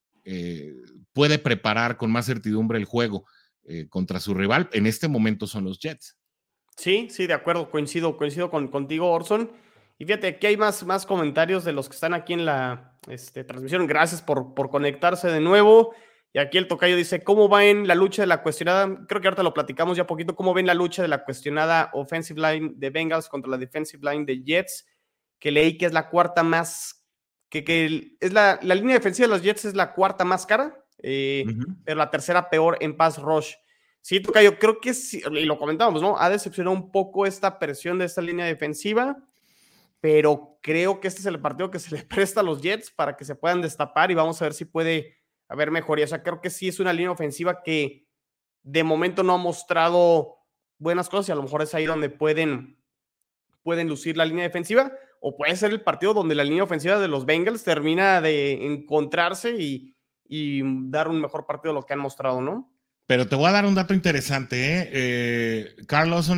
puede 1.13 1.37
preparar 1.37 1.97
con 1.97 2.11
más 2.11 2.25
certidumbre 2.25 2.79
el 2.79 2.85
juego 2.85 3.27
contra 3.89 4.19
su 4.19 4.33
rival, 4.33 4.67
en 4.73 4.87
este 4.87 5.07
momento 5.07 5.45
son 5.45 5.65
los 5.65 5.77
Jets. 5.77 6.17
Sí, 6.75 7.09
sí, 7.11 7.27
de 7.27 7.33
acuerdo, 7.35 7.69
coincido, 7.69 8.17
coincido 8.17 8.49
con, 8.49 8.69
contigo, 8.69 9.11
Orson. 9.11 9.51
Y 9.97 10.05
fíjate, 10.05 10.27
aquí 10.27 10.47
hay 10.47 10.57
más, 10.57 10.85
más 10.85 11.05
comentarios 11.05 11.63
de 11.63 11.71
los 11.71 11.87
que 11.87 11.95
están 11.95 12.13
aquí 12.13 12.33
en 12.33 12.45
la 12.45 12.97
este, 13.07 13.43
transmisión. 13.43 13.87
Gracias 13.87 14.21
por, 14.21 14.53
por 14.53 14.69
conectarse 14.69 15.29
de 15.29 15.39
nuevo. 15.39 15.93
Y 16.33 16.39
aquí 16.39 16.57
el 16.57 16.67
tocayo 16.67 16.97
dice, 16.97 17.23
¿cómo 17.23 17.47
va 17.47 17.63
en 17.63 17.87
la 17.87 17.95
lucha 17.95 18.21
de 18.21 18.27
la 18.27 18.43
cuestionada? 18.43 19.05
Creo 19.07 19.21
que 19.21 19.27
ahorita 19.29 19.41
lo 19.41 19.53
platicamos 19.53 19.95
ya 19.95 20.05
poquito. 20.05 20.35
¿Cómo 20.35 20.53
ven 20.53 20.67
la 20.67 20.73
lucha 20.73 21.01
de 21.01 21.07
la 21.07 21.23
cuestionada 21.23 21.91
offensive 21.93 22.41
line 22.41 22.73
de 22.75 22.89
Bengals 22.89 23.29
contra 23.29 23.49
la 23.49 23.57
defensive 23.57 24.03
line 24.03 24.25
de 24.25 24.43
Jets? 24.43 24.85
Que 25.39 25.49
leí 25.49 25.77
que 25.77 25.85
es 25.85 25.93
la 25.93 26.09
cuarta 26.09 26.43
más, 26.43 27.05
que, 27.47 27.63
que 27.63 28.17
es 28.19 28.33
la, 28.33 28.59
la, 28.63 28.75
línea 28.75 28.95
defensiva 28.95 29.29
de 29.29 29.33
los 29.33 29.43
Jets 29.43 29.63
es 29.63 29.75
la 29.75 29.93
cuarta 29.93 30.25
más 30.25 30.45
cara, 30.45 30.83
eh, 31.01 31.45
pero 31.85 31.97
la 31.97 32.09
tercera 32.09 32.49
peor 32.49 32.77
en 32.81 32.97
pass 32.97 33.17
rush. 33.17 33.53
Sí, 34.01 34.19
Tocayo, 34.19 34.59
creo 34.59 34.81
que 34.81 34.93
sí, 34.93 35.21
y 35.31 35.45
lo 35.45 35.57
comentábamos, 35.57 36.01
¿no? 36.01 36.17
Ha 36.17 36.29
decepcionado 36.29 36.75
un 36.75 36.91
poco 36.91 37.25
esta 37.25 37.59
presión 37.59 37.97
de 37.97 38.05
esta 38.05 38.21
línea 38.21 38.45
defensiva 38.45 39.17
pero 40.05 40.59
creo 40.61 40.99
que 40.99 41.07
este 41.07 41.21
es 41.21 41.25
el 41.25 41.41
partido 41.41 41.71
que 41.71 41.79
se 41.79 41.95
le 41.95 42.03
presta 42.07 42.41
a 42.41 42.43
los 42.43 42.61
Jets 42.61 42.91
para 42.91 43.17
que 43.17 43.25
se 43.25 43.33
puedan 43.33 43.59
destapar 43.59 44.11
y 44.11 44.13
vamos 44.13 44.39
a 44.39 44.45
ver 44.45 44.53
si 44.53 44.63
puede 44.63 45.17
haber 45.47 45.71
mejoría. 45.71 46.05
O 46.05 46.07
sea, 46.07 46.21
creo 46.21 46.41
que 46.41 46.51
sí 46.51 46.67
es 46.67 46.79
una 46.79 46.93
línea 46.93 47.09
ofensiva 47.09 47.63
que 47.63 48.05
de 48.61 48.83
momento 48.83 49.23
no 49.23 49.33
ha 49.33 49.37
mostrado 49.37 50.35
buenas 50.77 51.09
cosas 51.09 51.29
y 51.29 51.31
a 51.31 51.35
lo 51.35 51.41
mejor 51.41 51.63
es 51.63 51.73
ahí 51.73 51.87
donde 51.87 52.11
pueden, 52.11 52.79
pueden 53.63 53.89
lucir 53.89 54.15
la 54.15 54.25
línea 54.25 54.43
defensiva 54.43 54.93
o 55.21 55.35
puede 55.35 55.55
ser 55.55 55.71
el 55.71 55.81
partido 55.81 56.13
donde 56.13 56.35
la 56.35 56.43
línea 56.43 56.65
ofensiva 56.65 56.99
de 56.99 57.07
los 57.07 57.25
Bengals 57.25 57.63
termina 57.63 58.21
de 58.21 58.63
encontrarse 58.63 59.55
y, 59.57 59.97
y 60.23 60.61
dar 60.91 61.07
un 61.07 61.19
mejor 61.19 61.47
partido 61.47 61.73
de 61.73 61.79
lo 61.79 61.85
que 61.87 61.93
han 61.93 61.99
mostrado, 61.99 62.41
¿no? 62.41 62.71
Pero 63.07 63.27
te 63.27 63.35
voy 63.35 63.47
a 63.47 63.51
dar 63.51 63.65
un 63.65 63.75
dato 63.75 63.93
interesante. 63.93 64.79
¿eh? 64.79 64.89
eh 64.91 65.75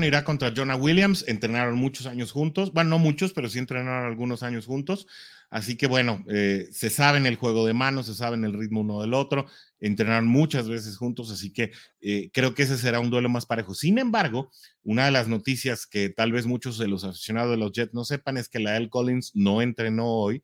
irá 0.03 0.23
contra 0.23 0.53
Jonah 0.55 0.75
Williams. 0.75 1.25
Entrenaron 1.27 1.77
muchos 1.77 2.05
años 2.07 2.31
juntos. 2.31 2.73
Bueno, 2.73 2.91
no 2.91 2.99
muchos, 2.99 3.33
pero 3.33 3.49
sí 3.49 3.59
entrenaron 3.59 4.05
algunos 4.05 4.43
años 4.43 4.65
juntos. 4.65 5.07
Así 5.49 5.77
que 5.77 5.87
bueno, 5.87 6.25
eh, 6.27 6.67
se 6.71 6.89
saben 6.89 7.25
el 7.25 7.37
juego 7.37 7.65
de 7.65 7.73
manos, 7.73 8.07
se 8.07 8.15
saben 8.15 8.43
el 8.43 8.53
ritmo 8.53 8.81
uno 8.81 9.01
del 9.01 9.13
otro. 9.13 9.45
Entrenaron 9.79 10.27
muchas 10.27 10.67
veces 10.67 10.97
juntos, 10.97 11.31
así 11.31 11.53
que 11.53 11.71
eh, 12.01 12.29
creo 12.33 12.53
que 12.53 12.63
ese 12.63 12.77
será 12.77 12.99
un 12.99 13.09
duelo 13.09 13.29
más 13.29 13.45
parejo. 13.45 13.73
Sin 13.73 13.97
embargo, 13.97 14.51
una 14.83 15.05
de 15.05 15.11
las 15.11 15.29
noticias 15.29 15.87
que 15.87 16.09
tal 16.09 16.33
vez 16.33 16.45
muchos 16.45 16.77
de 16.77 16.89
los 16.89 17.05
aficionados 17.05 17.51
de 17.51 17.57
los 17.57 17.71
Jets 17.71 17.93
no 17.93 18.03
sepan 18.03 18.37
es 18.37 18.49
que 18.49 18.59
la 18.59 18.75
L. 18.75 18.89
Collins 18.89 19.31
no 19.35 19.61
entrenó 19.61 20.07
hoy. 20.07 20.43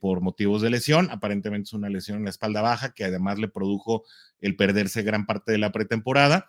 Por 0.00 0.20
motivos 0.20 0.62
de 0.62 0.70
lesión. 0.70 1.08
Aparentemente 1.10 1.68
es 1.68 1.72
una 1.72 1.88
lesión 1.88 2.18
en 2.18 2.24
la 2.24 2.30
espalda 2.30 2.62
baja 2.62 2.94
que 2.94 3.04
además 3.04 3.38
le 3.38 3.48
produjo 3.48 4.04
el 4.40 4.56
perderse 4.56 5.02
gran 5.02 5.26
parte 5.26 5.52
de 5.52 5.58
la 5.58 5.72
pretemporada. 5.72 6.48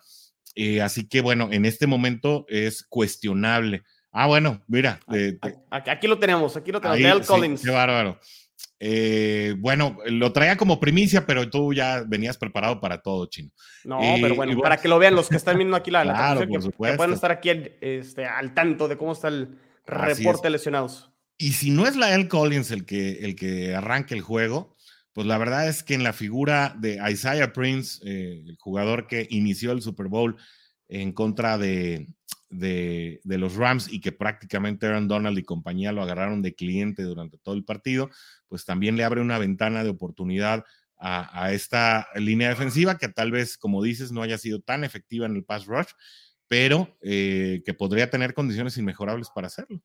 Eh, 0.54 0.82
así 0.82 1.08
que 1.08 1.20
bueno, 1.20 1.48
en 1.52 1.64
este 1.64 1.86
momento 1.86 2.44
es 2.48 2.82
cuestionable. 2.82 3.84
Ah, 4.10 4.26
bueno, 4.26 4.60
mira. 4.66 4.98
aquí, 5.70 6.08
lo 6.08 6.18
tenemos, 6.18 6.56
aquí 6.56 6.72
lo 6.72 6.80
tenemos. 6.80 7.26
Collins. 7.26 7.62
qué 7.62 7.70
bárbaro. 7.70 8.18
Eh, 8.80 9.54
bueno, 9.58 9.98
lo 10.06 10.32
traía 10.32 10.56
como 10.56 10.80
primicia, 10.80 11.26
pero 11.26 11.48
tú 11.48 11.72
ya 11.72 12.02
venías 12.06 12.38
preparado 12.38 12.80
para 12.80 13.02
todo, 13.02 13.26
chino. 13.26 13.50
No, 13.84 14.00
pero 14.20 14.34
bueno, 14.34 14.60
para 14.60 14.78
que 14.78 14.88
lo 14.88 14.98
vean 14.98 15.14
los 15.14 15.28
que 15.28 15.36
están 15.36 15.56
viendo 15.58 15.76
aquí 15.76 15.90
la, 15.90 16.02
claro, 16.02 16.40
que, 16.40 16.70
puedan 16.70 17.12
estar 17.12 17.30
aquí 17.30 17.50
este, 17.80 18.26
al 18.26 18.54
tanto 18.54 18.88
de 18.88 18.96
cómo 18.96 19.12
está 19.12 19.28
el 19.28 19.58
reporte 19.86 20.48
de 20.48 20.50
lesionados. 20.50 21.10
Y 21.38 21.52
si 21.52 21.70
no 21.70 21.86
es 21.86 21.96
la 21.96 22.14
El 22.14 22.28
Collins 22.28 22.72
el 22.72 22.84
que, 22.84 23.24
el 23.24 23.36
que 23.36 23.74
arranque 23.74 24.14
el 24.14 24.20
juego, 24.22 24.76
pues 25.12 25.26
la 25.26 25.38
verdad 25.38 25.68
es 25.68 25.84
que 25.84 25.94
en 25.94 26.02
la 26.02 26.12
figura 26.12 26.76
de 26.78 27.00
Isaiah 27.10 27.52
Prince, 27.52 28.00
eh, 28.04 28.44
el 28.46 28.56
jugador 28.58 29.06
que 29.06 29.26
inició 29.30 29.70
el 29.70 29.80
Super 29.82 30.08
Bowl 30.08 30.36
en 30.88 31.12
contra 31.12 31.56
de, 31.56 32.08
de, 32.50 33.20
los 33.24 33.54
Rams 33.54 33.92
y 33.92 34.00
que 34.00 34.12
prácticamente 34.12 34.86
Aaron 34.86 35.08
Donald 35.08 35.38
y 35.38 35.44
compañía 35.44 35.92
lo 35.92 36.02
agarraron 36.02 36.42
de 36.42 36.54
cliente 36.54 37.02
durante 37.02 37.38
todo 37.38 37.54
el 37.54 37.64
partido, 37.64 38.10
pues 38.48 38.64
también 38.64 38.96
le 38.96 39.04
abre 39.04 39.20
una 39.20 39.38
ventana 39.38 39.84
de 39.84 39.90
oportunidad 39.90 40.64
a, 41.00 41.52
esta 41.52 42.08
línea 42.16 42.48
defensiva 42.48 42.98
que 42.98 43.08
tal 43.08 43.30
vez, 43.30 43.56
como 43.56 43.82
dices, 43.82 44.10
no 44.10 44.22
haya 44.22 44.36
sido 44.36 44.60
tan 44.60 44.82
efectiva 44.82 45.26
en 45.26 45.36
el 45.36 45.44
pass 45.44 45.66
rush. 45.66 45.92
pero 46.48 46.96
eh, 47.02 47.62
que 47.64 47.74
podría 47.74 48.10
tener 48.10 48.34
condiciones 48.34 48.76
inmejorables 48.78 49.28
para 49.30 49.46
hacerlo. 49.48 49.80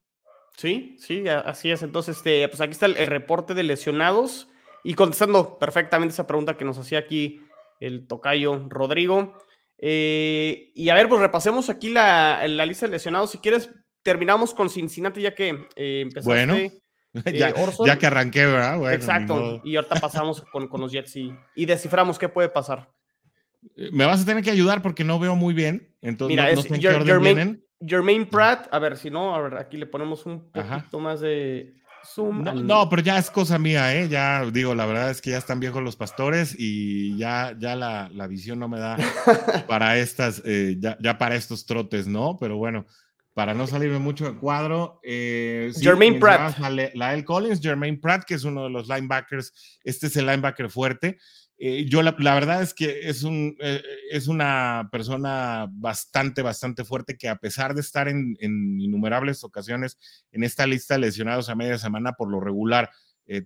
Sí, 0.58 0.96
sí, 1.00 1.28
así 1.28 1.72
es. 1.72 1.82
Entonces, 1.84 2.18
este, 2.18 2.48
pues 2.48 2.62
aquí 2.62 2.72
está 2.72 2.86
el, 2.86 2.96
reporte 2.96 3.54
de 3.54 3.64
lesionados 3.64 4.50
y 4.84 4.94
contestando 4.94 5.58
perfectamente 5.58 6.14
esa 6.14 6.28
pregunta 6.28 6.58
que 6.58 6.66
nos 6.66 6.78
hacía 6.78 7.00
aquí 7.00 7.42
el 7.80 8.08
tocayo 8.08 8.68
Rodrigo. 8.70 9.38
Eh, 9.78 10.72
y 10.76 10.90
a 10.90 10.96
ver, 10.96 11.10
pues 11.10 11.22
repasemos 11.22 11.70
aquí 11.70 11.90
la, 11.90 12.48
la, 12.48 12.66
lista 12.66 12.86
de 12.86 12.94
lesionados. 12.94 13.32
Si 13.32 13.40
quieres, 13.40 13.70
terminamos 14.04 14.54
con 14.54 14.70
Cincinnati 14.70 15.22
ya 15.22 15.34
que 15.34 15.68
eh, 15.76 16.02
empezaste. 16.02 16.30
Bueno, 16.30 16.56
ya, 17.26 17.54
ya, 17.86 17.98
que 17.98 18.06
arranqué, 18.06 18.46
¿verdad? 18.46 18.94
Exacto. 18.94 19.62
Y 19.64 19.76
ahorita 19.76 19.96
pasamos 19.96 20.42
con, 20.52 20.68
con 20.68 20.82
los 20.82 20.92
Jets 20.92 21.16
y, 21.16 21.34
y, 21.56 21.66
desciframos 21.66 22.18
qué 22.20 22.30
puede 22.30 22.50
pasar. 22.50 22.90
Eh, 23.76 23.90
me 23.92 24.06
vas 24.06 24.22
a 24.22 24.26
tener 24.26 24.44
que 24.44 24.52
ayudar 24.52 24.82
porque 24.82 25.04
no 25.04 25.20
veo 25.20 25.36
muy 25.36 25.54
bien. 25.54 25.96
Entonces, 26.02 26.36
Mira, 26.36 26.54
no, 26.54 26.60
es 26.60 27.06
Jermaine, 27.06 27.63
Jermaine, 27.86 28.26
Pratt. 28.26 28.68
A 28.72 28.80
ver, 28.80 28.98
si 28.98 29.10
no, 29.10 29.36
a 29.36 29.42
ver, 29.42 29.58
aquí 29.58 29.78
le 29.78 29.86
ponemos 29.86 30.26
un 30.26 30.52
poquito 30.52 31.00
más 31.00 31.20
de 31.22 31.76
zoom. 32.06 32.44
No, 32.66 32.90
pero 32.90 33.02
ya 33.02 33.18
es 33.18 33.30
cosa 33.30 33.58
mía, 33.58 33.96
¿eh? 33.96 34.10
Ya 34.10 34.46
digo, 34.46 34.76
la 34.76 34.86
verdad 34.86 35.10
es 35.10 35.22
que 35.22 35.32
ya 35.32 35.38
están 35.38 35.60
viejos 35.60 35.82
los 35.82 35.96
pastores 35.96 36.56
y 36.58 37.18
ya, 37.18 37.56
ya 37.58 37.76
la, 37.76 38.10
la 38.14 38.28
visión 38.28 38.60
no 38.60 38.68
me 38.68 38.80
da 38.80 38.98
para 39.68 39.98
estas, 39.98 40.42
eh, 40.46 40.78
ya, 40.80 40.98
ya 41.00 41.18
para 41.18 41.36
estos 41.36 41.66
trotes, 41.66 42.08
¿no? 42.08 42.38
Pero 42.40 42.58
bueno, 42.58 42.86
para 43.34 43.54
no 43.54 43.66
salirme 43.66 44.00
mucho 44.00 44.26
de 44.26 44.38
cuadro. 44.38 45.00
Eh, 45.04 45.72
Jermaine 45.80 46.20
Pratt. 46.20 46.58
La, 46.60 47.14
L. 47.14 47.26
Collins, 47.26 47.62
Jermaine 47.62 48.00
Pratt, 48.00 48.24
que 48.26 48.36
es 48.36 48.44
uno 48.44 48.64
de 48.64 48.70
los 48.70 48.88
linebackers. 48.88 49.80
Este 49.84 50.08
es 50.08 50.16
el 50.18 50.28
linebacker 50.28 50.70
fuerte. 50.70 51.18
Eh, 51.66 51.86
yo 51.88 52.02
la, 52.02 52.12
verdad 52.12 52.62
es 52.62 52.74
que 52.74 53.08
es, 53.08 53.24
un, 53.24 53.56
eh, 53.62 53.82
es 54.12 54.28
una 54.28 54.90
persona 54.92 55.68
bastante, 55.72 56.42
bastante 56.42 56.84
fuerte 56.84 57.18
que 57.18 57.30
a 57.30 57.38
pesar 57.38 57.74
de 57.74 57.80
estar 57.80 58.10
en, 58.10 58.36
innumerables 58.42 59.46
ocasiones 59.46 59.98
en 60.32 60.44
esta 60.44 60.68
lista 60.68 60.96
de 60.96 61.02
lesionados 61.02 61.48
a 61.48 61.56
media 61.56 61.78
semana, 61.78 62.14
por 62.14 62.30
lo 62.30 62.40
regular 62.40 62.90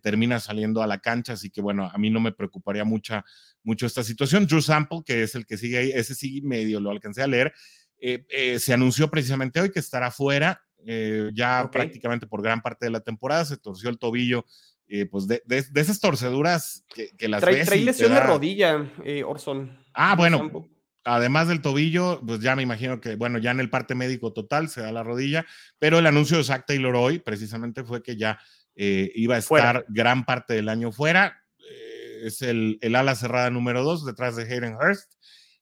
termina 0.01 0.39
saliendo 0.39 0.81
a 0.81 0.87
la 0.87 0.97
cancha. 0.97 1.33
Así 1.33 1.51
que 1.51 1.61
bueno, 1.61 1.87
a 1.93 1.97
mí 1.99 2.09
no 2.09 2.19
me 2.19 2.31
preocuparía 2.31 2.83
mucha, 2.83 3.23
mucho 3.63 3.85
esta 3.85 4.03
situación. 4.03 4.47
Drew 4.47 4.59
Sample, 4.59 5.03
que 5.05 5.21
es 5.21 5.35
el 5.35 5.45
que 5.45 5.55
sigue 5.55 5.77
ahí, 5.77 5.91
ese 5.91 6.15
sí 6.15 6.41
medio 6.41 6.79
lo 6.79 6.89
alcancé 6.89 7.21
a 7.21 7.27
leer 7.27 7.53
eh, 7.99 8.25
eh, 8.29 8.59
se 8.59 8.73
anunció 8.73 9.09
precisamente 9.09 9.59
hoy 9.59 9.71
que 9.71 9.79
estará 9.79 10.11
fuera 10.11 10.61
eh, 10.85 11.31
ya 11.33 11.67
prácticamente 11.71 12.27
por 12.27 12.43
gran 12.43 12.61
parte 12.61 12.85
de 12.85 12.91
la 12.91 12.99
temporada. 12.99 13.45
Se 13.45 13.57
torció 13.57 13.89
el 13.89 13.97
tobillo, 13.97 14.45
pues 15.11 15.27
de, 15.27 15.41
esas 15.75 15.99
torceduras 15.99 16.85
que, 16.93 17.27
las 17.27 17.41
trae, 17.41 17.65
Trae 17.65 17.81
lesión 17.81 18.13
de 18.13 18.19
rodilla, 18.19 18.91
Orson. 19.25 19.77
Ah, 19.93 20.15
bueno. 20.15 20.69
Además 21.03 21.47
del 21.47 21.61
tobillo, 21.61 22.21
pues 22.25 22.41
ya 22.41 22.55
me 22.55 22.63
imagino 22.63 22.99
que, 22.99 23.15
bueno, 23.15 23.37
ya 23.39 23.51
en 23.51 23.61
el 23.61 23.69
parte 23.69 23.95
médico 23.95 24.33
total 24.33 24.67
se 24.67 24.81
da 24.81 24.91
la 24.91 25.03
rodilla, 25.03 25.45
pero 25.79 25.99
el 25.99 26.05
anuncio 26.05 26.37
de 26.37 26.43
Zach 26.43 26.65
Taylor 26.67 26.95
hoy 26.97 27.19
precisamente 27.19 27.85
fue 27.85 28.03
que 28.03 28.17
ya 28.17 28.39
iba 28.75 29.35
a 29.35 29.39
estar 29.39 29.85
gran 29.87 30.25
parte 30.25 30.53
del 30.53 30.69
año 30.69 30.91
fuera. 30.91 31.43
es 32.23 32.41
el, 32.41 32.77
el, 32.81 32.95
ala 32.95 33.15
cerrada 33.15 33.49
número 33.49 33.83
dos 33.83 34.05
detrás 34.05 34.35
de 34.35 34.43
Hayden 34.43 34.75
Hurst. 34.75 35.13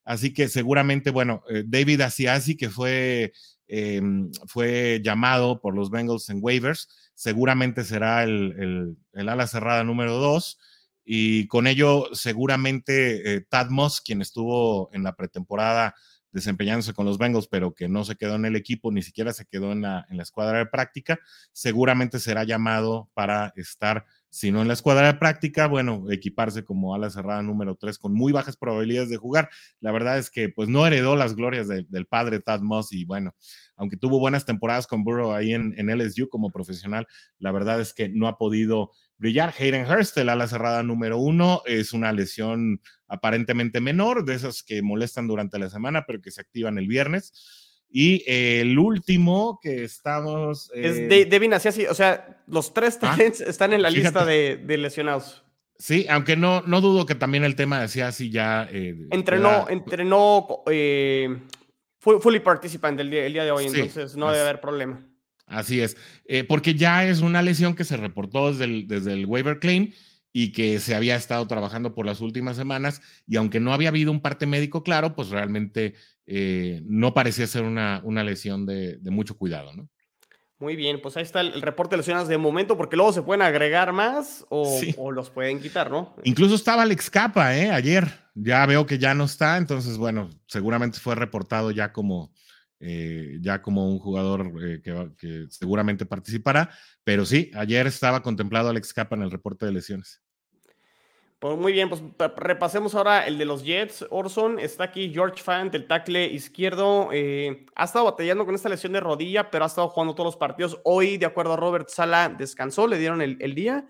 Así 0.05 0.34
que 0.34 0.47
seguramente, 0.47 1.09
bueno, 1.09 1.43
eh, 1.49 1.63
David 1.65 2.01
Asiasi, 2.01 2.55
que 2.55 2.69
fue, 2.69 3.34
em, 3.67 4.32
fue 4.47 5.01
llamado 5.03 5.59
por 5.59 5.76
los 5.76 5.89
Bengals 5.89 6.30
en 6.30 6.38
waivers, 6.41 6.88
seguramente 7.16 7.84
será 7.84 8.24
el, 8.24 8.97
ala 9.13 9.47
cerrada 9.47 9.84
número 9.84 10.13
dos. 10.18 10.59
Y 11.03 11.47
con 11.47 11.68
ello, 11.68 12.09
seguramente 12.13 13.36
eh, 13.36 13.41
Tad 13.41 13.70
Moss, 13.70 14.01
quien 14.01 14.22
estuvo 14.22 14.89
en 14.93 15.03
la 15.03 15.16
pretemporada 15.16 15.95
desempeñándose 16.32 16.93
con 16.93 17.05
los 17.05 17.18
Bengals, 17.18 17.47
pero 17.47 17.74
que 17.74 17.88
no 17.88 18.03
se 18.03 18.18
quedó 18.18 18.36
en 18.36 18.43
el 18.43 18.57
equipo, 18.57 18.91
ni 18.91 19.01
siquiera 19.01 19.32
se 19.32 19.45
quedó 19.45 19.72
en 19.72 19.82
la, 19.82 20.05
en 20.09 20.18
la 20.18 20.24
escuadra 20.24 20.57
de 20.57 20.66
práctica, 20.66 21.18
seguramente 21.53 22.20
será 22.20 22.43
llamado 22.43 23.09
para 23.13 23.53
estar 23.55 24.05
si 24.36 24.52
no 24.52 24.62
en 24.62 24.68
la 24.68 24.74
escuadra 24.74 25.08
de 25.08 25.14
práctica, 25.14 25.66
bueno, 25.66 26.12
equiparse 26.12 26.66
como 26.66 26.94
ala 26.94 27.10
cerrada 27.10 27.42
número 27.42 27.78
3 27.78 27.98
con 27.98 28.14
muy 28.14 28.34
bajas 28.34 28.58
probabilidades 28.58 29.10
de 29.10 29.16
jugar. 29.16 29.50
La 29.80 29.94
verdad 29.94 30.18
es 30.18 30.30
que 30.30 30.50
pues 30.50 30.68
no 30.68 30.86
heredó 30.86 31.16
las 31.16 31.38
glorias 31.38 31.70
del 31.70 32.06
padre 32.06 32.42
Tad 32.42 32.60
Moss 32.60 32.92
y 32.92 33.06
bueno, 33.06 33.34
aunque 33.78 33.96
tuvo 33.96 34.20
buenas 34.20 34.44
temporadas 34.44 34.88
con 34.88 35.06
Burrow 35.06 35.32
ahí 35.32 35.54
en, 35.54 35.74
en, 35.78 35.90
LSU 35.90 36.28
como 36.28 36.52
profesional, 36.52 37.08
la 37.40 37.54
verdad 37.54 37.80
es 37.80 37.94
que 37.94 38.10
no 38.10 38.28
ha 38.28 38.38
podido 38.38 38.92
brillar. 39.18 39.54
Hayden 39.58 39.90
Hurst, 39.90 40.18
el 40.18 40.28
ala 40.28 40.50
cerrada 40.50 40.84
número 40.84 41.18
uno, 41.18 41.62
es 41.66 41.94
una 41.94 42.12
lesión 42.12 42.82
aparentemente 43.08 43.80
menor, 43.80 44.26
de 44.26 44.36
esas 44.36 44.64
que 44.64 44.82
molestan 44.82 45.28
durante 45.28 45.60
la 45.60 45.70
semana, 45.70 46.04
pero 46.06 46.20
que 46.20 46.32
se 46.32 46.42
activan 46.42 46.78
el 46.78 46.90
viernes. 46.90 47.64
Y 47.90 48.24
el 48.28 48.78
último 48.78 49.60
que 49.62 49.84
estamos. 49.84 50.70
Es 50.74 50.98
eh, 50.98 51.28
Devin 51.30 51.54
así, 51.54 51.86
o 51.86 51.94
sea, 51.94 52.44
los 52.48 52.74
tres 52.74 53.00
ah, 53.02 53.18
están 53.22 53.74
en 53.74 53.82
la 53.82 53.90
lista 53.90 54.26
de, 54.26 54.60
lesionados. 54.78 55.44
Sí, 55.78 56.06
aunque 56.10 56.36
no, 56.38 56.62
no 56.62 56.82
dudo 56.82 57.06
que 57.06 57.16
también 57.16 57.44
el 57.44 57.56
tema 57.56 57.86
de 57.86 58.04
así 58.04 58.30
ya. 58.30 58.68
Eh, 58.72 58.96
entrenó, 59.12 59.68
entrenó 59.70 60.64
eh, 60.70 61.38
fully 62.00 62.40
participant 62.40 63.00
el 63.00 63.10
día, 63.10 63.26
el 63.26 63.34
día 63.34 63.44
de 63.44 63.52
hoy, 63.52 63.66
entonces 63.66 64.16
no 64.16 64.32
debe 64.32 64.44
haber 64.44 64.62
problema. 64.62 65.06
Así 65.48 65.80
es, 65.82 65.96
eh, 66.26 66.44
porque 66.44 66.74
ya 66.74 67.08
es 67.08 67.22
una 67.22 67.42
lesión 67.42 67.76
que 67.76 67.84
se 67.84 67.98
reportó 67.98 68.52
desde 68.52 68.66
el, 68.66 68.88
desde 68.88 69.14
el 69.14 69.26
waiver 69.26 69.60
claim 69.60 69.94
y 70.34 70.52
que 70.52 70.80
se 70.80 70.96
había 70.96 71.16
estado 71.16 71.46
trabajando 71.48 71.94
por 71.94 72.06
las 72.06 72.20
últimas 72.20 72.58
semanas 72.58 73.02
y 73.28 73.36
aunque 73.36 73.60
no 73.60 73.72
había 73.72 73.90
habido 73.90 74.12
un 74.12 74.22
parte 74.22 74.48
médico 74.48 74.84
claro, 74.84 75.16
pues 75.16 75.30
realmente 75.30 75.94
eh, 76.28 76.82
no 76.86 77.13
parecía 77.13 77.47
ser 77.47 77.63
una, 77.63 78.01
una 78.03 78.23
lesión 78.23 78.65
de, 78.65 78.99
mucho 79.03 79.38
cuidado, 79.38 79.73
¿no? 79.73 79.89
Muy 80.57 80.76
bien, 80.76 81.01
pues 81.01 81.17
ahí 81.17 81.23
está 81.23 81.41
el, 81.41 81.61
reporte 81.61 81.93
de 81.93 81.97
lesiones 81.97 82.28
de 82.28 82.38
momento, 82.38 82.78
porque 82.78 82.95
luego 82.95 83.11
se 83.11 83.21
pueden 83.21 83.41
agregar 83.41 83.91
más 83.91 84.45
o, 84.49 85.11
los 85.11 85.30
pueden 85.30 85.59
quitar, 85.59 85.91
¿no? 85.91 86.15
Incluso 86.23 86.55
estaba 86.55 86.84
Alex 86.84 87.09
Capa, 87.09 87.55
¿eh? 87.57 87.69
Ayer. 87.71 88.26
Ya 88.38 88.65
veo 88.65 88.86
que 88.86 88.97
ya 88.97 89.13
no 89.13 89.26
está, 89.26 89.57
entonces, 89.57 89.97
bueno, 89.97 90.30
seguramente 90.47 90.99
fue 90.99 91.15
reportado 91.15 91.71
ya 91.71 91.93
como, 91.93 92.34
eh, 92.82 93.38
ya 93.39 93.61
como 93.61 93.89
un 93.89 93.99
jugador 93.99 94.51
eh, 94.61 94.82
que, 94.82 95.11
que, 95.17 95.45
seguramente 95.49 96.05
participará, 96.05 96.69
pero 97.05 97.26
sí, 97.26 97.49
ayer 97.55 97.88
estaba 97.88 98.21
contemplado 98.21 98.69
Alex 98.69 98.93
Capa 98.93 99.15
en 99.15 99.21
el 99.21 99.32
reporte 99.32 99.65
de 99.65 99.71
lesiones. 99.71 100.24
Pues 101.40 101.58
muy 101.58 101.74
bien, 101.74 101.90
pues 101.90 102.02
repasemos 102.38 102.96
ahora 102.96 103.28
el 103.28 103.38
de 103.38 103.46
los 103.46 103.64
Jets. 103.64 104.06
Orson, 104.10 104.58
está 104.58 104.86
aquí 104.86 105.12
George 105.14 105.44
Fant, 105.44 105.76
el 105.76 105.86
tackle 105.86 106.26
izquierdo. 106.26 107.10
Eh, 107.12 107.66
ha 107.76 107.84
estado 107.84 108.06
batallando 108.06 108.46
con 108.46 108.56
esta 108.56 108.70
lesión 108.70 108.94
de 108.94 109.02
rodilla, 109.02 109.52
pero 109.52 109.66
ha 109.66 109.68
estado 109.68 109.90
jugando 109.90 110.16
todos 110.16 110.28
los 110.28 110.38
partidos. 110.38 110.80
Hoy, 110.86 111.18
de 111.18 111.26
acuerdo 111.26 111.54
a 111.54 111.58
Robert 111.58 111.90
Sala, 111.90 112.30
descansó, 112.30 112.88
le 112.88 112.98
dieron 112.98 113.22
el, 113.22 113.54
día 113.54 113.86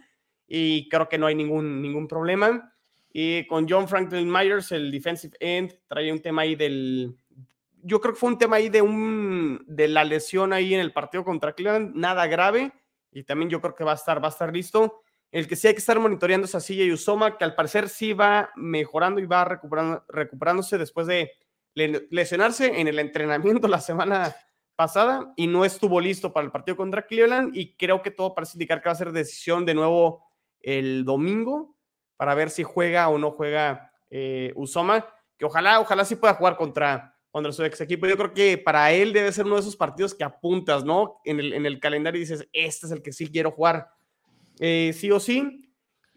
y 0.48 0.90
creo 0.90 1.08
que 1.08 1.20
no 1.20 1.28
hay 1.28 1.36
ningún, 1.36 1.82
ningún 1.82 2.08
problema. 2.08 2.74
Y 3.14 3.46
con 3.48 3.68
John 3.70 3.88
Franklin 3.88 4.30
Myers, 4.30 4.72
el 4.72 4.92
defensive 4.92 5.38
end, 5.40 5.80
trae 5.88 6.12
un 6.12 6.22
tema 6.22 6.42
ahí 6.42 6.56
del. 6.56 7.16
Yo 7.84 8.02
creo 8.02 8.14
que 8.14 8.20
fue 8.20 8.30
un 8.30 8.40
tema 8.40 8.58
ahí 8.58 8.68
de, 8.68 8.82
un, 8.82 9.64
de 9.68 9.88
la 9.88 10.04
lesión 10.04 10.52
ahí 10.52 10.74
en 10.74 10.82
el 10.82 10.92
partido 10.92 11.24
contra 11.24 11.54
Cleveland, 11.54 11.96
nada 11.96 12.26
grave. 12.26 12.74
Y 13.12 13.24
también 13.24 13.50
yo 13.50 13.62
creo 13.62 13.76
que 13.76 13.86
va 13.86 13.94
a 13.94 13.96
estar, 13.96 14.22
va 14.22 14.28
a 14.28 14.32
estar 14.32 14.52
listo. 14.52 15.05
El 15.36 15.50
que 15.50 15.58
sí 15.58 15.68
hay 15.68 15.74
que 15.74 15.80
estar 15.80 16.00
monitoreando 16.00 16.46
es 16.46 16.56
a 16.56 16.74
y 16.74 16.94
Usoma, 16.94 17.38
que 17.38 17.44
al 17.44 17.56
parecer 17.56 17.90
sí 17.90 18.14
va 18.14 18.52
mejorando 18.56 19.20
y 19.20 19.26
va 19.26 19.44
recuperando, 19.44 20.02
recuperándose 20.08 20.78
después 20.78 21.08
de 21.08 21.30
lesionarse 21.74 22.80
en 22.80 22.88
el 22.88 23.00
entrenamiento 23.00 23.68
la 23.68 23.82
semana 23.82 24.34
pasada 24.78 25.34
y 25.36 25.48
no 25.48 25.66
estuvo 25.66 26.00
listo 26.00 26.32
para 26.32 26.46
el 26.46 26.54
partido 26.54 26.78
contra 26.78 27.06
Cleveland 27.06 27.54
y 27.54 27.76
creo 27.76 28.02
que 28.02 28.12
todo 28.12 28.34
parece 28.34 28.54
indicar 28.56 28.82
que 28.82 28.88
va 28.88 28.94
a 28.94 28.96
ser 28.96 29.12
decisión 29.12 29.66
de 29.66 29.74
nuevo 29.74 30.24
el 30.62 31.04
domingo 31.04 31.76
para 32.16 32.34
ver 32.34 32.50
si 32.50 32.64
juega 32.64 33.10
o 33.10 33.18
no 33.18 33.32
juega 33.32 33.92
eh, 34.10 34.54
Usoma, 34.56 35.06
que 35.38 35.44
ojalá, 35.44 35.82
ojalá 35.82 36.06
sí 36.06 36.16
pueda 36.16 36.36
jugar 36.36 36.56
contra, 36.56 37.14
contra 37.30 37.52
su 37.52 37.62
ex 37.66 37.82
equipo. 37.82 38.08
Yo 38.08 38.16
creo 38.16 38.34
que 38.34 38.58
para 38.58 38.90
él 38.94 39.12
debe 39.12 39.34
ser 39.34 39.46
uno 39.46 39.56
de 39.56 39.62
esos 39.62 39.76
partidos 39.76 40.16
que 40.16 40.24
apuntas, 40.24 40.86
¿no? 40.86 41.20
En 41.26 41.42
el, 41.42 41.52
en 41.52 41.66
el 41.66 41.82
calendario 41.82 42.20
y 42.20 42.22
dices, 42.22 42.48
este 42.54 42.86
es 42.86 42.92
el 42.94 43.02
que 43.02 43.12
sí 43.12 43.30
quiero 43.30 43.52
jugar 43.52 43.90
eh, 44.60 44.92
sí 44.94 45.12
o 45.12 45.20
sí. 45.20 45.66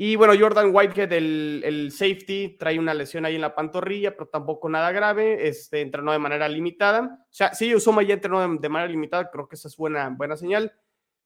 Y 0.00 0.14
bueno, 0.14 0.32
Jordan 0.38 0.70
Whitehead, 0.72 1.12
el, 1.12 1.90
safety, 1.90 2.56
trae 2.56 2.78
una 2.78 2.94
lesión 2.94 3.24
ahí 3.24 3.34
en 3.34 3.40
la 3.40 3.56
pantorrilla, 3.56 4.12
pero 4.12 4.28
tampoco 4.28 4.68
nada 4.68 4.92
grave. 4.92 5.48
Este, 5.48 5.80
entrenó 5.80 6.12
de 6.12 6.20
manera 6.20 6.48
limitada. 6.48 7.18
O 7.24 7.32
sea, 7.32 7.52
sí, 7.52 7.74
Usoma 7.74 8.04
ya 8.04 8.14
entrenó 8.14 8.40
de, 8.58 8.68
manera 8.68 8.88
limitada, 8.88 9.28
creo 9.28 9.48
que 9.48 9.56
esa 9.56 9.66
es 9.66 9.76
buena, 9.76 10.08
buena 10.10 10.36
señal. 10.36 10.72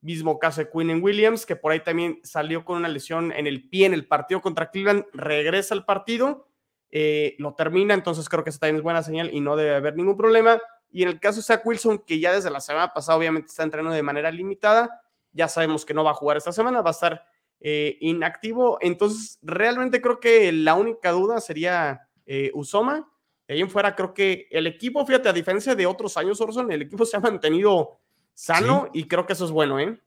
Mismo 0.01 0.39
caso 0.39 0.61
de 0.61 0.71
Quinn 0.71 1.03
Williams, 1.03 1.45
que 1.45 1.55
por 1.55 1.71
ahí 1.71 1.81
también 1.81 2.19
salió 2.23 2.65
con 2.65 2.77
una 2.77 2.89
lesión 2.89 3.31
en 3.31 3.45
el 3.45 3.69
pie 3.69 3.85
en 3.85 3.93
el 3.93 4.07
partido 4.07 4.41
contra 4.41 4.71
Cleveland, 4.71 5.05
regresa 5.13 5.75
al 5.75 5.85
partido, 5.85 6.49
eh, 6.89 7.35
lo 7.37 7.53
termina, 7.53 7.93
entonces 7.93 8.27
creo 8.27 8.43
que 8.43 8.49
esa 8.49 8.59
también 8.59 8.77
es 8.77 8.81
buena 8.81 9.03
señal 9.03 9.29
y 9.31 9.39
no 9.39 9.55
debe 9.55 9.75
haber 9.75 9.95
ningún 9.95 10.17
problema. 10.17 10.59
Y 10.91 11.03
en 11.03 11.09
el 11.09 11.19
caso 11.19 11.37
de 11.37 11.43
Zach 11.43 11.63
Wilson, 11.63 11.99
que 11.99 12.19
ya 12.19 12.33
desde 12.33 12.49
la 12.49 12.59
semana 12.59 12.91
pasada 12.91 13.19
obviamente 13.19 13.49
está 13.49 13.61
entrenando 13.61 13.95
de 13.95 14.03
manera 14.03 14.31
limitada, 14.31 15.02
ya 15.33 15.47
sabemos 15.47 15.85
que 15.85 15.93
no 15.93 16.03
va 16.03 16.11
a 16.11 16.15
jugar 16.15 16.37
esta 16.37 16.51
semana, 16.51 16.81
va 16.81 16.91
a 16.91 16.93
estar 16.93 17.25
eh, 17.59 17.97
inactivo. 18.01 18.77
Entonces, 18.81 19.39
realmente 19.41 20.01
creo 20.01 20.19
que 20.19 20.51
la 20.51 20.75
única 20.75 21.11
duda 21.11 21.41
sería 21.41 22.07
eh, 22.25 22.51
Usoma. 22.53 23.09
De 23.47 23.55
ahí 23.55 23.61
en 23.61 23.69
fuera, 23.69 23.95
creo 23.95 24.13
que 24.13 24.47
el 24.51 24.67
equipo, 24.67 25.05
fíjate, 25.05 25.29
a 25.29 25.33
diferencia 25.33 25.75
de 25.75 25.85
otros 25.85 26.15
años, 26.17 26.39
Orson, 26.39 26.71
el 26.71 26.83
equipo 26.83 27.05
se 27.05 27.17
ha 27.17 27.19
mantenido 27.19 27.99
sano 28.33 28.89
y 28.93 29.05
creo 29.05 29.25
que 29.25 29.33
eso 29.33 29.45
es 29.45 29.51
bueno, 29.51 29.79
¿eh? 29.79 29.99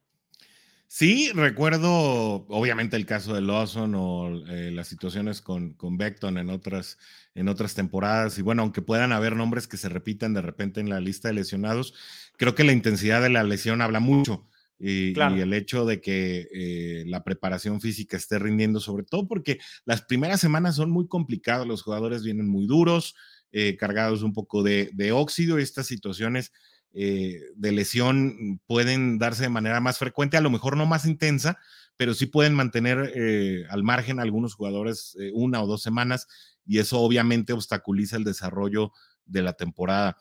Sí, 0.89 1.33
recuerdo 1.35 2.47
obviamente 2.49 2.97
el 2.97 3.07
caso 3.07 3.35
de 3.35 3.41
Lawson 3.41 3.95
o 3.97 4.29
eh, 4.49 4.71
las 4.71 4.87
situaciones 4.87 5.43
con, 5.43 5.75
con 5.75 5.99
Beckton 5.99 6.39
en 6.39 6.49
otras, 6.49 6.99
en 7.35 7.49
otras 7.49 7.75
temporadas. 7.75 8.39
Y 8.39 8.43
bueno, 8.43 8.63
aunque 8.63 8.83
puedan 8.83 9.13
haber 9.13 9.35
nombres 9.35 9.67
que 9.67 9.77
se 9.77 9.89
repitan 9.89 10.33
de 10.33 10.43
repente 10.43 10.81
en 10.81 10.89
la 10.89 11.01
lista 11.01 11.29
de 11.29 11.35
lesionados, 11.35 11.93
creo 12.37 12.55
que 12.55 12.65
la 12.65 12.73
intensidad 12.73 13.21
de 13.21 13.31
la 13.31 13.43
lesión 13.43 13.83
habla 13.83 13.99
mucho. 13.99 14.47
Y, 14.79 15.19
el 15.19 15.55
hecho 15.55 15.87
de 15.87 16.01
que 16.01 16.49
eh, 16.53 17.05
la 17.07 17.25
preparación 17.25 17.81
física 17.81 18.17
esté 18.17 18.39
rindiendo, 18.39 18.79
sobre 18.81 19.05
todo 19.05 19.27
porque 19.27 19.59
las 19.87 20.03
primeras 20.03 20.41
semanas 20.41 20.77
son 20.77 20.91
muy 20.91 21.09
complicadas, 21.09 21.67
los 21.67 21.83
jugadores 21.83 22.23
vienen 22.23 22.49
muy 22.49 22.67
duros, 22.67 23.15
eh, 23.53 23.77
cargados 23.77 24.23
un 24.23 24.35
poco 24.35 24.63
de, 24.63 24.91
de 24.93 25.13
óxido 25.13 25.59
y 25.59 25.63
estas 25.63 25.87
situaciones 25.87 26.53
eh, 26.93 27.41
de 27.55 27.73
lesión 27.73 28.61
pueden 28.67 29.19
darse 29.19 29.45
de 29.45 29.49
manera 29.49 29.81
más 29.81 29.99
frecuente, 29.99 30.37
a 30.37 30.43
lo 30.43 30.51
mejor 30.51 30.77
no 30.77 30.85
más 30.85 31.07
intensa, 31.07 31.59
pero 31.97 32.13
sí 32.13 32.27
pueden 32.27 32.55
mantener 32.55 33.67
al 33.71 33.83
margen 33.83 34.21
algunos 34.21 34.55
jugadores 34.55 35.17
una 35.33 35.63
o 35.63 35.67
dos 35.67 35.83
semanas 35.83 36.27
y 36.67 36.79
eso 36.79 37.01
obviamente 37.01 37.55
obstaculiza 37.55 38.19
el 38.19 38.25
desarrollo 38.25 38.93
de 39.25 39.41
la 39.41 39.55
temporada. 39.55 40.19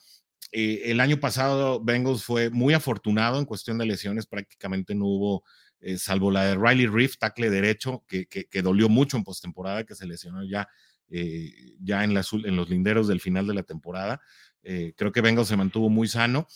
El 0.51 0.99
año 0.99 1.19
pasado 1.19 1.83
Bengals 1.83 2.23
fue 2.23 2.49
muy 2.49 2.73
afortunado 2.73 3.39
en 3.39 3.45
cuestión 3.45 3.77
de 3.77 3.85
lesiones, 3.85 4.25
prácticamente 4.25 4.95
no 4.95 5.05
hubo, 5.05 5.43
salvo 5.97 6.31
la 6.31 6.45
de 6.45 6.55
Riley 6.55 6.87
Reef, 6.87 7.17
tackle 7.17 7.49
derecho, 7.49 8.03
que, 8.07 8.27
que, 8.27 8.61
dolió 8.61 8.87
mucho 8.87 9.17
en 9.17 9.23
postemporada, 9.23 9.83
que 9.83 9.95
se 9.95 10.05
lesionó 10.05 10.43
ya, 10.43 10.67
ya 11.81 12.03
en, 12.03 12.11
en 12.11 12.55
los 12.55 12.69
linderos 12.69 13.07
del 13.07 13.19
final 13.19 13.47
de 13.47 13.53
la 13.53 13.63
temporada. 13.63 14.21
Eh, 14.65 14.93
creo 14.97 15.11
que 15.11 15.21
Bengals 15.21 15.47
se 15.47 15.55
mantuvo 15.55 15.89
muy 15.89 16.07
sano. 16.07 16.47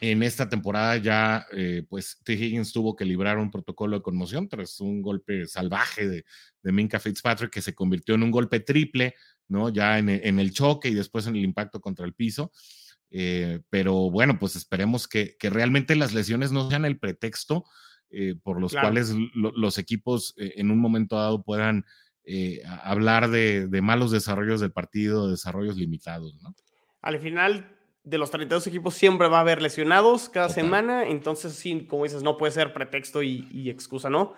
En 0.00 0.22
esta 0.22 0.48
temporada 0.48 0.96
ya, 0.96 1.46
eh, 1.52 1.84
pues, 1.88 2.20
T. 2.22 2.34
Higgins 2.34 2.72
tuvo 2.72 2.94
que 2.94 3.04
librar 3.04 3.38
un 3.38 3.50
protocolo 3.50 3.96
de 3.96 4.02
conmoción 4.02 4.48
tras 4.48 4.80
un 4.80 5.02
golpe 5.02 5.46
salvaje 5.46 6.08
de, 6.08 6.24
de 6.62 6.72
Minka 6.72 7.00
Fitzpatrick 7.00 7.50
que 7.50 7.62
se 7.62 7.74
convirtió 7.74 8.14
en 8.14 8.22
un 8.22 8.30
golpe 8.30 8.60
triple, 8.60 9.14
¿no? 9.48 9.68
Ya 9.68 9.98
en, 9.98 10.08
el 10.08 10.52
choque 10.52 10.88
y 10.88 10.94
después 10.94 11.26
en 11.26 11.36
el 11.36 11.44
impacto 11.44 11.80
contra 11.80 12.06
el 12.06 12.14
piso. 12.14 12.52
Eh, 13.16 13.60
pero 13.70 14.10
bueno, 14.10 14.38
pues 14.40 14.56
esperemos 14.56 15.06
que, 15.06 15.36
realmente 15.40 15.94
las 15.94 16.12
lesiones 16.12 16.50
no 16.50 16.68
sean 16.68 16.84
el 16.84 16.98
pretexto 16.98 17.64
por 18.44 18.60
los 18.60 18.72
cuales 18.72 19.12
los 19.34 19.76
equipos 19.76 20.34
en 20.36 20.70
un 20.70 20.78
momento 20.78 21.16
dado 21.16 21.42
puedan 21.42 21.84
hablar 22.84 23.28
de, 23.28 23.66
de, 23.66 23.82
malos 23.82 24.12
desarrollos 24.12 24.60
del 24.60 24.70
partido, 24.70 25.28
desarrollos 25.28 25.76
limitados, 25.76 26.40
¿no? 26.40 26.54
al 27.04 27.20
final 27.20 27.70
de 28.02 28.18
los 28.18 28.30
32 28.30 28.66
equipos 28.66 28.94
siempre 28.94 29.28
va 29.28 29.38
a 29.38 29.40
haber 29.42 29.60
lesionados 29.60 30.30
cada 30.30 30.48
semana, 30.48 31.06
entonces 31.06 31.52
sí, 31.52 31.86
como 31.86 32.04
dices, 32.04 32.22
no 32.22 32.38
puede 32.38 32.52
ser 32.52 32.72
pretexto 32.72 33.22
y, 33.22 33.68
excusa, 33.68 34.08
¿no? 34.08 34.32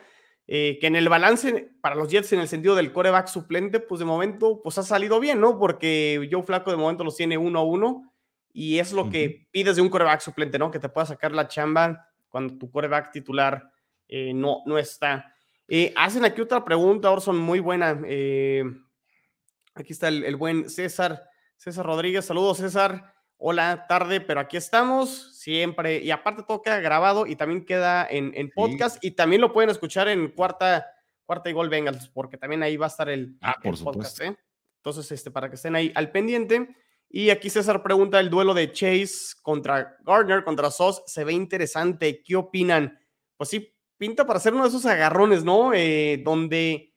Eh, 0.49 0.79
que 0.81 0.89
en 0.89 0.97
el 0.97 1.09
balance 1.09 1.73
para 1.81 1.95
los 1.95 2.09
Jets 2.09 2.33
en 2.33 2.41
el 2.41 2.49
sentido 2.49 2.75
del 2.75 2.93
coreback 2.93 3.29
suplente, 3.29 3.81
pues 3.81 4.01
de 4.01 4.05
momento 4.05 4.61
pues 4.63 4.79
ha 4.79 4.83
salido 4.83 5.21
bien, 5.21 5.41
¿no? 5.41 5.59
Porque 5.59 6.29
Joe 6.31 6.43
Flaco 6.43 6.71
de 6.71 6.77
momento 6.77 7.05
los 7.05 7.17
tiene 7.17 7.39
uno 7.39 7.61
a 7.61 7.65
uno 7.65 8.13
y 8.57 8.79
es 8.79 8.95
lo 8.95 9.11
que 9.11 9.47
pides 9.51 9.77
de 9.77 9.83
un 9.83 9.91
coreback 9.91 10.21
suplente, 10.21 10.59
¿no? 10.59 10.71
Que 10.71 10.79
te 10.79 10.89
pueda 10.89 11.07
sacar 11.07 11.31
la 11.33 11.47
chamba 11.47 12.09
cuando 12.31 12.57
tu 12.57 12.71
coreback 12.71 13.13
titular 13.13 13.71
eh, 14.09 14.33
no, 14.33 14.63
no 14.65 14.79
está. 14.79 15.35
Eh, 15.69 15.93
hacen 15.95 16.25
aquí 16.25 16.41
otra 16.41 16.65
pregunta, 16.65 17.11
Orson, 17.11 17.37
muy 17.37 17.61
buena. 17.61 17.91
aquí 17.91 19.93
está 19.93 20.09
el 20.09 20.37
buen 20.37 20.71
César. 20.71 21.29
César 21.57 21.85
Rodríguez, 21.85 22.25
saludos 22.25 22.57
César. 22.57 23.13
Hola, 23.37 23.85
tarde, 23.87 24.23
pero 24.23 24.41
aquí 24.41 24.57
estamos 24.57 25.39
siempre. 25.39 26.01
Y 26.01 26.11
aparte 26.11 26.43
todo 26.43 26.63
queda 26.63 26.81
grabado 26.81 27.27
y 27.27 27.37
también 27.37 27.67
queda 27.67 28.07
en, 28.09 28.51
podcast 28.55 29.05
y 29.05 29.11
también 29.11 29.43
lo 29.43 29.53
pueden 29.53 29.69
escuchar 29.69 30.09
en 30.09 30.31
cuarta, 30.31 30.87
cuarta 31.27 31.51
y 31.51 31.53
gol 31.53 31.69
Bengals, 31.69 32.09
porque 32.09 32.39
también 32.39 32.63
ahí 32.63 32.79
va 32.79 32.87
a 32.87 32.89
estar 32.89 33.11
el, 33.11 33.37
ah, 33.43 33.57
por 33.63 33.79
podcast. 33.79 34.19
¿eh? 34.23 34.35
Entonces, 34.79 35.13
este, 35.13 35.31
para 35.31 35.51
que 35.51 35.57
estén 35.57 35.77
ahí 35.77 35.93
al 35.95 36.11
pendiente. 36.11 36.75
Y 37.09 37.31
aquí 37.31 37.51
César 37.51 37.83
pregunta 37.83 38.21
el 38.21 38.31
duelo 38.31 38.53
de 38.53 38.73
Chase 38.73 39.37
contra 39.43 39.97
Gardner, 40.05 40.45
contra 40.45 40.71
Sos, 40.71 41.03
se 41.07 41.25
ve 41.25 41.33
interesante. 41.33 42.23
¿Qué 42.23 42.37
opinan? 42.37 42.99
Pues 43.37 43.51
sí, 43.51 43.75
pinta 43.97 44.27
para 44.27 44.41
ser 44.41 44.55
uno 44.55 44.65
de 44.65 44.69
esos 44.69 44.87
agarrones, 44.87 45.45
¿no? 45.45 45.73
Eh, 45.73 46.21
donde 46.25 46.95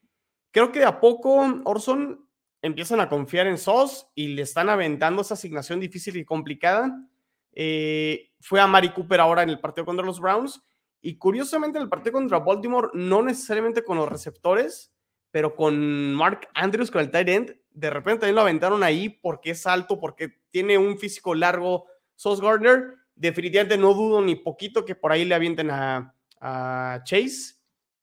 creo 0.50 0.72
que 0.72 0.84
a 0.84 1.00
poco 1.00 1.62
Orson 1.64 2.28
empiezan 2.62 3.00
a 3.00 3.08
confiar 3.08 3.46
en 3.46 3.58
SOS 3.58 4.08
y 4.14 4.28
le 4.28 4.42
están 4.42 4.68
aventando 4.68 5.22
esa 5.22 5.34
asignación 5.34 5.80
difícil 5.80 6.16
y 6.16 6.24
complicada. 6.24 7.08
Eh, 7.52 8.32
fue 8.40 8.60
a 8.60 8.66
Mari 8.66 8.90
Cooper 8.90 9.20
ahora 9.20 9.42
en 9.42 9.50
el 9.50 9.60
partido 9.60 9.84
contra 9.84 10.04
los 10.04 10.20
Browns 10.20 10.62
y 11.00 11.16
curiosamente 11.16 11.78
en 11.78 11.84
el 11.84 11.88
partido 11.88 12.12
contra 12.12 12.38
Baltimore, 12.38 12.88
no 12.92 13.22
necesariamente 13.22 13.82
con 13.82 13.96
los 13.96 14.08
receptores, 14.08 14.92
pero 15.30 15.54
con 15.54 16.14
Mark 16.14 16.48
Andrews, 16.54 16.90
con 16.90 17.00
el 17.00 17.10
tight 17.10 17.28
end, 17.28 17.59
de 17.80 17.90
repente 17.90 18.20
también 18.20 18.34
lo 18.36 18.42
aventaron 18.42 18.82
ahí 18.82 19.08
porque 19.08 19.50
es 19.52 19.66
alto, 19.66 19.98
porque 19.98 20.28
tiene 20.50 20.76
un 20.76 20.98
físico 20.98 21.34
largo 21.34 21.86
Sos 22.14 22.40
Gardner. 22.40 22.94
Definitivamente 23.14 23.78
no 23.78 23.94
dudo 23.94 24.20
ni 24.20 24.36
poquito 24.36 24.84
que 24.84 24.94
por 24.94 25.12
ahí 25.12 25.24
le 25.24 25.34
avienten 25.34 25.70
a, 25.70 26.14
a 26.40 27.00
Chase. 27.04 27.54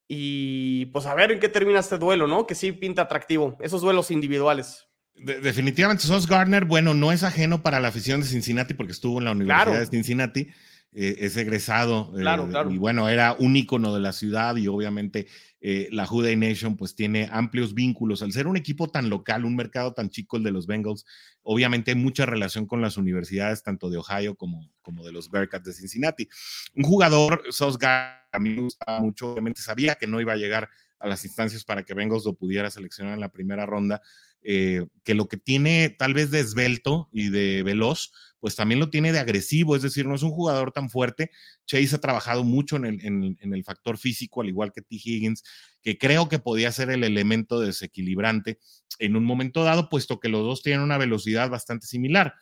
Y 0.07 0.88
pues 0.88 1.05
a 1.05 1.13
ver 1.13 1.32
en 1.32 1.39
qué 1.39 1.49
termina 1.49 1.80
este 1.80 1.97
duelo, 1.97 2.28
¿no? 2.28 2.47
Que 2.47 2.55
sí 2.55 2.71
pinta 2.71 3.03
atractivo, 3.03 3.57
esos 3.59 3.82
duelos 3.82 4.09
individuales. 4.09 4.88
definitivamente, 5.15 6.03
Sos 6.03 6.28
Gardner, 6.28 6.65
bueno, 6.65 6.93
no 6.93 7.11
es 7.11 7.23
ajeno 7.23 7.61
para 7.61 7.80
la 7.80 7.89
afición 7.89 8.21
de 8.21 8.28
Cincinnati 8.28 8.73
porque 8.73 8.93
estuvo 8.93 9.19
en 9.19 9.25
la 9.25 9.32
Universidad 9.32 9.80
de 9.80 9.86
Cincinnati. 9.86 10.47
Eh, 10.93 11.17
es 11.19 11.36
egresado 11.36 12.13
eh, 12.15 12.21
claro, 12.21 12.47
claro. 12.47 12.71
y 12.71 12.78
bueno, 12.78 13.09
era 13.09 13.36
un 13.38 13.57
ícono 13.57 13.93
de 13.93 13.99
la 13.99 14.13
ciudad 14.13 14.55
y 14.55 14.67
obviamente 14.69 15.28
eh, 15.60 15.89
la 15.91 16.05
Juday 16.05 16.36
Nation 16.36 16.78
pues 16.78 16.95
tiene 16.95 17.30
amplios 17.32 17.74
vínculos. 17.74 18.22
Al 18.22 18.32
ser 18.32 18.47
un 18.47 18.58
equipo 18.58 18.89
tan 18.89 19.10
local, 19.10 19.45
un 19.45 19.55
mercado 19.55 19.93
tan 19.93 20.10
chico 20.10 20.38
el 20.38 20.43
de 20.43 20.51
los 20.51 20.68
Bengals, 20.68 21.05
obviamente 21.41 21.91
hay 21.91 21.97
mucha 21.97 22.26
relación 22.26 22.68
con 22.68 22.82
las 22.82 22.97
universidades 22.97 23.64
tanto 23.64 23.89
de 23.89 23.97
Ohio 23.97 24.36
como, 24.36 24.72
como 24.82 25.03
de 25.03 25.12
los 25.12 25.30
Bearcats 25.30 25.66
de 25.66 25.74
Cincinnati. 25.74 26.30
Un 26.76 26.84
jugador, 26.84 27.43
Sos 27.49 27.78
a 27.82 28.39
mí 28.39 28.49
me 28.51 28.62
gustaba 28.62 28.99
mucho, 28.99 29.32
obviamente 29.32 29.62
sabía 29.62 29.95
que 29.95 30.08
no 30.08 30.22
iba 30.22 30.34
a 30.34 30.38
llegar 30.38 30.70
a 30.99 31.08
las 31.08 31.24
instancias 31.26 31.64
para 31.64 31.84
que 31.84 31.93
Bengals 31.93 32.26
lo 32.26 32.34
pudiera 32.34 32.70
seleccionar 32.70 33.14
en 33.14 33.20
la 33.20 33.32
primera 33.32 33.66
ronda, 33.66 34.01
que 34.47 35.13
lo 35.13 35.27
que 35.27 35.35
tiene 35.35 35.89
tal 35.89 36.13
vez 36.13 36.31
de 36.31 36.39
esbelto 36.39 37.09
y 37.11 37.29
de 37.29 37.63
veloz, 37.63 38.13
pues 38.39 38.55
también 38.55 38.79
lo 38.79 38.89
tiene 38.89 39.11
de 39.11 39.19
agresivo, 39.19 39.75
es 39.75 39.81
decir, 39.81 40.05
no 40.05 40.15
es 40.15 40.23
un 40.23 40.31
jugador 40.31 40.71
tan 40.71 40.89
fuerte. 40.89 41.31
Chase 41.65 41.95
ha 41.95 41.99
trabajado 41.99 42.45
mucho 42.45 42.77
en 42.77 43.37
el, 43.39 43.63
factor 43.65 43.97
físico, 43.97 44.41
al 44.41 44.47
igual 44.47 44.71
que 44.71 44.81
T. 44.81 44.95
Higgins, 44.95 45.43
que 45.81 45.97
creo 45.97 46.29
que 46.29 46.39
podía 46.39 46.71
ser 46.71 46.89
el 46.91 47.03
elemento 47.03 47.59
desequilibrante 47.59 48.59
en 48.99 49.17
un 49.17 49.25
momento 49.25 49.63
dado, 49.63 49.89
puesto 49.89 50.19
que 50.19 50.29
los 50.29 50.43
dos 50.43 50.63
tienen 50.63 50.81
una 50.81 50.97
velocidad 50.97 51.49
bastante 51.49 51.87
similar. 51.87 52.35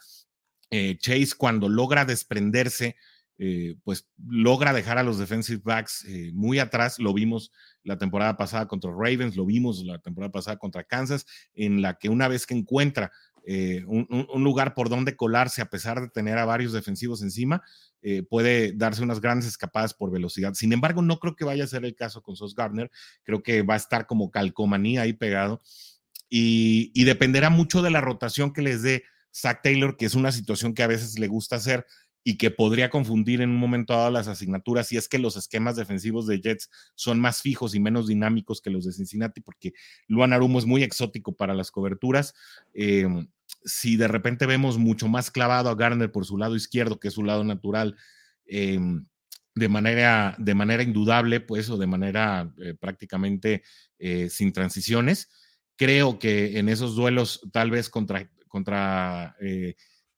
Eh, 0.69 0.97
Chase 0.99 1.33
cuando 1.37 1.69
logra 1.69 2.05
desprenderse, 2.05 2.97
eh, 3.37 3.75
pues 3.83 4.07
logra 4.25 4.71
dejar 4.71 4.97
a 4.97 5.03
los 5.03 5.17
defensive 5.17 5.61
backs 5.63 6.05
eh, 6.05 6.31
muy 6.33 6.59
atrás. 6.59 6.99
Lo 6.99 7.13
vimos 7.13 7.51
la 7.83 7.97
temporada 7.97 8.37
pasada 8.37 8.67
contra 8.67 8.91
Ravens, 8.91 9.35
lo 9.35 9.45
vimos 9.45 9.83
la 9.83 9.99
temporada 9.99 10.31
pasada 10.31 10.57
contra 10.57 10.83
Kansas, 10.83 11.25
en 11.53 11.81
la 11.81 11.95
que 11.95 12.09
una 12.09 12.27
vez 12.27 12.45
que 12.45 12.53
encuentra 12.53 13.11
eh, 13.45 13.83
un, 13.87 14.07
lugar 14.43 14.73
por 14.73 14.89
donde 14.89 15.15
colarse 15.15 15.61
a 15.61 15.69
pesar 15.69 16.01
de 16.01 16.07
tener 16.07 16.37
a 16.37 16.45
varios 16.45 16.73
defensivos 16.73 17.21
encima, 17.21 17.61
puede 18.29 18.71
darse 18.73 19.01
unas 19.01 19.19
grandes 19.19 19.47
escapadas 19.47 19.95
por 19.95 20.11
velocidad. 20.11 20.53
Sin 20.53 20.71
embargo, 20.73 21.01
no 21.01 21.17
creo 21.19 21.35
que 21.35 21.43
vaya 21.43 21.63
a 21.63 21.67
ser 21.67 21.85
el 21.85 21.95
caso 21.95 22.21
con 22.21 22.35
Sos 22.35 22.53
Gardner, 22.53 22.91
creo 23.23 23.41
que 23.41 23.63
va 23.63 23.73
a 23.73 23.77
estar 23.77 24.05
como 24.05 24.29
calcomanía 24.29 25.01
ahí 25.01 25.13
pegado 25.13 25.63
y, 26.29 26.91
y 26.93 27.05
dependerá 27.05 27.49
mucho 27.49 27.81
de 27.81 27.89
la 27.89 28.01
rotación 28.01 28.53
que 28.53 28.61
les 28.61 28.83
dé 28.83 29.05
Zach 29.35 29.61
Taylor, 29.63 29.97
que 29.97 30.05
es 30.05 30.15
una 30.15 30.31
situación 30.31 30.73
que 30.73 30.83
a 30.83 30.87
veces 30.87 31.17
le 31.19 31.27
gusta 31.27 31.57
hacer 31.57 31.85
y 32.27 32.37
que 32.37 32.49
podría 32.49 32.89
confundir 32.89 33.41
en 33.41 33.51
un 33.51 33.57
momento 33.57 33.93
dado 33.93 34.09
las 34.09 34.27
asignaturas 34.27 34.87
si 34.87 34.97
es 34.97 35.07
que 35.07 35.19
los 35.19 35.37
esquemas 35.37 35.75
defensivos 35.75 36.25
de 36.25 36.41
Jets 36.41 36.71
son 36.95 37.19
más 37.19 37.43
fijos 37.43 37.75
y 37.75 37.79
menos 37.79 38.07
dinámicos 38.07 38.61
que 38.61 38.71
los 38.71 38.83
de 38.83 38.93
Cincinnati, 38.93 39.41
porque 39.41 39.73
Luan 40.07 40.33
Arumo 40.33 40.57
es 40.57 40.65
muy 40.65 40.81
exótico 40.81 41.35
para 41.35 41.53
las 41.53 41.69
coberturas. 41.69 42.33
Em, 42.73 43.27
si 43.63 43.95
de 43.95 44.07
repente 44.07 44.47
vemos 44.47 44.79
mucho 44.79 45.07
más 45.07 45.29
clavado 45.29 45.69
a 45.69 45.75
Garner 45.75 46.11
por 46.11 46.25
su 46.25 46.39
lado 46.39 46.55
izquierdo, 46.55 46.99
que 46.99 47.09
es 47.09 47.13
su 47.13 47.23
lado 47.23 47.43
natural, 47.43 47.95
em, 48.47 49.05
de, 49.53 49.69
manera, 49.69 50.35
de 50.39 50.55
manera 50.55 50.81
indudable, 50.81 51.41
pues, 51.41 51.69
o 51.69 51.77
de 51.77 51.85
manera 51.85 52.51
eh, 52.57 52.73
prácticamente 52.73 53.61
eh, 53.99 54.31
sin 54.31 54.51
transiciones, 54.51 55.29
creo 55.75 56.17
que 56.17 56.57
en 56.57 56.69
esos 56.69 56.95
duelos, 56.95 57.41
tal 57.53 57.69
vez 57.69 57.87
contra, 57.87 58.31
contra 58.47 59.35
eh, 59.39 59.75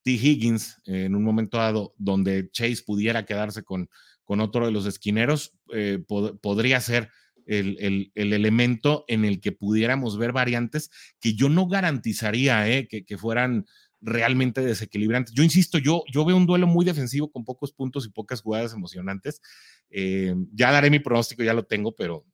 T. 0.08 0.12
Higgins 0.14 0.82
en 0.86 1.18
un 1.18 1.24
momento 1.26 1.58
dado 1.58 1.94
donde 1.98 2.50
Chase 2.52 2.82
pudiera 2.86 3.26
quedarse 3.26 3.64
con, 3.64 3.90
con 4.24 4.40
otro 4.40 4.66
de 4.66 4.72
los 4.72 4.86
esquineros, 4.86 5.54
eh, 5.74 6.00
podría 6.42 6.80
ser 6.80 7.10
el, 7.46 8.14
elemento 8.16 9.04
en 9.10 9.26
el 9.26 9.42
que 9.42 9.52
pudiéramos 9.52 10.18
ver 10.18 10.32
variantes 10.32 10.92
que 11.20 11.34
yo 11.34 11.50
no 11.50 11.68
garantizaría 11.68 12.70
eh, 12.70 12.88
que, 12.88 13.18
fueran 13.18 13.66
realmente 14.00 14.62
desequilibrantes. 14.62 15.34
Yo 15.34 15.44
insisto, 15.44 15.78
yo, 15.78 16.06
yo 16.10 16.24
veo 16.24 16.38
un 16.38 16.46
duelo 16.46 16.68
muy 16.68 16.86
defensivo 16.86 17.30
con 17.30 17.44
pocos 17.44 17.74
puntos 17.74 18.06
y 18.06 18.10
pocas 18.10 18.42
jugadas 18.42 18.72
emocionantes. 18.72 19.42
Eh, 19.90 20.34
ya 20.54 20.72
daré 20.72 20.90
mi 20.90 21.00
pronóstico, 21.00 21.44
ya 21.44 21.54
lo 21.54 21.66
tengo, 21.66 21.94
pero 21.94 22.26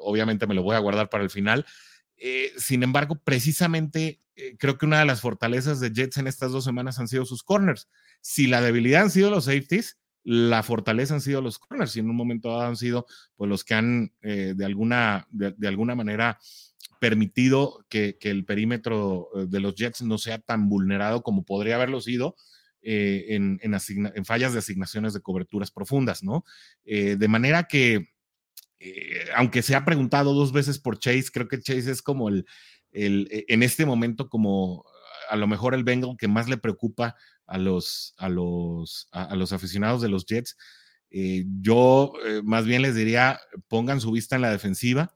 obviamente 0.00 0.46
me 0.46 0.54
lo 0.54 0.62
voy 0.62 0.76
a 0.76 0.78
guardar 0.78 1.10
para 1.10 1.24
el 1.24 1.28
final. 1.28 1.66
Eh, 2.24 2.52
sin 2.56 2.82
embargo, 2.82 3.20
precisamente 3.24 4.20
creo 4.58 4.78
que 4.78 4.86
una 4.86 5.00
de 5.00 5.04
las 5.04 5.20
fortalezas 5.20 5.78
de 5.80 5.92
Jets 5.92 6.16
en 6.16 6.26
estas 6.26 6.52
dos 6.52 6.64
semanas 6.64 6.98
han 6.98 7.08
sido 7.08 7.24
sus 7.24 7.42
corners. 7.42 7.88
Si 8.20 8.46
la 8.46 8.60
debilidad 8.60 9.02
han 9.02 9.10
sido 9.10 9.30
los 9.30 9.44
safeties, 9.44 9.98
la 10.24 10.62
fortaleza 10.62 11.14
han 11.14 11.20
sido 11.20 11.42
los 11.42 11.58
corners 11.58 11.96
y 11.96 12.00
en 12.00 12.08
un 12.08 12.16
momento 12.16 12.48
dado 12.48 12.62
han 12.62 12.76
sido 12.76 13.06
pues 13.36 13.50
los 13.50 13.64
que 13.64 13.74
han 13.74 14.12
de, 14.22 14.64
alguna, 14.64 15.26
de 15.30 15.68
alguna 15.68 15.94
manera 15.94 16.38
permitido 17.02 17.84
que, 17.88 18.16
el 18.20 18.44
perímetro 18.44 19.28
eh, 19.34 19.46
de 19.48 19.58
los 19.58 19.74
Jets 19.74 20.02
no 20.02 20.18
sea 20.18 20.38
tan 20.38 20.68
vulnerado 20.68 21.24
como 21.24 21.44
podría 21.44 21.74
haberlo 21.74 22.00
sido 22.00 22.36
eh, 22.80 23.26
en, 23.30 23.58
en, 23.60 24.24
fallas 24.24 24.52
de 24.52 24.60
asignaciones 24.60 25.12
de 25.12 25.20
coberturas 25.20 25.72
profundas, 25.72 26.22
¿no? 26.22 26.44
Eh, 26.84 27.16
de 27.16 27.26
manera 27.26 27.64
que, 27.64 28.11
aunque 29.36 29.62
se 29.62 29.74
ha 29.74 29.84
preguntado 29.84 30.34
dos 30.34 30.52
veces 30.52 30.78
por 30.78 30.98
Chase, 30.98 31.30
creo 31.32 31.48
que 31.48 31.60
Chase 31.60 31.90
es 31.90 32.02
como 32.02 32.28
el, 32.28 32.46
el, 32.92 33.44
en 33.48 33.62
este 33.62 33.86
momento 33.86 34.28
como 34.28 34.84
a 35.30 35.36
lo 35.36 35.46
mejor 35.46 35.74
el 35.74 35.84
Bengal 35.84 36.16
que 36.18 36.28
más 36.28 36.48
le 36.48 36.58
preocupa 36.58 37.16
a 37.46 37.58
los, 37.58 38.14
a 38.18 38.28
los, 38.28 39.08
a, 39.12 39.34
los 39.36 39.52
aficionados 39.52 40.02
de 40.02 40.08
los 40.08 40.26
Jets. 40.26 40.56
yo 41.60 42.12
más 42.44 42.64
bien 42.64 42.82
les 42.82 42.94
diría, 42.94 43.40
pongan 43.68 44.00
su 44.00 44.10
vista 44.10 44.36
en 44.36 44.42
la 44.42 44.50
defensiva. 44.50 45.14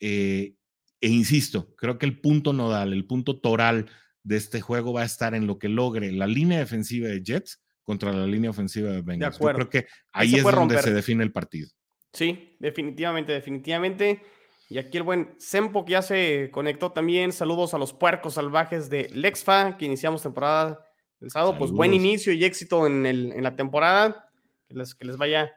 Eh, 0.00 0.54
e 1.00 1.08
insisto, 1.08 1.74
creo 1.76 1.98
que 1.98 2.06
el 2.06 2.20
punto 2.20 2.52
nodal, 2.52 2.92
el 2.92 3.06
punto 3.06 3.38
toral 3.38 3.90
de 4.22 4.36
este 4.36 4.60
juego 4.60 4.92
va 4.92 5.02
a 5.02 5.06
estar 5.06 5.34
en 5.34 5.46
lo 5.46 5.58
que 5.58 5.68
logre 5.68 6.10
la 6.12 6.26
línea 6.26 6.58
defensiva 6.58 7.08
de 7.08 7.22
Jets 7.22 7.62
contra 7.82 8.12
la 8.12 8.26
línea 8.26 8.50
ofensiva 8.50 8.90
de 8.90 9.02
Bengals. 9.02 9.38
Yo 9.38 9.52
creo 9.52 9.68
que 9.68 9.86
ahí, 10.12 10.36
es 10.36 10.42
donde 10.42 10.80
se 10.80 10.94
define 10.94 11.22
el 11.22 11.32
partido. 11.32 11.68
Sí, 12.14 12.56
definitivamente, 12.60 13.32
definitivamente. 13.32 14.22
Y 14.70 14.78
aquí 14.78 14.96
el 14.96 15.02
buen 15.02 15.34
Sempo 15.38 15.84
que 15.84 15.92
ya 15.92 16.02
se 16.02 16.48
conectó 16.52 16.92
también. 16.92 17.32
Saludos 17.32 17.74
a 17.74 17.78
los 17.78 17.92
puercos 17.92 18.34
salvajes 18.34 18.88
de 18.88 19.10
Lexfa, 19.12 19.76
que 19.76 19.84
iniciamos 19.84 20.22
temporada 20.22 20.80
el 21.20 21.30
sábado. 21.30 21.58
Pues 21.58 21.70
buen 21.70 21.92
inicio 21.92 22.32
y 22.32 22.44
éxito 22.44 22.86
en, 22.86 23.04
el, 23.04 23.32
en 23.32 23.42
la 23.42 23.56
temporada. 23.56 24.30
Que 24.68 24.76
les, 24.76 24.94
que 24.94 25.04
les 25.04 25.16
vaya 25.16 25.52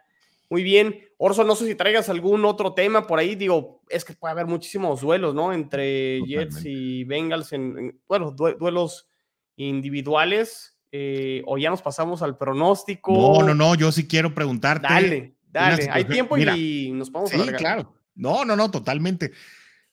muy 0.49 0.63
bien. 0.63 0.99
Orso, 1.17 1.43
no 1.43 1.55
sé 1.55 1.67
si 1.67 1.75
traigas 1.75 2.09
algún 2.09 2.43
otro 2.43 2.73
tema 2.73 3.05
por 3.05 3.19
ahí. 3.19 3.35
Digo, 3.35 3.83
es 3.89 4.03
que 4.03 4.13
puede 4.13 4.31
haber 4.31 4.47
muchísimos 4.47 5.01
duelos, 5.01 5.35
¿no? 5.35 5.53
Entre 5.53 6.21
Jets 6.25 6.65
y 6.65 7.03
Bengals, 7.03 7.53
en, 7.53 8.01
bueno, 8.07 8.31
duelos 8.31 9.07
individuales. 9.55 10.73
Eh, 10.91 11.43
o 11.45 11.57
ya 11.57 11.69
nos 11.69 11.81
pasamos 11.81 12.21
al 12.21 12.37
pronóstico. 12.37 13.11
No, 13.13 13.45
no, 13.45 13.53
no, 13.53 13.75
yo 13.75 13.91
sí 13.91 14.07
quiero 14.07 14.33
preguntarte. 14.33 14.87
Dale, 14.87 15.36
dale. 15.61 15.89
Hay 15.91 16.05
tiempo 16.05 16.37
y 16.37 16.91
nos 16.91 17.11
vamos 17.11 17.29
sí, 17.29 17.37
claro. 17.57 17.95
No, 18.15 18.45
no, 18.45 18.55
no, 18.55 18.71
totalmente. 18.71 19.31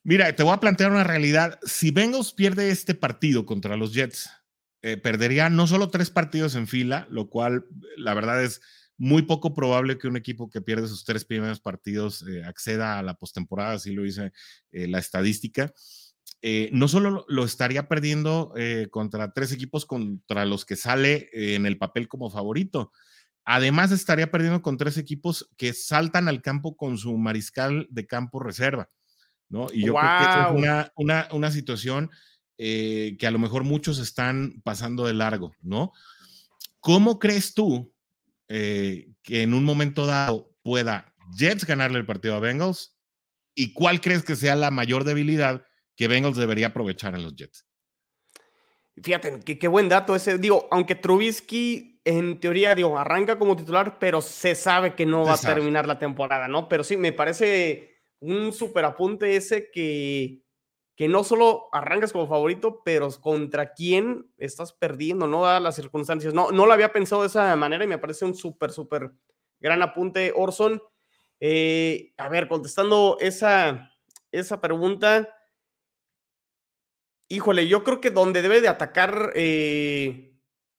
Mira, 0.02 0.34
te 0.34 0.42
voy 0.42 0.52
a 0.52 0.60
plantear 0.60 0.90
una 0.90 1.04
realidad. 1.04 1.58
Si 1.64 1.90
Bengals 1.90 2.32
pierde 2.32 2.70
este 2.70 2.94
partido 2.94 3.46
contra 3.46 3.76
los 3.76 3.92
Jets, 3.94 4.30
eh, 4.82 4.96
perdería 4.96 5.48
no 5.48 5.66
solo 5.66 5.88
tres 5.88 6.10
partidos 6.10 6.54
en 6.54 6.66
fila, 6.66 7.06
lo 7.10 7.28
cual 7.28 7.66
la 7.96 8.14
verdad 8.14 8.42
es 8.42 8.60
muy 8.96 9.22
poco 9.22 9.54
probable 9.54 9.98
que 9.98 10.08
un 10.08 10.16
equipo 10.16 10.48
que 10.48 10.60
pierde 10.60 10.88
sus 10.88 11.04
tres 11.04 11.24
primeros 11.24 11.60
partidos 11.60 12.24
eh, 12.28 12.44
acceda 12.44 12.98
a 12.98 13.02
la 13.02 13.14
postemporada, 13.14 13.72
así 13.72 13.92
lo 13.92 14.02
dice 14.02 14.32
eh, 14.72 14.86
la 14.86 14.98
estadística. 14.98 15.72
Eh, 16.42 16.68
no 16.72 16.88
solo 16.88 17.24
lo 17.28 17.44
estaría 17.44 17.88
perdiendo 17.88 18.52
contra 18.90 19.32
tres 19.32 19.50
equipos 19.52 19.86
contra 19.86 20.44
los 20.44 20.66
que 20.66 20.76
sale 20.76 21.30
en 21.32 21.64
el 21.64 21.78
papel 21.78 22.06
como 22.06 22.30
favorito, 22.30 22.92
además 23.44 23.92
estaría 23.92 24.30
perdiendo 24.30 24.62
con 24.62 24.76
tres 24.76 24.98
equipos 24.98 25.50
que 25.56 25.72
saltan 25.72 26.28
al 26.28 26.42
campo 26.42 26.76
con 26.76 26.98
su 26.98 27.16
mariscal 27.16 27.86
de 27.90 28.06
campo 28.06 28.40
reserva, 28.40 28.90
¿no? 29.48 29.66
Y 29.72 29.86
yo 29.86 29.94
creo 29.94 30.18
que 30.18 30.24
es 30.24 30.62
una, 30.62 30.92
una, 30.96 31.28
una 31.32 31.50
situación 31.50 32.10
que 32.56 33.26
a 33.26 33.30
lo 33.30 33.38
mejor 33.38 33.64
muchos 33.64 33.98
están 33.98 34.60
pasando 34.62 35.06
de 35.06 35.14
largo, 35.14 35.54
¿no? 35.60 35.92
¿Cómo 36.80 37.18
crees 37.18 37.54
tú 37.54 37.92
eh, 38.48 39.08
que 39.22 39.42
en 39.42 39.54
un 39.54 39.64
momento 39.64 40.06
dado 40.06 40.54
pueda 40.62 41.14
Jets 41.36 41.64
ganarle 41.64 41.98
el 41.98 42.06
partido 42.06 42.34
a 42.34 42.40
Bengals? 42.40 42.96
¿Y 43.54 43.72
cuál 43.72 44.00
crees 44.00 44.22
que 44.22 44.36
sea 44.36 44.54
la 44.54 44.70
mayor 44.70 45.04
debilidad 45.04 45.64
que 45.96 46.08
Bengals 46.08 46.36
debería 46.36 46.68
aprovechar 46.68 47.14
en 47.14 47.22
los 47.22 47.34
Jets? 47.36 47.66
Fíjate, 49.02 49.40
qué 49.40 49.68
buen 49.68 49.88
dato 49.88 50.14
ese. 50.14 50.38
Digo, 50.38 50.68
aunque 50.70 50.94
Trubisky 50.94 51.93
en 52.04 52.40
teoría, 52.40 52.74
digo, 52.74 52.98
arranca 52.98 53.38
como 53.38 53.56
titular, 53.56 53.98
pero 53.98 54.20
se 54.20 54.54
sabe 54.54 54.94
que 54.94 55.06
no 55.06 55.24
va 55.24 55.34
a 55.34 55.38
terminar 55.38 55.86
la 55.86 55.98
temporada, 55.98 56.48
¿no? 56.48 56.68
Pero 56.68 56.84
sí, 56.84 56.96
me 56.96 57.12
parece 57.12 57.98
un 58.20 58.52
super 58.52 58.84
apunte 58.84 59.36
ese 59.36 59.70
que 59.70 60.44
que 60.96 61.08
no 61.08 61.24
solo 61.24 61.68
arrancas 61.72 62.12
como 62.12 62.28
favorito, 62.28 62.82
pero 62.84 63.08
contra 63.20 63.72
quién 63.72 64.30
estás 64.38 64.72
perdiendo, 64.72 65.26
¿no? 65.26 65.42
Dadas 65.42 65.62
las 65.62 65.74
circunstancias. 65.74 66.32
No, 66.34 66.52
no 66.52 66.66
lo 66.66 66.72
había 66.72 66.92
pensado 66.92 67.22
de 67.22 67.28
esa 67.28 67.54
manera 67.56 67.84
y 67.84 67.88
me 67.88 67.98
parece 67.98 68.24
un 68.24 68.34
súper, 68.34 68.70
súper 68.70 69.10
gran 69.58 69.82
apunte, 69.82 70.32
Orson. 70.34 70.80
Eh, 71.40 72.12
a 72.16 72.28
ver, 72.28 72.46
contestando 72.46 73.16
esa, 73.20 73.90
esa 74.30 74.60
pregunta, 74.60 75.28
híjole, 77.28 77.66
yo 77.66 77.82
creo 77.82 78.00
que 78.00 78.10
donde 78.10 78.42
debe 78.42 78.60
de 78.60 78.68
atacar 78.68 79.32
eh, 79.34 80.33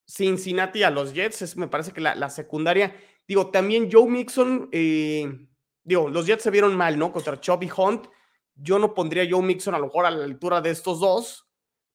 Cincinnati 0.08 0.84
a 0.84 0.92
los 0.92 1.14
Jets 1.14 1.42
es, 1.42 1.58
me 1.58 1.68
parece 1.68 1.92
que 1.92 2.02
la, 2.02 2.30
secundaria, 2.30 2.96
digo, 3.28 3.50
también 3.52 3.90
Joe 3.92 4.08
Mixon, 4.08 4.70
eh, 4.72 5.48
digo, 5.84 6.10
los 6.10 6.26
Jets 6.26 6.44
se 6.44 6.52
vieron 6.52 6.76
mal, 6.76 6.98
¿no? 6.98 7.12
Contra 7.12 7.40
Chubby 7.40 7.70
Hunt 7.76 8.08
yo 8.56 8.80
no 8.80 8.94
pondría 8.94 9.28
Joe 9.30 9.42
Mixon 9.42 9.76
a 9.76 9.80
lo 9.80 9.86
mejor 9.86 10.06
a 10.06 10.12
la 10.12 10.24
altura 10.24 10.62
de 10.62 10.70
estos 10.70 11.00
dos, 11.00 11.48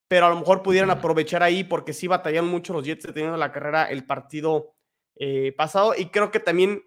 pero 0.08 0.26
a 0.26 0.30
lo 0.30 0.36
mejor 0.36 0.62
pudieran 0.62 0.90
aprovechar 0.90 1.42
ahí 1.42 1.64
porque 1.64 1.92
sí 1.92 2.06
batallaron 2.06 2.50
mucho 2.50 2.72
los 2.72 2.84
Jets 2.84 3.06
teniendo 3.14 3.36
la 3.36 3.52
carrera 3.52 3.84
el 3.84 4.04
partido 4.04 4.74
eh, 5.16 5.52
pasado 5.56 5.94
y 5.96 6.06
creo 6.06 6.30
que 6.30 6.40
también 6.40 6.82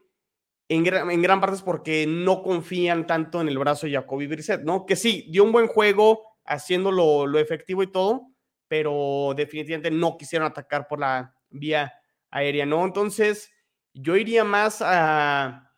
en 0.69 0.83
gran, 0.83 1.39
parte 1.39 1.57
es 1.57 1.61
porque 1.61 2.05
no 2.07 2.41
confían 2.41 3.05
tanto 3.05 3.41
en 3.41 3.47
el 3.47 3.57
brazo 3.57 3.85
de 3.85 3.93
Jacoby 3.93 4.27
Brissett, 4.27 4.61
¿no? 4.61 4.85
Que 4.85 4.95
sí, 4.95 5.27
dio 5.29 5.43
un 5.43 5.51
buen 5.51 5.67
juego 5.67 6.37
haciendo 6.45 6.91
lo, 6.91 7.27
lo 7.27 7.37
efectivo 7.37 7.83
y 7.83 7.91
todo, 7.91 8.32
pero 8.73 9.35
definitivamente 9.37 9.91
no 9.91 10.17
quisieron 10.17 10.47
atacar 10.47 10.87
por 10.87 10.99
la 10.99 11.35
vía 11.51 11.93
aérea, 12.31 12.65
¿no? 12.65 12.83
Entonces, 12.85 13.51
yo 13.93 14.15
iría 14.15 14.43
más 14.43 14.81
a, 14.81 15.71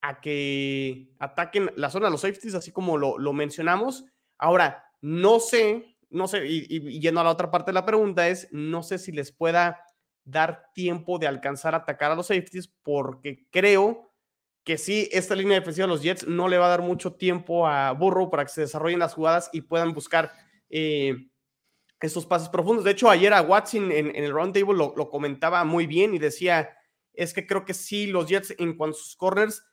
a 0.00 0.20
que 0.20 1.12
ataquen 1.18 1.72
la 1.74 1.90
zona 1.90 2.06
de 2.06 2.12
los 2.12 2.20
safeties, 2.20 2.54
así 2.54 2.70
como 2.70 2.96
lo, 2.96 3.32
mencionamos. 3.32 4.04
Ahora, 4.38 4.84
no 5.00 5.40
sé, 5.40 5.96
no 6.10 6.28
sé, 6.28 6.46
y, 6.46 7.00
yendo 7.00 7.20
a 7.20 7.24
la 7.24 7.30
otra 7.30 7.50
parte 7.50 7.72
de 7.72 7.74
la 7.74 7.84
pregunta 7.84 8.28
es, 8.28 8.46
no 8.52 8.84
sé 8.84 8.98
si 8.98 9.10
les 9.10 9.32
pueda 9.32 9.84
dar 10.22 10.66
tiempo 10.74 11.18
de 11.18 11.26
alcanzar 11.26 11.74
a 11.74 11.78
atacar 11.78 12.12
a 12.12 12.14
los 12.14 12.28
safeties, 12.28 12.68
porque 12.84 13.48
creo 13.50 14.12
que 14.62 14.78
sí, 14.78 15.08
esta 15.10 15.34
línea 15.34 15.58
defensiva 15.58 15.88
de 15.88 15.92
los 15.92 16.02
Jets 16.02 16.28
no 16.28 16.46
le 16.46 16.58
va 16.58 16.66
a 16.66 16.76
dar 16.76 16.82
mucho 16.82 17.14
tiempo 17.14 17.66
a 17.66 17.90
Burrow 17.90 18.30
para 18.30 18.44
que 18.44 18.52
se 18.52 18.60
desarrollen 18.60 19.00
las 19.00 19.14
jugadas 19.14 19.50
y 19.52 19.62
puedan 19.62 19.92
buscar 19.92 20.30
eh, 20.70 21.31
esos 22.06 22.26
pases 22.26 22.48
profundos. 22.48 22.84
De 22.84 22.90
hecho, 22.90 23.10
ayer 23.10 23.32
a 23.32 23.42
Watson 23.42 23.92
en, 23.92 24.14
el 24.14 24.32
roundtable 24.32 24.74
lo, 24.74 24.94
lo 24.96 25.10
comentaba 25.10 25.64
muy 25.64 25.86
bien 25.86 26.14
y 26.14 26.18
decía, 26.18 26.70
es 27.12 27.32
que 27.32 27.46
creo 27.46 27.64
que 27.64 27.74
sí, 27.74 28.06
los 28.06 28.26
Jets 28.26 28.54
en 28.58 28.76
cuanto 28.76 28.96
a 28.96 29.00
sus 29.00 29.16
corners 29.16 29.64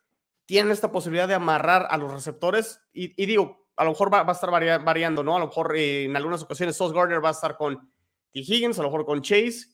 tienen 0.45 0.71
esta 0.71 0.91
posibilidad 0.91 1.27
de 1.27 1.35
amarrar 1.35 1.87
a 1.89 1.97
los 1.97 2.11
receptores 2.11 2.81
y, 2.91 3.25
digo, 3.25 3.67
a 3.75 3.83
lo 3.83 3.91
mejor 3.91 4.13
va, 4.13 4.27
a 4.27 4.31
estar 4.31 4.49
variando, 4.51 5.23
¿no? 5.23 5.35
A 5.35 5.39
lo 5.39 5.47
mejor 5.47 5.75
eh, 5.75 6.05
en 6.05 6.15
algunas 6.15 6.41
ocasiones 6.41 6.75
Sauce 6.75 6.95
Gardner 6.95 7.23
va 7.23 7.29
a 7.29 7.33
estar 7.33 7.55
con 7.55 7.77
T. 8.33 8.39
Higgins, 8.39 8.79
a 8.79 8.81
lo 8.81 8.89
mejor 8.89 9.05
con 9.05 9.21
Chase, 9.21 9.67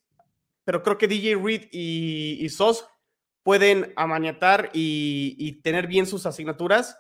pero 0.64 0.84
creo 0.84 0.98
que 0.98 1.08
DJ 1.08 1.36
Reed 1.36 1.70
y, 1.72 2.38
y 2.42 2.50
Sauce 2.50 2.84
pueden 3.46 3.94
amaniatar 3.96 4.72
y, 4.74 5.62
tener 5.62 5.86
bien 5.86 6.08
sus 6.08 6.26
asignaturas 6.26 6.98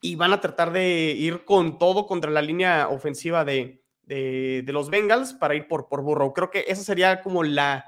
y 0.00 0.16
van 0.16 0.32
a 0.32 0.40
tratar 0.40 0.72
de 0.72 1.12
ir 1.16 1.44
con 1.44 1.78
todo 1.78 2.08
contra 2.08 2.32
la 2.32 2.42
línea 2.42 2.88
ofensiva 2.88 3.44
de, 3.44 3.83
los 4.06 4.90
Bengals 4.90 5.34
para 5.34 5.54
ir 5.54 5.68
por, 5.68 5.88
por 5.88 6.02
Burrow. 6.02 6.32
Creo 6.32 6.50
que 6.50 6.64
esa 6.68 6.82
sería 6.82 7.22
como 7.22 7.42
la, 7.42 7.84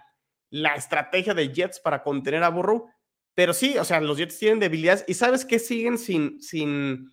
la 0.51 0.75
estrategia 0.75 1.35
de 1.35 1.53
Jets 1.53 1.81
para 1.81 2.03
contener 2.03 2.43
a 2.43 2.51
Burrow 2.51 2.89
pero 3.37 3.53
sí, 3.53 3.77
o 3.77 3.85
sea, 3.85 4.01
los 4.01 4.17
Jets 4.17 4.39
tienen 4.39 4.61
debilidades 4.61 5.05
y 5.07 5.12
sabes 5.12 5.45
que 5.45 5.59
siguen 5.59 5.99
sin, 5.99 6.41
sin, 6.41 7.12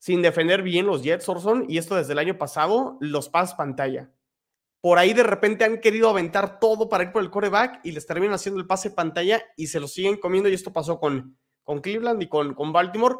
sin 0.00 0.20
defender 0.20 0.62
bien 0.62 0.84
los 0.84 1.04
Jets, 1.04 1.28
Orson, 1.28 1.66
y 1.68 1.78
esto 1.78 1.94
desde 1.94 2.12
el 2.12 2.18
año 2.18 2.36
pasado, 2.36 2.98
los 3.00 3.28
pases 3.28 3.54
pantalla. 3.54 4.12
Por 4.80 4.98
ahí 4.98 5.14
de 5.14 5.22
repente 5.22 5.64
han 5.64 5.78
querido 5.78 6.10
aventar 6.10 6.58
todo 6.58 6.88
para 6.88 7.04
ir 7.04 7.12
por 7.12 7.22
el 7.22 7.30
coreback 7.30 7.82
y 7.84 7.92
les 7.92 8.04
terminan 8.04 8.34
haciendo 8.34 8.60
el 8.60 8.66
pase 8.66 8.90
pantalla 8.90 9.44
y 9.56 9.68
se 9.68 9.78
lo 9.78 9.86
siguen 9.86 10.16
comiendo. 10.16 10.48
Y 10.48 10.54
esto 10.54 10.72
pasó 10.72 10.98
con, 10.98 11.38
con 11.62 11.80
Cleveland 11.80 12.20
y 12.20 12.28
con, 12.28 12.54
con 12.54 12.72
Baltimore. 12.72 13.14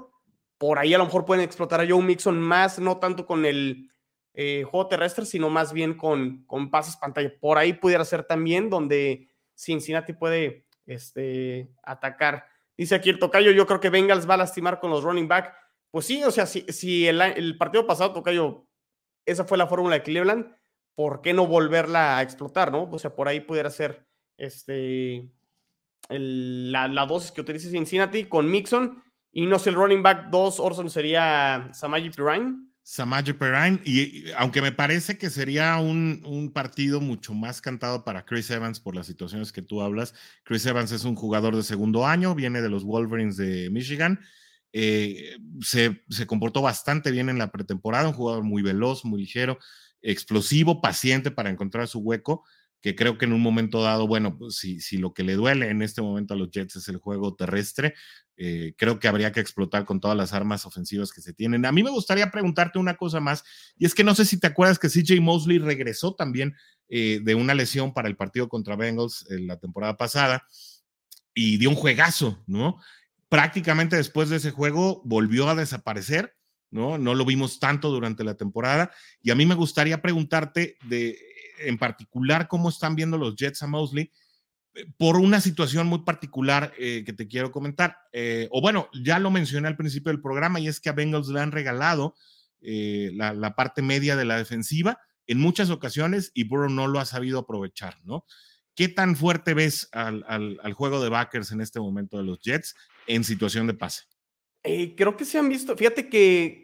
Por 0.58 0.80
ahí 0.80 0.92
a 0.92 0.98
lo 0.98 1.04
mejor 1.04 1.24
pueden 1.24 1.44
explotar 1.44 1.80
a 1.80 1.88
Joe 1.88 2.02
Mixon 2.02 2.40
más, 2.40 2.80
no 2.80 2.98
tanto 2.98 3.26
con 3.26 3.46
el 3.46 3.92
eh, 4.34 4.64
juego 4.64 4.88
terrestre, 4.88 5.24
sino 5.24 5.48
más 5.48 5.72
bien 5.72 5.96
con, 5.96 6.44
con 6.46 6.70
pases 6.70 6.96
pantalla. 6.96 7.32
Por 7.40 7.56
ahí 7.56 7.72
pudiera 7.72 8.04
ser 8.04 8.24
también 8.24 8.68
donde 8.68 9.28
Cincinnati 9.54 10.12
puede 10.12 10.66
este, 10.86 11.70
atacar. 11.82 12.44
Dice 12.76 12.96
aquí 12.96 13.10
el 13.10 13.20
tocayo, 13.20 13.52
yo 13.52 13.66
creo 13.66 13.80
que 13.80 13.90
Bengals 13.90 14.28
va 14.28 14.34
a 14.34 14.38
lastimar 14.38 14.80
con 14.80 14.90
los 14.90 15.04
running 15.04 15.28
back. 15.28 15.54
Pues 15.90 16.06
sí, 16.06 16.24
o 16.24 16.32
sea, 16.32 16.46
si, 16.46 16.62
si 16.62 17.06
el, 17.06 17.20
el 17.20 17.56
partido 17.56 17.86
pasado, 17.86 18.12
tocayo, 18.12 18.66
esa 19.24 19.44
fue 19.44 19.56
la 19.56 19.68
fórmula 19.68 19.94
de 19.94 20.02
Cleveland, 20.02 20.52
¿por 20.96 21.22
qué 21.22 21.32
no 21.32 21.46
volverla 21.46 22.18
a 22.18 22.22
explotar, 22.22 22.72
no? 22.72 22.90
O 22.90 22.98
sea, 22.98 23.14
por 23.14 23.28
ahí 23.28 23.40
pudiera 23.40 23.70
ser 23.70 24.04
este, 24.36 25.30
la, 26.08 26.88
la, 26.88 27.06
dosis 27.06 27.30
que 27.30 27.40
utilice 27.40 27.70
Cincinnati 27.70 28.24
con 28.24 28.50
Mixon. 28.50 29.02
Y 29.32 29.46
no 29.46 29.58
sé, 29.58 29.70
el 29.70 29.76
running 29.76 30.02
back 30.02 30.30
2, 30.30 30.60
Orson 30.60 30.90
sería 30.90 31.68
Samaji 31.72 32.10
Pirine. 32.10 32.73
Samaji 32.86 33.32
Perrine, 33.32 33.80
y, 33.82 34.30
aunque 34.36 34.60
me 34.60 34.70
parece 34.70 35.16
que 35.16 35.30
sería 35.30 35.78
un, 35.78 36.22
un, 36.26 36.52
partido 36.52 37.00
mucho 37.00 37.32
más 37.32 37.62
cantado 37.62 38.04
para 38.04 38.26
Chris 38.26 38.50
Evans 38.50 38.78
por 38.78 38.94
las 38.94 39.06
situaciones 39.06 39.52
que 39.52 39.62
tú 39.62 39.80
hablas. 39.80 40.14
Chris 40.44 40.66
Evans 40.66 40.92
es 40.92 41.04
un 41.04 41.14
jugador 41.14 41.56
de 41.56 41.62
segundo 41.62 42.06
año, 42.06 42.34
viene 42.34 42.60
de 42.60 42.68
los 42.68 42.84
Wolverines 42.84 43.38
de 43.38 43.70
Michigan. 43.70 44.20
Eh, 44.74 45.38
se, 45.62 46.04
se, 46.10 46.26
comportó 46.26 46.60
bastante 46.60 47.10
bien 47.10 47.30
en 47.30 47.38
la 47.38 47.50
pretemporada, 47.50 48.08
un 48.08 48.14
jugador 48.14 48.44
muy 48.44 48.60
veloz, 48.60 49.06
muy 49.06 49.22
ligero, 49.22 49.58
explosivo, 50.02 50.82
paciente 50.82 51.30
para 51.30 51.48
encontrar 51.48 51.88
su 51.88 52.00
hueco 52.00 52.44
que 52.84 52.94
creo 52.94 53.16
que 53.16 53.24
en 53.24 53.32
un 53.32 53.40
momento 53.40 53.82
dado, 53.82 54.06
bueno, 54.06 54.36
pues 54.36 54.56
si, 54.56 54.78
si 54.78 54.98
lo 54.98 55.14
que 55.14 55.22
le 55.22 55.36
duele 55.36 55.70
en 55.70 55.80
este 55.80 56.02
momento 56.02 56.34
a 56.34 56.36
los 56.36 56.50
Jets 56.50 56.76
es 56.76 56.88
el 56.88 56.98
juego 56.98 57.34
terrestre, 57.34 57.94
eh, 58.36 58.74
creo 58.76 58.98
que 58.98 59.08
habría 59.08 59.32
que 59.32 59.40
explotar 59.40 59.86
con 59.86 60.00
todas 60.00 60.14
las 60.14 60.34
armas 60.34 60.66
ofensivas 60.66 61.10
que 61.10 61.22
se 61.22 61.32
tienen. 61.32 61.64
A 61.64 61.72
mí 61.72 61.82
me 61.82 61.88
gustaría 61.88 62.30
preguntarte 62.30 62.78
una 62.78 62.98
cosa 62.98 63.20
más, 63.20 63.42
y 63.78 63.86
es 63.86 63.94
que 63.94 64.04
no 64.04 64.14
sé 64.14 64.26
si 64.26 64.38
te 64.38 64.48
acuerdas 64.48 64.78
que 64.78 64.90
CJ 64.90 65.18
Mosley 65.22 65.58
regresó 65.60 66.14
también 66.14 66.56
eh, 66.90 67.20
de 67.22 67.34
una 67.34 67.54
lesión 67.54 67.94
para 67.94 68.06
el 68.06 68.16
partido 68.16 68.50
contra 68.50 68.76
Bengals 68.76 69.24
en 69.30 69.46
la 69.46 69.58
temporada 69.58 69.96
pasada 69.96 70.44
y 71.32 71.56
dio 71.56 71.70
un 71.70 71.76
juegazo, 71.76 72.44
¿no? 72.46 72.82
Prácticamente 73.30 73.96
después 73.96 74.28
de 74.28 74.36
ese 74.36 74.50
juego 74.50 75.00
volvió 75.06 75.48
a 75.48 75.54
desaparecer, 75.54 76.36
¿no? 76.70 76.98
No 76.98 77.14
lo 77.14 77.24
vimos 77.24 77.60
tanto 77.60 77.88
durante 77.88 78.24
la 78.24 78.34
temporada, 78.34 78.90
y 79.22 79.30
a 79.30 79.34
mí 79.34 79.46
me 79.46 79.54
gustaría 79.54 80.02
preguntarte 80.02 80.76
de 80.86 81.16
en 81.58 81.78
particular 81.78 82.48
cómo 82.48 82.68
están 82.68 82.94
viendo 82.94 83.18
los 83.18 83.36
Jets 83.36 83.62
a 83.62 83.66
Mosley 83.66 84.10
eh, 84.74 84.86
por 84.96 85.16
una 85.16 85.40
situación 85.40 85.86
muy 85.86 86.00
particular 86.00 86.72
eh, 86.78 87.02
que 87.04 87.12
te 87.12 87.28
quiero 87.28 87.50
comentar. 87.50 87.98
Eh, 88.12 88.48
o 88.50 88.60
bueno, 88.60 88.88
ya 88.92 89.18
lo 89.18 89.30
mencioné 89.30 89.68
al 89.68 89.76
principio 89.76 90.10
del 90.10 90.20
programa 90.22 90.60
y 90.60 90.68
es 90.68 90.80
que 90.80 90.88
a 90.88 90.92
Bengals 90.92 91.28
le 91.28 91.40
han 91.40 91.52
regalado 91.52 92.14
la, 92.66 93.54
parte 93.54 93.82
media 93.82 94.16
de 94.16 94.24
la 94.24 94.38
defensiva 94.38 94.98
en 95.26 95.38
muchas 95.38 95.68
ocasiones 95.68 96.30
y 96.32 96.44
Burrow 96.44 96.70
no 96.70 96.86
lo 96.86 96.98
ha 96.98 97.04
sabido 97.04 97.40
aprovechar, 97.40 97.98
¿no? 98.04 98.24
¿Qué 98.74 98.88
tan 98.88 99.16
fuerte 99.16 99.52
ves 99.52 99.90
al, 99.92 100.24
al, 100.26 100.72
juego 100.72 101.02
de 101.02 101.10
backers 101.10 101.52
en 101.52 101.60
este 101.60 101.78
momento 101.78 102.16
de 102.16 102.24
los 102.24 102.40
Jets 102.40 102.74
en 103.06 103.22
situación 103.22 103.66
de 103.66 103.74
pase? 103.74 104.04
Creo 104.62 105.14
que 105.14 105.26
se 105.26 105.38
han 105.38 105.50
visto, 105.50 105.76
fíjate 105.76 106.08
que 106.08 106.63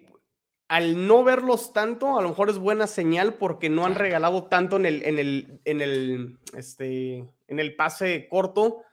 al 0.71 1.09
no 1.09 1.25
verlos 1.25 1.73
tanto, 1.73 2.17
a 2.17 2.23
lo 2.23 2.29
mejor 2.29 2.49
es 2.49 2.57
buena 2.57 2.87
señal 2.87 3.35
porque 3.35 3.69
no 3.69 3.87
han 3.87 3.97
regalado 3.97 4.45
tanto 4.45 4.77
en 4.77 4.87
el, 4.87 5.03
en 5.03 5.19
el, 5.19 5.61
en 5.65 5.81
el, 5.81 6.39
este, 6.57 7.29
en 7.49 7.59
el 7.59 7.75
pase 7.75 8.29
corto. 8.31 8.85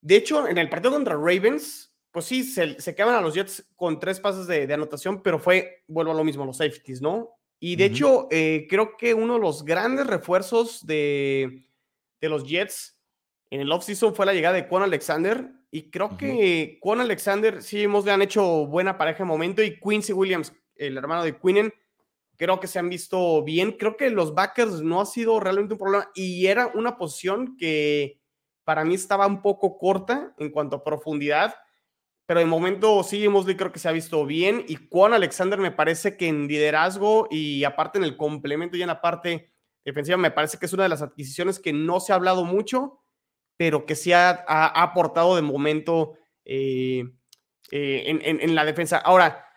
De 0.00 0.14
hecho, 0.14 0.46
en 0.46 0.56
el 0.56 0.68
partido 0.68 0.92
contra 0.92 1.16
Ravens, 1.16 1.92
pues 2.12 2.26
sí, 2.26 2.44
se, 2.44 2.80
se 2.80 2.94
quedaban 2.94 3.16
a 3.16 3.20
los 3.22 3.34
Jets 3.34 3.66
con 3.74 3.98
tres 3.98 4.20
pases 4.20 4.46
de, 4.46 4.68
de, 4.68 4.74
anotación, 4.74 5.20
pero 5.20 5.40
fue, 5.40 5.82
vuelvo 5.88 6.12
a 6.12 6.14
lo 6.14 6.22
mismo, 6.22 6.46
los 6.46 6.58
safeties, 6.58 7.02
¿no? 7.02 7.30
Y 7.58 7.74
de 7.74 7.86
uh 7.86 7.88
-huh. 7.88 7.90
hecho, 7.90 8.28
eh, 8.30 8.66
creo 8.70 8.96
que 8.96 9.12
uno 9.12 9.34
de 9.34 9.40
los 9.40 9.64
grandes 9.64 10.06
refuerzos 10.06 10.86
de, 10.86 11.66
de 12.20 12.28
los 12.28 12.44
Jets 12.44 12.96
en 13.50 13.62
el 13.62 13.72
offseason 13.72 14.14
fue 14.14 14.26
la 14.26 14.32
llegada 14.32 14.54
de 14.54 14.68
Quan 14.68 14.84
Alexander. 14.84 15.50
Y 15.72 15.90
creo 15.90 16.06
uh 16.06 16.10
-huh. 16.10 16.16
que 16.16 16.78
Quan 16.80 17.00
Alexander, 17.00 17.64
sí, 17.64 17.82
hemos 17.82 18.04
le 18.04 18.12
han 18.12 18.22
hecho 18.22 18.66
buena 18.66 18.96
pareja 18.96 19.18
de 19.18 19.24
momento. 19.24 19.60
Y 19.60 19.78
Quincy 19.80 20.12
Williams, 20.12 20.52
el 20.80 20.96
hermano 20.96 21.22
de 21.22 21.38
Quinnen, 21.38 21.72
creo 22.36 22.58
que 22.58 22.66
se 22.66 22.78
han 22.78 22.88
visto 22.88 23.44
bien. 23.44 23.72
Creo 23.72 23.96
que 23.96 24.10
los 24.10 24.34
backers 24.34 24.80
no 24.80 25.00
ha 25.00 25.06
sido 25.06 25.38
realmente 25.40 25.74
un 25.74 25.78
problema 25.78 26.10
y 26.14 26.46
era 26.46 26.68
una 26.68 26.96
posición 26.96 27.56
que 27.56 28.18
para 28.64 28.84
mí 28.84 28.94
estaba 28.94 29.26
un 29.26 29.42
poco 29.42 29.78
corta 29.78 30.34
en 30.38 30.50
cuanto 30.50 30.76
a 30.76 30.84
profundidad, 30.84 31.54
pero 32.24 32.40
de 32.40 32.46
momento 32.46 33.02
sí, 33.02 33.28
Mosley 33.28 33.56
creo 33.56 33.72
que 33.72 33.78
se 33.78 33.88
ha 33.88 33.92
visto 33.92 34.24
bien 34.24 34.64
y 34.68 34.78
Juan 34.90 35.12
Alexander 35.12 35.58
me 35.58 35.72
parece 35.72 36.16
que 36.16 36.28
en 36.28 36.46
liderazgo 36.46 37.28
y 37.30 37.64
aparte 37.64 37.98
en 37.98 38.04
el 38.04 38.16
complemento 38.16 38.76
y 38.76 38.82
en 38.82 38.88
la 38.88 39.00
parte 39.02 39.52
defensiva 39.84 40.16
me 40.16 40.30
parece 40.30 40.56
que 40.56 40.66
es 40.66 40.72
una 40.72 40.84
de 40.84 40.88
las 40.88 41.02
adquisiciones 41.02 41.58
que 41.58 41.72
no 41.72 42.00
se 42.00 42.12
ha 42.12 42.16
hablado 42.16 42.44
mucho, 42.44 43.00
pero 43.56 43.84
que 43.84 43.96
sí 43.96 44.12
ha, 44.12 44.30
aportado 44.46 45.36
de 45.36 45.42
momento 45.42 46.14
eh, 46.44 47.04
eh, 47.70 48.04
en 48.06 48.54
la 48.54 48.64
defensa. 48.64 48.98
Ahora, 48.98 49.49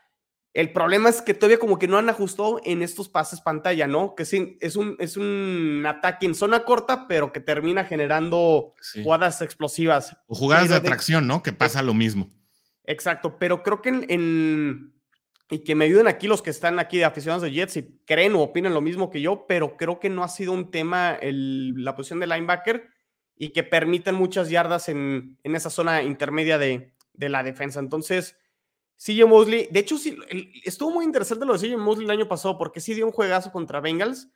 el 0.53 0.71
problema 0.71 1.09
es 1.09 1.21
que 1.21 1.33
todavía 1.33 1.57
como 1.57 1.79
que 1.79 1.87
no 1.87 1.97
han 1.97 2.09
ajustado 2.09 2.61
en 2.63 2.83
estos 2.83 3.09
pases 3.09 3.41
pantalla, 3.41 3.87
¿no? 3.87 4.13
Que 4.13 4.23
sí, 4.23 4.57
es 4.61 4.75
un, 4.75 4.95
es 4.99 5.17
un 5.17 5.83
ataque 5.87 6.27
en 6.27 6.35
zona 6.35 6.63
corta, 6.63 7.07
pero 7.07 7.31
que 7.31 7.39
termina 7.39 7.85
generando 7.85 8.75
sí. 8.79 9.03
jugadas 9.03 9.41
explosivas. 9.41 10.15
O 10.27 10.35
jugadas 10.35 10.69
de 10.69 10.75
atracción, 10.75 11.25
¿no? 11.25 11.41
Que 11.41 11.53
pasa 11.53 11.81
lo 11.81 11.95
mismo. 11.95 12.29
Exacto, 12.85 13.37
pero 13.39 13.63
creo 13.63 13.81
que 13.81 13.89
en, 13.89 14.05
en, 14.09 14.93
y 15.49 15.63
que 15.63 15.73
me 15.73 15.85
ayuden 15.85 16.07
aquí 16.07 16.27
los 16.27 16.43
que 16.43 16.51
están 16.51 16.77
aquí 16.77 16.97
de 16.97 17.05
aficionados 17.05 17.41
de 17.41 17.51
Jets 17.51 17.77
y 17.77 18.01
creen 18.05 18.35
o 18.35 18.41
opinan 18.41 18.75
lo 18.75 18.81
mismo 18.81 19.09
que 19.09 19.21
yo, 19.21 19.45
pero 19.47 19.75
creo 19.75 19.99
que 19.99 20.09
no 20.09 20.23
ha 20.23 20.27
sido 20.27 20.51
un 20.51 20.69
tema 20.69 21.17
el, 21.19 21.83
la 21.83 21.95
posición 21.95 22.19
de 22.19 22.27
linebacker 22.27 22.89
y 23.35 23.49
que 23.49 23.63
permiten 23.63 24.13
muchas 24.13 24.49
yardas 24.49 24.87
en, 24.87 25.39
en 25.43 25.55
esa 25.55 25.71
zona 25.71 26.03
intermedia 26.03 26.59
de, 26.59 26.93
de 27.13 27.29
la 27.29 27.41
defensa. 27.41 27.79
Entonces, 27.79 28.37
CJ 29.03 29.25
Mosley, 29.27 29.67
de 29.69 29.79
hecho, 29.81 29.97
sí, 29.97 30.17
estuvo 30.63 30.91
muy 30.91 31.03
interesante 31.03 31.45
lo 31.45 31.57
de 31.57 31.59
CJ 31.59 31.77
Mosley 31.77 32.05
el 32.05 32.11
año 32.11 32.27
pasado 32.27 32.57
porque 32.57 32.79
sí 32.79 32.93
dio 32.93 33.05
un 33.05 33.11
juegazo 33.11 33.51
contra 33.51 33.81
Bengals, 33.81 34.29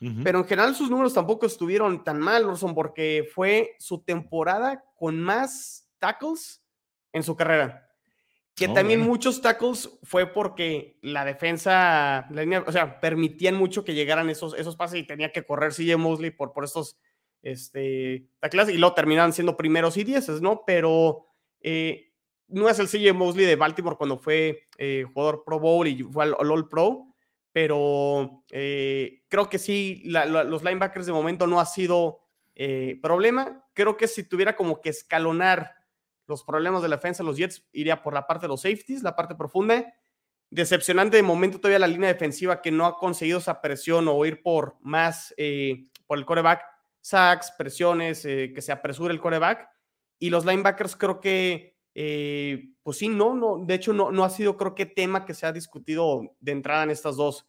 uh 0.00 0.04
-huh. 0.04 0.22
pero 0.22 0.40
en 0.40 0.44
general 0.44 0.74
sus 0.74 0.90
números 0.90 1.14
tampoco 1.14 1.46
estuvieron 1.46 2.04
tan 2.04 2.18
mal, 2.18 2.44
Orson, 2.44 2.74
porque 2.74 3.26
fue 3.34 3.76
su 3.78 4.02
temporada 4.02 4.84
con 4.96 5.18
más 5.18 5.88
tackles 5.98 6.62
en 7.12 7.22
su 7.22 7.34
carrera. 7.34 7.88
Que 8.54 8.66
oh, 8.66 8.74
también 8.74 9.00
bueno. 9.00 9.12
muchos 9.12 9.40
tackles 9.40 9.88
fue 10.02 10.26
porque 10.26 10.98
la 11.00 11.24
defensa, 11.24 12.26
la 12.30 12.42
línea, 12.42 12.62
o 12.66 12.72
sea, 12.72 13.00
permitían 13.00 13.54
mucho 13.54 13.84
que 13.84 13.94
llegaran 13.94 14.28
esos, 14.28 14.52
esos 14.52 14.76
pases 14.76 15.00
y 15.00 15.06
tenía 15.06 15.32
que 15.32 15.44
correr 15.44 15.72
CJ 15.72 15.96
Mosley 15.96 16.30
por, 16.30 16.52
por 16.52 16.64
estos 16.64 16.98
este, 17.40 18.28
tackles 18.38 18.68
y 18.68 18.76
luego 18.76 18.94
terminaban 18.94 19.32
siendo 19.32 19.56
primeros 19.56 19.96
y 19.96 20.04
dieces, 20.04 20.42
¿no? 20.42 20.64
Pero 20.66 21.24
eh, 21.62 22.09
no 22.50 22.68
es 22.68 22.78
el 22.78 22.88
CJ 22.88 23.14
Mosley 23.14 23.46
de 23.46 23.56
Baltimore 23.56 23.96
cuando 23.96 24.18
fue 24.18 24.68
eh, 24.78 25.04
jugador 25.12 25.44
Pro 25.44 25.58
Bowl 25.58 25.86
y 25.86 26.02
fue 26.02 26.24
al, 26.24 26.36
al 26.38 26.50
All 26.50 26.68
Pro, 26.68 27.10
pero 27.52 28.44
eh, 28.50 29.22
creo 29.28 29.48
que 29.48 29.58
sí, 29.58 30.02
los 30.04 30.62
linebackers 30.62 31.06
de 31.06 31.12
momento 31.12 31.46
no 31.46 31.60
ha 31.60 31.66
sido 31.66 32.20
eh, 32.54 32.98
problema. 33.02 33.64
Creo 33.74 33.96
que 33.96 34.06
si 34.06 34.22
tuviera 34.22 34.54
como 34.54 34.80
que 34.80 34.90
escalonar 34.90 35.74
los 36.26 36.44
problemas 36.44 36.82
de 36.82 36.88
la 36.88 36.96
defensa, 36.96 37.24
los 37.24 37.36
Jets 37.36 37.66
iría 37.72 38.02
por 38.02 38.14
la 38.14 38.26
parte 38.26 38.46
de 38.46 38.48
los 38.48 38.62
safeties, 38.62 39.02
la 39.02 39.16
parte 39.16 39.34
profunda. 39.34 39.92
Decepcionante 40.48 41.16
de 41.16 41.22
momento 41.22 41.58
todavía 41.58 41.78
la 41.80 41.86
línea 41.86 42.12
defensiva 42.12 42.60
que 42.60 42.70
no 42.70 42.86
ha 42.86 42.98
conseguido 42.98 43.38
esa 43.38 43.60
presión 43.60 44.06
o 44.08 44.24
ir 44.24 44.42
por 44.42 44.76
más 44.80 45.34
eh, 45.36 45.86
por 46.06 46.18
el 46.18 46.26
coreback, 46.26 46.62
sacks, 47.00 47.52
presiones, 47.56 48.22
que 48.22 48.60
se 48.60 48.72
apresure 48.72 49.12
el 49.12 49.20
coreback. 49.20 49.68
Y 50.18 50.30
los 50.30 50.44
linebackers 50.44 50.96
creo 50.96 51.20
que 51.20 51.79
eh, 51.94 52.70
pues 52.82 52.98
sí, 52.98 53.08
no, 53.08 53.34
no, 53.34 53.64
de 53.64 53.74
hecho 53.74 53.92
no, 53.92 54.10
no 54.10 54.24
ha 54.24 54.30
sido 54.30 54.56
creo 54.56 54.74
que 54.74 54.86
tema 54.86 55.24
que 55.24 55.34
se 55.34 55.46
ha 55.46 55.52
discutido 55.52 56.36
de 56.40 56.52
entrada 56.52 56.84
en 56.84 56.90
estas 56.90 57.16
dos, 57.16 57.46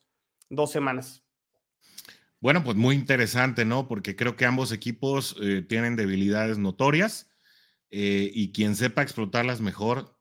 dos 0.49 0.71
semanas. 0.71 1.23
Bueno, 2.39 2.63
pues 2.63 2.75
muy 2.75 2.95
interesante, 2.95 3.65
¿no? 3.65 3.87
Porque 3.87 4.15
creo 4.15 4.35
que 4.35 4.45
ambos 4.45 4.71
equipos 4.71 5.35
eh, 5.41 5.61
tienen 5.61 5.95
debilidades 5.95 6.57
notorias 6.57 7.29
eh, 7.91 8.31
y 8.33 8.51
quien 8.51 8.75
sepa 8.75 9.03
explotarlas 9.03 9.61
mejor, 9.61 10.17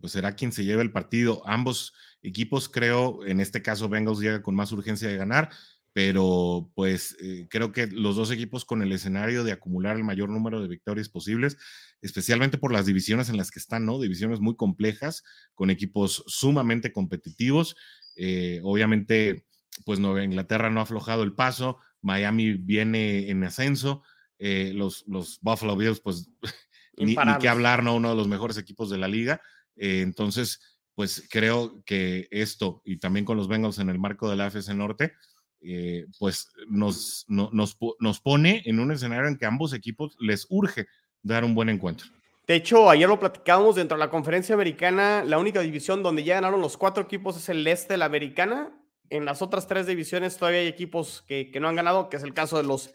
pues 0.00 0.14
será 0.14 0.34
quien 0.34 0.50
se 0.50 0.64
lleve 0.64 0.80
el 0.80 0.92
partido. 0.92 1.42
Ambos 1.46 1.92
equipos, 2.22 2.70
creo, 2.70 3.26
en 3.26 3.38
este 3.38 3.60
caso 3.60 3.90
Bengals 3.90 4.18
llega 4.18 4.40
con 4.40 4.54
más 4.54 4.72
urgencia 4.72 5.08
de 5.08 5.18
ganar, 5.18 5.50
pero 5.98 6.70
pues 6.76 7.16
eh, 7.20 7.48
creo 7.50 7.72
que 7.72 7.88
los 7.88 8.14
dos 8.14 8.30
equipos 8.30 8.64
con 8.64 8.82
el 8.82 8.92
escenario 8.92 9.42
de 9.42 9.50
acumular 9.50 9.96
el 9.96 10.04
mayor 10.04 10.28
número 10.28 10.62
de 10.62 10.68
victorias 10.68 11.08
posibles, 11.08 11.56
especialmente 12.02 12.56
por 12.56 12.72
las 12.72 12.86
divisiones 12.86 13.30
en 13.30 13.36
las 13.36 13.50
que 13.50 13.58
están, 13.58 13.84
¿no? 13.84 13.98
Divisiones 13.98 14.38
muy 14.38 14.54
complejas, 14.54 15.24
con 15.56 15.70
equipos 15.70 16.22
sumamente 16.28 16.92
competitivos. 16.92 17.74
Eh, 18.14 18.60
obviamente, 18.62 19.44
pues 19.84 19.98
Nueva 19.98 20.22
Inglaterra 20.22 20.70
no 20.70 20.78
ha 20.78 20.84
aflojado 20.84 21.24
el 21.24 21.34
paso, 21.34 21.80
Miami 22.00 22.52
viene 22.52 23.28
en 23.28 23.42
ascenso, 23.42 24.04
eh, 24.38 24.70
los, 24.76 25.04
los, 25.08 25.40
Buffalo 25.40 25.76
Bills, 25.76 25.98
pues 25.98 26.30
ni, 26.96 27.16
ni, 27.16 27.38
qué 27.40 27.48
hablar, 27.48 27.82
¿no? 27.82 27.96
Uno 27.96 28.10
de 28.10 28.16
los 28.16 28.28
mejores 28.28 28.56
equipos 28.56 28.88
de 28.88 28.98
la 28.98 29.08
liga. 29.08 29.40
Entonces, 29.74 30.60
pues 30.94 31.26
creo 31.28 31.82
que 31.84 32.28
esto, 32.30 32.82
y 32.84 32.98
también 32.98 33.24
con 33.24 33.36
los 33.36 33.48
Bengals 33.48 33.80
en 33.80 33.88
el 33.88 33.98
marco 33.98 34.30
de 34.30 34.36
la 34.36 34.46
AFC 34.46 34.68
Norte, 34.76 35.14
eh, 35.60 36.06
pues 36.18 36.50
nos, 36.68 37.24
nos, 37.28 37.76
nos 37.98 38.20
pone 38.20 38.62
en 38.64 38.80
un 38.80 38.92
escenario 38.92 39.28
en 39.28 39.36
que 39.36 39.46
ambos 39.46 39.72
equipos 39.72 40.16
les 40.20 40.46
urge 40.50 40.86
dar 41.22 41.44
un 41.44 41.54
buen 41.54 41.68
encuentro. 41.68 42.06
De 42.46 42.54
hecho, 42.54 42.88
ayer 42.88 43.08
lo 43.08 43.20
platicábamos 43.20 43.76
dentro 43.76 43.98
de 43.98 44.04
la 44.04 44.10
conferencia 44.10 44.54
americana, 44.54 45.22
la 45.24 45.38
única 45.38 45.60
división 45.60 46.02
donde 46.02 46.24
ya 46.24 46.36
ganaron 46.36 46.62
los 46.62 46.78
cuatro 46.78 47.02
equipos 47.02 47.36
es 47.36 47.48
el 47.50 47.66
este 47.66 47.94
de 47.94 47.98
la 47.98 48.06
americana. 48.06 48.72
En 49.10 49.24
las 49.24 49.42
otras 49.42 49.66
tres 49.66 49.86
divisiones 49.86 50.38
todavía 50.38 50.60
hay 50.60 50.66
equipos 50.66 51.24
que, 51.26 51.50
que 51.50 51.60
no 51.60 51.68
han 51.68 51.76
ganado, 51.76 52.08
que 52.08 52.16
es 52.16 52.22
el 52.22 52.32
caso 52.32 52.56
de 52.56 52.62
los, 52.62 52.94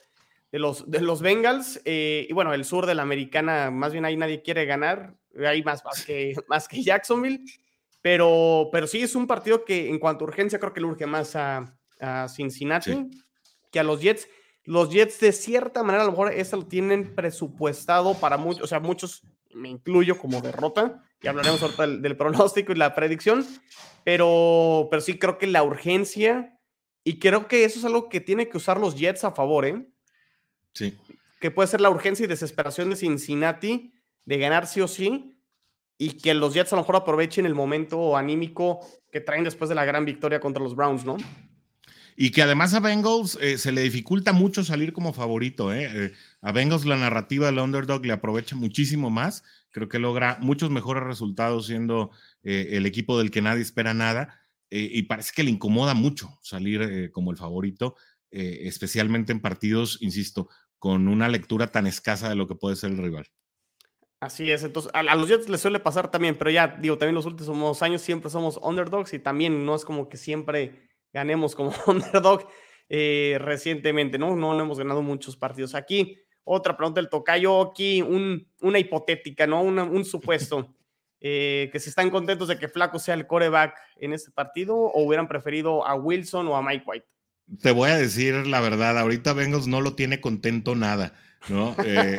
de 0.52 0.58
los, 0.58 0.90
de 0.90 1.02
los 1.02 1.22
Bengals. 1.22 1.82
Eh, 1.86 2.26
y 2.28 2.34
bueno, 2.34 2.54
el 2.54 2.66
sur 2.66 2.88
de 2.88 2.96
la 2.96 3.04
americana, 3.04 3.70
más 3.70 3.92
bien 3.92 4.06
ahí 4.06 4.18
nadie 4.18 4.42
quiere 4.42 4.66
ganar, 4.66 5.16
hay 5.38 5.62
más, 5.64 5.86
más, 5.86 6.04
que, 6.04 6.34
más 6.48 6.68
que 6.68 6.82
Jacksonville. 6.82 7.44
Pero, 8.02 8.70
pero 8.72 8.88
sí 8.88 9.02
es 9.02 9.16
un 9.16 9.28
partido 9.28 9.64
que 9.66 9.88
en 9.88 10.00
cuanto 10.00 10.26
a 10.26 10.28
urgencia 10.30 10.60
creo 10.60 10.74
que 10.74 10.82
le 10.82 10.88
urge 10.88 11.06
más 11.06 11.36
a, 11.36 11.78
a 12.04 12.28
Cincinnati 12.28 13.10
que 13.72 13.80
a 13.80 13.84
los 13.84 14.02
Jets. 14.02 14.30
Los 14.64 14.92
Jets 14.92 15.20
de 15.20 15.34
cierta 15.34 15.84
manera 15.84 16.04
a 16.04 16.06
lo 16.06 16.12
mejor 16.12 16.32
eso 16.32 16.56
lo 16.56 16.68
tienen 16.68 17.16
presupuestado 17.16 18.14
para 18.14 18.38
muchos, 18.38 18.64
o 18.64 18.68
sea, 18.68 18.80
muchos, 18.80 19.24
me 19.54 19.68
incluyo 19.68 20.18
como 20.18 20.40
derrota, 20.40 21.04
y 21.22 21.28
hablaremos 21.28 21.62
ahorita 21.62 21.88
del, 21.88 22.16
pronóstico 22.16 22.72
y 22.72 22.76
la 22.76 22.96
predicción, 22.96 23.46
pero, 24.06 24.88
pero 24.90 25.02
sí 25.02 25.18
creo 25.18 25.38
que 25.38 25.48
la 25.48 25.64
urgencia, 25.64 26.58
y 27.04 27.20
creo 27.20 27.48
que 27.50 27.66
eso 27.66 27.80
es 27.80 27.86
algo 27.86 28.08
que 28.08 28.22
tiene 28.22 28.48
que 28.48 28.56
usar 28.56 28.80
los 28.80 28.96
Jets 28.96 29.26
a 29.26 29.32
favor, 29.32 29.66
¿eh? 29.66 29.86
Sí. 30.74 30.98
Que 31.42 31.52
puede 31.52 31.68
ser 31.68 31.82
la 31.82 31.90
urgencia 31.90 32.24
y 32.24 32.28
desesperación 32.28 32.90
de 32.90 32.96
Cincinnati 32.96 33.94
de 34.24 34.38
ganar 34.38 34.66
sí 34.66 34.80
o 34.80 34.88
sí, 34.88 35.38
y 35.98 36.18
que 36.20 36.34
los 36.34 36.54
Jets 36.54 36.72
a 36.72 36.78
lo 36.78 36.84
mejor 36.84 36.96
aprovechen 36.96 37.46
el 37.46 37.54
momento 37.54 38.16
anímico 38.16 38.80
que 39.12 39.20
traen 39.20 39.44
después 39.44 39.68
de 39.68 39.76
la 39.76 39.84
gran 39.84 40.06
victoria 40.06 40.40
contra 40.40 40.64
los 40.64 40.74
Browns, 40.74 41.04
¿no? 41.04 41.18
Y 42.16 42.32
que 42.32 42.42
además 42.42 42.74
a 42.74 42.80
Bengals 42.80 43.38
eh, 43.42 43.58
se 43.58 43.72
le 43.72 43.82
dificulta 43.82 44.34
mucho 44.34 44.64
salir 44.64 44.94
como 44.94 45.14
favorito. 45.14 45.74
¿eh? 45.74 45.90
¿eh? 45.92 46.14
a 46.42 46.52
Bengals 46.52 46.86
la 46.86 46.98
narrativa 46.98 47.48
del 47.48 47.60
underdog 47.60 48.06
le 48.06 48.14
aprovecha 48.14 48.56
muchísimo 48.56 49.10
más. 49.10 49.44
Creo 49.72 49.90
que 49.90 50.00
logra 50.00 50.38
muchos 50.42 50.70
mejores 50.70 51.04
resultados 51.04 51.68
siendo 51.68 52.12
el 52.44 52.86
equipo 52.86 53.18
del 53.18 53.32
que 53.32 53.42
nadie 53.42 53.64
espera 53.64 53.94
nada. 53.94 54.40
y 54.70 55.04
parece 55.04 55.32
que 55.36 55.44
le 55.44 55.52
incomoda 55.52 55.94
mucho 55.94 56.38
salir 56.42 57.12
como 57.12 57.32
el 57.32 57.38
favorito, 57.38 57.96
especialmente 58.30 59.32
en 59.32 59.40
partidos, 59.40 59.98
insisto, 60.02 60.50
con 60.78 61.08
una 61.08 61.28
lectura 61.28 61.72
tan 61.72 61.88
escasa 61.88 62.30
de 62.30 62.36
lo 62.36 62.48
que 62.48 62.56
puede 62.56 62.76
ser 62.76 62.92
el 62.92 62.98
rival. 62.98 63.26
Así 64.20 64.52
es, 64.52 64.64
entonces 64.64 64.92
a, 64.94 65.00
a 65.00 65.16
los 65.16 65.28
Jets 65.28 65.50
les 65.50 65.60
suele 65.60 65.80
pasar 65.80 66.12
también, 66.12 66.38
pero 66.38 66.52
ya 66.52 66.68
digo, 66.68 66.98
también 66.98 67.16
los 67.16 67.26
últimos 67.26 67.82
años 67.82 68.02
siempre 68.02 68.30
somos 68.30 68.60
underdogs 68.62 69.14
y 69.14 69.20
también 69.20 69.66
no 69.66 69.76
es 69.76 69.86
como 69.86 70.08
que 70.08 70.18
siempre 70.18 70.93
ganemos 71.14 71.56
como 71.56 71.72
underdog 71.88 72.48
eh, 72.90 73.38
recientemente, 73.40 74.18
¿no? 74.18 74.36
¿no? 74.36 74.60
hemos 74.60 74.78
ganado 74.78 75.02
muchos 75.02 75.38
partidos 75.38 75.76
aquí. 75.76 76.18
Otra 76.44 76.76
pregunta 76.76 77.00
del 77.00 77.10
tocayo 77.10 77.62
aquí, 77.62 78.02
un, 78.02 78.46
una 78.62 78.80
hipotética, 78.80 79.48
¿no? 79.48 79.62
un 79.62 80.06
supuesto. 80.06 80.76
Eh, 81.26 81.70
que 81.72 81.80
si 81.80 81.88
están 81.88 82.10
contentos 82.10 82.50
de 82.50 82.60
que 82.60 82.68
Flaco 82.68 83.00
sea 83.00 83.14
el 83.14 83.26
coreback 83.26 83.78
en 83.96 84.12
este 84.12 84.30
partido 84.30 84.76
o 84.76 85.04
hubieran 85.04 85.30
preferido 85.30 85.88
a 85.88 85.96
Wilson 85.96 86.50
o 86.50 86.58
a 86.58 86.62
Mike 86.62 86.84
White. 86.86 87.08
Te 87.62 87.72
voy 87.72 87.92
a 87.92 87.98
decir 87.98 88.46
la 88.46 88.60
verdad, 88.60 89.00
ahorita 89.00 89.32
Bengals 89.32 89.66
no 89.66 89.80
lo 89.80 89.96
tiene 89.96 90.20
contento 90.20 90.76
nada, 90.76 91.14
¿no? 91.48 91.78
Eh, 91.86 92.18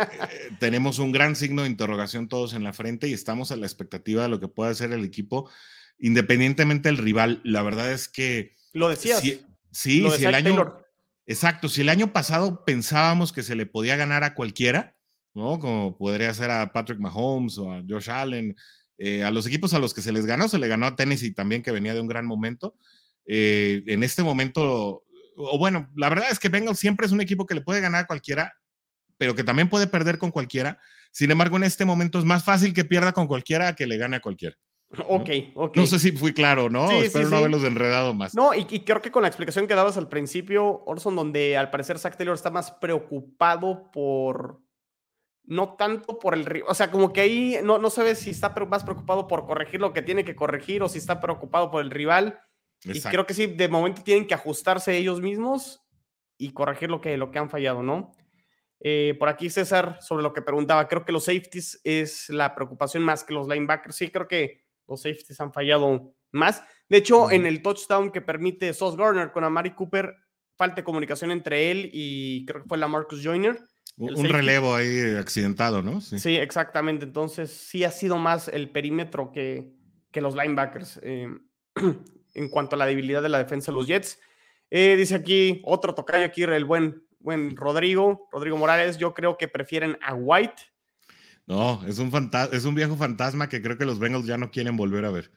tenemos 0.59 0.99
un 0.99 1.13
gran 1.13 1.37
signo 1.37 1.63
de 1.63 1.69
interrogación 1.69 2.29
todos 2.29 2.55
en 2.55 2.65
la 2.65 2.73
frente 2.73 3.07
y 3.07 3.13
estamos 3.13 3.53
a 3.53 3.57
la 3.57 3.67
expectativa 3.67 4.23
de 4.23 4.31
lo 4.31 4.41
que 4.41 4.49
pueda 4.49 4.71
hacer 4.71 4.91
el 4.93 5.05
equipo, 5.05 5.51
independientemente 5.99 6.89
del 6.89 6.97
rival. 6.97 7.43
La 7.45 7.63
verdad 7.63 7.93
es 7.93 8.09
que 8.09 8.55
lo 8.75 8.89
decías. 8.89 9.21
Sí, 9.21 9.41
sí 9.71 10.07
si 10.17 10.25
el 10.25 10.35
año. 10.35 10.79
Exacto, 11.27 11.69
si 11.71 11.81
el 11.81 11.89
año 11.89 12.13
pasado 12.13 12.65
pensábamos 12.67 13.33
que 13.33 13.43
se 13.43 13.55
le 13.55 13.65
podía 13.65 13.97
ganar 13.97 14.25
a 14.25 14.35
cualquiera, 14.35 14.95
¿no? 15.33 15.59
Como 15.59 15.97
podría 15.97 16.35
ser 16.35 16.51
a 16.51 16.71
Patrick 16.71 16.99
Mahomes 16.99 17.57
o 17.57 17.73
a 17.73 17.83
Josh 17.89 18.11
Allen, 18.11 18.55
eh, 18.99 19.25
a 19.25 19.31
los 19.31 19.47
equipos 19.47 19.73
a 19.73 19.79
los 19.79 19.95
que 19.95 20.03
se 20.03 20.13
les 20.13 20.27
ganó, 20.27 20.49
se 20.49 20.59
le 20.59 20.69
ganó 20.69 20.87
a 20.87 20.97
Tennessee 20.97 21.33
también, 21.33 21.63
que 21.63 21.71
venía 21.71 21.95
de 21.95 22.01
un 22.01 22.09
gran 22.09 22.27
momento. 22.27 22.77
Eh, 23.27 23.83
en 23.87 24.03
este 24.03 24.23
momento, 24.23 25.05
o 25.37 25.59
bueno, 25.59 25.91
la 25.97 26.11
verdad 26.11 26.29
es 26.31 26.39
que 26.39 26.51
Bengals 26.51 26.79
siempre 26.79 27.07
es 27.07 27.13
un 27.13 27.23
equipo 27.23 27.47
que 27.47 27.55
le 27.55 27.63
puede 27.63 27.81
ganar 27.81 28.05
a 28.05 28.07
cualquiera, 28.07 28.55
pero 29.17 29.35
que 29.35 29.45
también 29.45 29.71
puede 29.71 29.87
perder 29.87 30.19
con 30.19 30.31
cualquiera. 30.31 30.79
Sin 31.11 31.31
embargo, 31.31 31.57
en 31.57 31.65
este 31.65 31.87
momento 31.87 32.19
es 32.19 32.25
más 32.25 32.45
fácil 32.45 32.75
que 32.75 32.85
pierda 32.85 33.13
con 33.13 33.29
cualquiera 33.29 33.75
que 33.75 33.87
le 33.87 33.97
gane 33.97 34.17
a 34.17 34.21
cualquiera. 34.21 34.57
Ok, 35.09 35.31
ok. 35.55 35.77
No 35.77 35.87
sé 35.87 35.99
si 35.99 36.13
fui 36.13 36.33
claro, 36.33 36.71
¿no? 36.71 36.91
Espero 36.91 37.29
no 37.29 37.37
haberlos 37.37 37.65
enredado 37.65 38.15
más. 38.15 38.35
No, 38.35 38.55
y, 38.55 38.65
creo 38.65 39.01
que 39.01 39.11
con 39.11 39.23
la 39.23 39.29
explicación 39.29 39.67
que 39.67 39.75
dabas 39.75 39.97
al 39.97 40.09
principio, 40.09 40.83
Orson, 40.87 41.17
donde 41.17 41.57
al 41.57 41.71
parecer 41.71 41.99
Zach 41.99 42.17
Taylor 42.17 42.35
está 42.35 42.51
más 42.51 42.71
preocupado 42.73 43.91
por. 43.91 44.61
No 45.47 45.75
tanto 45.75 46.19
por 46.19 46.35
el. 46.35 46.63
O 46.67 46.75
sea, 46.75 46.91
como 46.91 47.13
que 47.13 47.21
ahí 47.21 47.59
no, 47.63 47.79
no 47.79 47.91
sabes 47.91 48.21
si 48.21 48.31
está 48.31 48.55
más 48.69 48.85
preocupado 48.85 49.29
por 49.29 49.47
corregir 49.47 49.81
lo 49.81 49.93
que 49.93 50.03
tiene 50.03 50.25
que 50.25 50.35
corregir 50.35 50.83
o 50.83 50.89
si 50.89 50.99
está 50.99 51.21
preocupado 51.21 51.71
por 51.71 51.83
el 51.83 51.91
rival. 51.91 52.41
Y 52.83 53.01
creo 53.01 53.27
que 53.27 53.35
sí, 53.35 53.47
de 53.47 53.69
momento 53.69 54.03
tienen 54.03 54.27
que 54.27 54.35
ajustarse 54.35 54.97
ellos 54.97 55.21
mismos 55.21 55.83
y 56.37 56.53
corregir 56.53 56.91
lo 56.91 57.01
que, 57.01 57.17
lo 57.17 57.31
que 57.31 57.39
han 57.39 57.51
fallado, 57.51 57.83
¿no? 57.83 58.13
Eh, 58.81 59.17
por 59.19 59.29
aquí 59.29 59.49
César, 59.49 59.99
sobre 60.03 60.23
lo 60.23 60.33
que 60.33 60.43
preguntaba, 60.43 60.87
creo 60.89 61.05
que 61.05 61.13
los 61.13 61.25
safeties 61.25 61.81
es 61.85 62.29
la 62.29 62.55
preocupación 62.55 63.03
más 63.03 63.25
que 63.25 63.33
los 63.33 63.49
linebackers. 63.49 63.97
Sí, 63.97 64.11
creo 64.11 64.29
que 64.29 64.64
los 64.89 65.03
safeties 65.03 65.41
han 65.41 65.53
fallado 65.53 66.15
más. 66.33 66.63
De 66.89 66.99
hecho, 66.99 67.31
en 67.31 67.47
el 67.47 67.63
touchdown 67.63 68.11
que 68.11 68.21
permite 68.21 68.73
Sauce 68.75 68.97
Garner 68.97 69.33
con 69.33 69.45
Amari 69.45 69.75
Cooper, 69.75 70.15
falta 70.57 70.85
comunicación 70.85 71.31
entre 71.31 71.71
él 71.71 71.91
y 71.93 72.45
creo 72.47 72.63
que 72.63 72.69
fue 72.69 72.79
la 72.79 72.89
Marcus 72.89 73.23
Joyner. 73.23 73.59
Un 73.97 74.29
relevo 74.29 74.75
ahí 74.75 75.15
accidentado, 75.17 75.81
¿no? 75.81 76.01
Sí. 76.01 76.37
exactamente. 76.37 77.05
Entonces, 77.05 77.51
sí 77.51 77.85
ha 77.85 77.91
sido 77.91 78.19
más 78.19 78.49
el 78.49 78.71
perímetro 78.71 79.31
que, 79.31 79.73
que 80.11 80.21
los 80.21 80.35
linebackers 80.35 81.01
eh, 81.03 81.29
en 82.35 82.49
cuanto 82.49 82.75
a 82.75 82.79
la 82.79 82.87
debilidad 82.87 83.23
de 83.23 83.29
la 83.29 83.39
defensa 83.39 83.71
de 83.71 83.79
los 83.79 83.87
Jets. 83.87 84.19
Eh, 84.71 84.97
dice 84.97 85.15
aquí 85.15 85.63
otro 85.65 85.95
tocayo 85.95 86.25
aquí, 86.25 86.43
el 86.43 86.65
buen, 86.65 87.07
buen 87.21 87.57
Rodrigo, 87.57 88.29
Rodrigo 88.33 88.57
Morales. 88.57 88.99
Yo 88.99 89.15
creo 89.15 89.39
que 89.39 89.47
prefieren 89.47 89.97
a 90.03 90.15
White 90.15 90.63
no, 91.47 91.83
es 91.87 91.99
un, 91.99 92.11
es 92.53 92.65
un 92.65 92.75
viejo 92.75 92.97
fantasma 92.97 93.49
que 93.49 93.61
creo 93.61 93.77
que 93.77 93.85
los 93.85 93.99
Bengals 93.99 94.27
ya 94.27 94.39
no 94.39 94.51
quieren 94.51 94.77
volver 94.77 95.05
a 95.05 95.11
ver. 95.11 95.31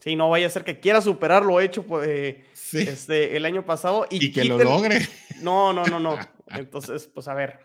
Sí, 0.00 0.16
no 0.16 0.30
vaya 0.30 0.46
a 0.46 0.50
ser 0.50 0.64
que 0.64 0.80
quiera 0.80 1.02
superar 1.02 1.44
lo 1.44 1.60
hecho 1.60 1.82
pues, 1.82 2.08
eh, 2.08 2.44
este, 2.72 3.36
el 3.36 3.44
año 3.44 3.66
pasado. 3.66 4.06
Y, 4.10 4.32
que 4.32 4.44
lo 4.44 4.58
logre. 4.58 5.06
No, 5.42 5.72
no, 5.72 5.86
no, 5.86 6.00
no. 6.00 6.18
Entonces, 6.48 7.06
pues 7.06 7.28
a 7.28 7.34
ver. 7.34 7.60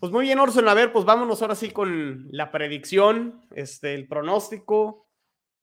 Pues 0.00 0.12
muy 0.12 0.24
bien, 0.24 0.38
Orson. 0.38 0.68
A 0.68 0.74
ver, 0.74 0.92
pues 0.92 1.04
vámonos 1.04 1.42
ahora 1.42 1.54
sí 1.54 1.70
con 1.70 2.28
la 2.30 2.50
predicción, 2.50 3.46
este, 3.54 3.94
el 3.94 4.06
pronóstico. 4.08 5.06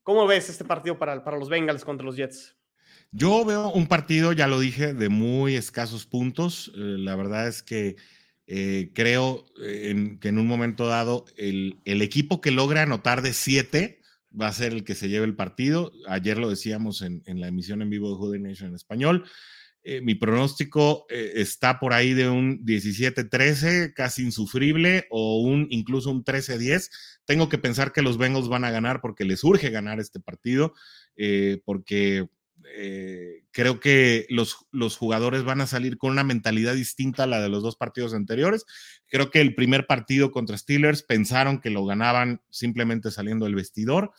¿Cómo 0.03 0.25
ves 0.25 0.49
este 0.49 0.65
partido 0.65 0.97
para, 0.97 1.23
para 1.23 1.37
los 1.37 1.49
Bengals 1.49 1.85
contra 1.85 2.05
los 2.05 2.15
Jets? 2.15 2.57
Yo 3.11 3.43
veo 3.43 3.69
un 3.69 3.87
partido, 3.87 4.33
ya 4.33 4.47
lo 4.47 4.59
dije, 4.59 4.93
de 4.93 5.09
muy 5.09 5.55
escasos 5.55 6.05
puntos. 6.05 6.71
Eh, 6.75 6.79
la 6.79 7.15
verdad 7.15 7.47
es 7.47 7.61
que 7.61 7.97
eh, 8.53 8.91
creo 8.93 9.45
eh, 9.63 10.17
que 10.19 10.27
en 10.27 10.37
un 10.37 10.45
momento 10.45 10.85
dado 10.85 11.23
el, 11.37 11.79
equipo 11.85 12.41
que 12.41 12.51
logra 12.51 12.81
anotar 12.81 13.21
de 13.21 13.31
siete 13.31 14.01
va 14.37 14.47
a 14.47 14.53
ser 14.53 14.73
el 14.73 14.83
que 14.83 14.93
se 14.93 15.07
lleve 15.07 15.25
el 15.25 15.37
partido. 15.37 15.93
Ayer 16.05 16.37
lo 16.37 16.49
decíamos 16.49 17.01
en, 17.01 17.23
la 17.25 17.47
emisión 17.47 17.81
en 17.81 17.89
vivo 17.89 18.09
de 18.09 18.15
Hoodie 18.15 18.41
Nation 18.41 18.67
en 18.67 18.75
español. 18.75 19.23
Eh, 19.83 20.01
mi 20.01 20.15
pronóstico 20.15 21.05
está 21.09 21.79
por 21.79 21.93
ahí 21.93 22.13
de 22.13 22.27
un 22.27 22.65
17-13, 22.65 23.93
casi 23.93 24.23
insufrible, 24.23 25.07
o 25.11 25.39
un 25.39 25.67
incluso 25.69 26.11
un 26.11 26.25
13-10. 26.25 26.89
Tengo 27.23 27.47
que 27.47 27.57
pensar 27.57 27.93
que 27.93 28.01
los 28.01 28.17
Bengals 28.17 28.49
van 28.49 28.65
a 28.65 28.71
ganar 28.71 28.99
porque 28.99 29.23
les 29.23 29.45
urge 29.45 29.69
ganar 29.69 30.01
este 30.01 30.19
partido, 30.19 30.73
porque 31.63 32.27
eh, 32.75 33.43
creo 33.51 33.79
que 33.79 34.25
los, 34.29 34.65
los 34.71 34.97
jugadores 34.97 35.43
van 35.43 35.61
a 35.61 35.67
salir 35.67 35.97
con 35.97 36.11
una 36.11 36.23
mentalidad 36.23 36.75
distinta 36.75 37.23
a 37.23 37.27
la 37.27 37.41
de 37.41 37.49
los 37.49 37.63
dos 37.63 37.75
partidos 37.75 38.13
anteriores. 38.13 38.65
Creo 39.07 39.31
que 39.31 39.41
el 39.41 39.55
primer 39.55 39.87
partido 39.87 40.31
contra 40.31 40.57
Steelers 40.57 41.03
pensaron 41.03 41.59
que 41.59 41.69
lo 41.69 41.85
ganaban 41.85 42.41
simplemente 42.49 43.11
saliendo 43.11 43.45
del 43.45 43.55
vestidor. 43.55 44.11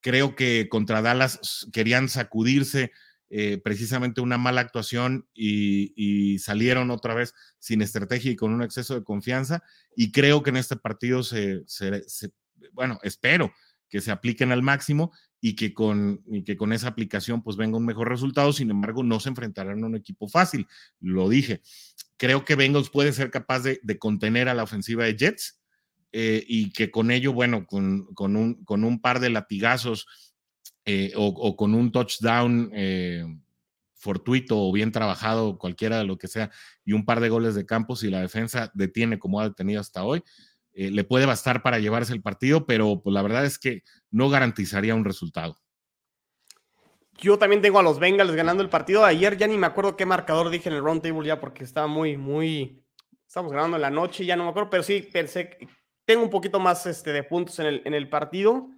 Creo 0.00 0.34
que 0.34 0.68
contra 0.68 1.02
Dallas 1.02 1.68
querían 1.72 2.08
sacudirse 2.08 2.92
eh, 3.30 3.58
precisamente 3.62 4.20
una 4.20 4.36
mala 4.36 4.60
actuación 4.60 5.26
y, 5.32 6.38
salieron 6.38 6.90
otra 6.90 7.14
vez 7.14 7.34
sin 7.58 7.82
estrategia 7.82 8.32
y 8.32 8.36
con 8.36 8.52
un 8.52 8.62
exceso 8.62 8.94
de 8.94 9.04
confianza. 9.04 9.62
Y 9.96 10.12
creo 10.12 10.42
que 10.42 10.50
en 10.50 10.56
este 10.56 10.76
partido 10.76 11.22
se 11.22 11.64
bueno, 12.72 12.98
espero 13.02 13.52
que 13.88 14.00
se 14.00 14.10
apliquen 14.10 14.52
al 14.52 14.62
máximo 14.62 15.12
y 15.44 15.56
que 15.56 15.74
con, 15.74 16.22
que 16.46 16.56
con 16.56 16.72
esa 16.72 16.86
aplicación 16.86 17.42
pues 17.42 17.56
venga 17.56 17.76
un 17.76 17.84
mejor 17.84 18.08
resultado. 18.08 18.52
Sin 18.52 18.70
embargo, 18.70 19.02
no 19.02 19.18
se 19.18 19.28
enfrentarán 19.28 19.82
a 19.82 19.86
un 19.88 19.96
equipo 19.96 20.28
fácil, 20.28 20.68
lo 21.00 21.28
dije. 21.28 21.60
Creo 22.16 22.44
que 22.44 22.54
Bengals 22.54 22.90
puede 22.90 23.12
ser 23.12 23.32
capaz 23.32 23.64
de, 23.64 23.80
contener 23.98 24.48
a 24.48 24.54
la 24.54 24.62
ofensiva 24.62 25.04
de 25.04 25.16
Jets 25.16 25.60
eh, 26.12 26.44
y 26.46 26.72
que 26.72 26.92
con 26.92 27.10
ello, 27.10 27.32
bueno, 27.32 27.66
con, 27.66 28.06
un, 28.16 28.64
con 28.64 28.84
un 28.84 29.00
par 29.00 29.18
de 29.18 29.30
latigazos 29.30 30.06
eh, 30.84 31.12
o, 31.16 31.56
con 31.56 31.74
un 31.74 31.90
touchdown 31.90 32.70
eh, 32.72 33.26
fortuito 33.96 34.60
o 34.60 34.72
bien 34.72 34.92
trabajado, 34.92 35.58
cualquiera 35.58 35.98
de 35.98 36.04
lo 36.04 36.18
que 36.18 36.28
sea, 36.28 36.52
y 36.84 36.92
un 36.92 37.04
par 37.04 37.18
de 37.18 37.30
goles 37.30 37.56
de 37.56 37.66
campo, 37.66 37.96
si 37.96 38.10
la 38.10 38.20
defensa 38.20 38.70
detiene 38.74 39.18
como 39.18 39.40
ha 39.40 39.48
detenido 39.48 39.80
hasta 39.80 40.04
hoy, 40.04 40.22
eh, 40.74 40.90
le 40.90 41.04
puede 41.04 41.26
bastar 41.26 41.62
para 41.62 41.78
llevarse 41.78 42.12
el 42.12 42.22
partido, 42.22 42.66
pero 42.66 43.02
pues 43.02 43.12
la 43.12 43.22
verdad 43.22 43.44
es 43.44 43.58
que 43.58 43.82
no 44.10 44.30
garantizaría 44.30 44.94
un 44.94 45.04
resultado. 45.04 45.56
Yo 47.18 47.38
también 47.38 47.60
tengo 47.60 47.78
a 47.78 47.82
los 47.82 47.98
Bengals 47.98 48.32
ganando 48.32 48.62
el 48.62 48.70
partido. 48.70 49.04
Ayer 49.04 49.36
ya 49.36 49.46
ni 49.46 49.58
me 49.58 49.66
acuerdo 49.66 49.96
qué 49.96 50.06
marcador 50.06 50.50
dije 50.50 50.68
en 50.68 50.74
el 50.74 50.82
round 50.82 51.02
table 51.02 51.26
ya 51.26 51.40
porque 51.40 51.64
estaba 51.64 51.86
muy, 51.86 52.16
muy... 52.16 52.82
Estamos 53.26 53.52
grabando 53.52 53.76
en 53.76 53.82
la 53.82 53.90
noche, 53.90 54.26
ya 54.26 54.36
no 54.36 54.44
me 54.44 54.50
acuerdo, 54.50 54.70
pero 54.70 54.82
sí 54.82 55.08
pensé, 55.10 55.56
tengo 56.04 56.22
un 56.22 56.30
poquito 56.30 56.60
más 56.60 56.84
este, 56.86 57.12
de 57.12 57.22
puntos 57.22 57.58
en 57.58 57.66
el, 57.66 57.82
en 57.84 57.94
el 57.94 58.08
partido. 58.08 58.68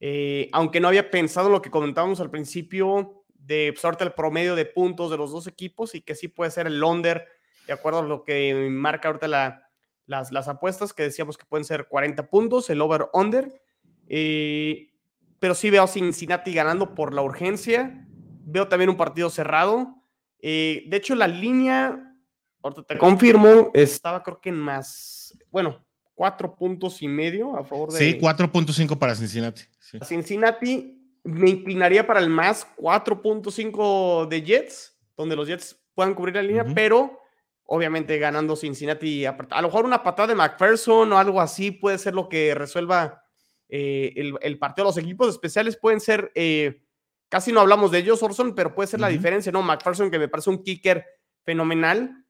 Eh, 0.00 0.50
aunque 0.52 0.80
no 0.80 0.88
había 0.88 1.10
pensado 1.10 1.46
en 1.46 1.52
lo 1.52 1.62
que 1.62 1.70
comentábamos 1.70 2.20
al 2.20 2.30
principio 2.30 3.24
de 3.34 3.72
suerte 3.76 4.04
el 4.04 4.12
promedio 4.12 4.54
de 4.54 4.66
puntos 4.66 5.10
de 5.10 5.16
los 5.16 5.30
dos 5.30 5.46
equipos 5.46 5.94
y 5.94 6.02
que 6.02 6.14
sí 6.14 6.28
puede 6.28 6.50
ser 6.50 6.66
el 6.66 6.82
under, 6.82 7.26
de 7.66 7.72
acuerdo 7.72 8.00
a 8.00 8.02
lo 8.02 8.24
que 8.24 8.68
marca 8.70 9.08
ahorita 9.08 9.28
la, 9.28 9.65
las, 10.06 10.32
las 10.32 10.48
apuestas, 10.48 10.92
que 10.92 11.02
decíamos 11.02 11.36
que 11.36 11.44
pueden 11.46 11.64
ser 11.64 11.86
40 11.88 12.28
puntos, 12.28 12.70
el 12.70 12.80
over-under. 12.80 13.60
Eh, 14.08 14.92
pero 15.38 15.54
sí 15.54 15.70
veo 15.70 15.82
a 15.82 15.88
Cincinnati 15.88 16.52
ganando 16.52 16.94
por 16.94 17.12
la 17.12 17.22
urgencia. 17.22 18.06
Veo 18.44 18.68
también 18.68 18.90
un 18.90 18.96
partido 18.96 19.30
cerrado. 19.30 19.94
Eh, 20.40 20.84
de 20.88 20.96
hecho, 20.96 21.14
la 21.14 21.26
línea, 21.26 22.14
ahorita 22.62 22.82
te 22.84 22.98
confirmo, 22.98 23.70
estaba 23.74 24.22
creo 24.22 24.40
que 24.40 24.50
en 24.50 24.58
más, 24.58 25.36
bueno, 25.50 25.84
cuatro 26.14 26.54
puntos 26.56 27.02
y 27.02 27.08
medio 27.08 27.56
a 27.56 27.64
favor 27.64 27.92
de. 27.92 27.98
Sí, 27.98 28.18
4.5 28.20 28.98
para 28.98 29.14
Cincinnati. 29.14 29.62
Cincinnati 30.02 30.96
me 31.24 31.50
inclinaría 31.50 32.06
para 32.06 32.20
el 32.20 32.30
más 32.30 32.66
4.5 32.76 34.28
de 34.28 34.42
Jets, 34.42 34.96
donde 35.16 35.36
los 35.36 35.48
Jets 35.48 35.76
puedan 35.94 36.14
cubrir 36.14 36.36
la 36.36 36.42
línea, 36.42 36.64
pero 36.74 37.20
obviamente 37.66 38.18
ganando 38.18 38.56
Cincinnati. 38.56 39.26
A, 39.26 39.36
lo 39.60 39.68
mejor 39.68 39.84
una 39.84 40.02
patada 40.02 40.28
de 40.28 40.34
McPherson 40.34 41.12
o 41.12 41.18
algo 41.18 41.40
así 41.40 41.70
puede 41.70 41.98
ser 41.98 42.14
lo 42.14 42.28
que 42.28 42.54
resuelva 42.54 43.22
eh, 43.68 44.12
el, 44.16 44.34
el, 44.40 44.58
partido. 44.58 44.86
Los 44.86 44.96
equipos 44.96 45.28
especiales 45.28 45.76
pueden 45.76 46.00
ser, 46.00 46.32
eh, 46.34 46.82
casi 47.28 47.52
no 47.52 47.60
hablamos 47.60 47.90
de 47.90 47.98
ellos, 47.98 48.22
Orson, 48.22 48.54
pero 48.54 48.74
puede 48.74 48.86
ser 48.86 48.98
uh 48.98 49.02
-huh. 49.02 49.06
la 49.06 49.12
diferencia, 49.12 49.52
¿no? 49.52 49.62
McPherson, 49.62 50.10
que 50.10 50.18
me 50.18 50.28
parece 50.28 50.50
un 50.50 50.62
kicker 50.62 51.04
fenomenal, 51.44 52.26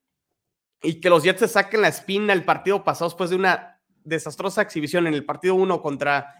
y 0.82 1.00
que 1.00 1.10
los 1.10 1.22
Jets 1.22 1.40
se 1.40 1.48
saquen 1.48 1.82
la 1.82 1.88
espina 1.88 2.32
el 2.32 2.44
partido 2.44 2.84
pasado 2.84 3.08
después 3.10 3.30
de 3.30 3.36
una 3.36 3.80
desastrosa 4.04 4.62
exhibición 4.62 5.06
en 5.06 5.14
el 5.14 5.24
partido 5.24 5.54
1 5.54 5.82
contra 5.82 6.34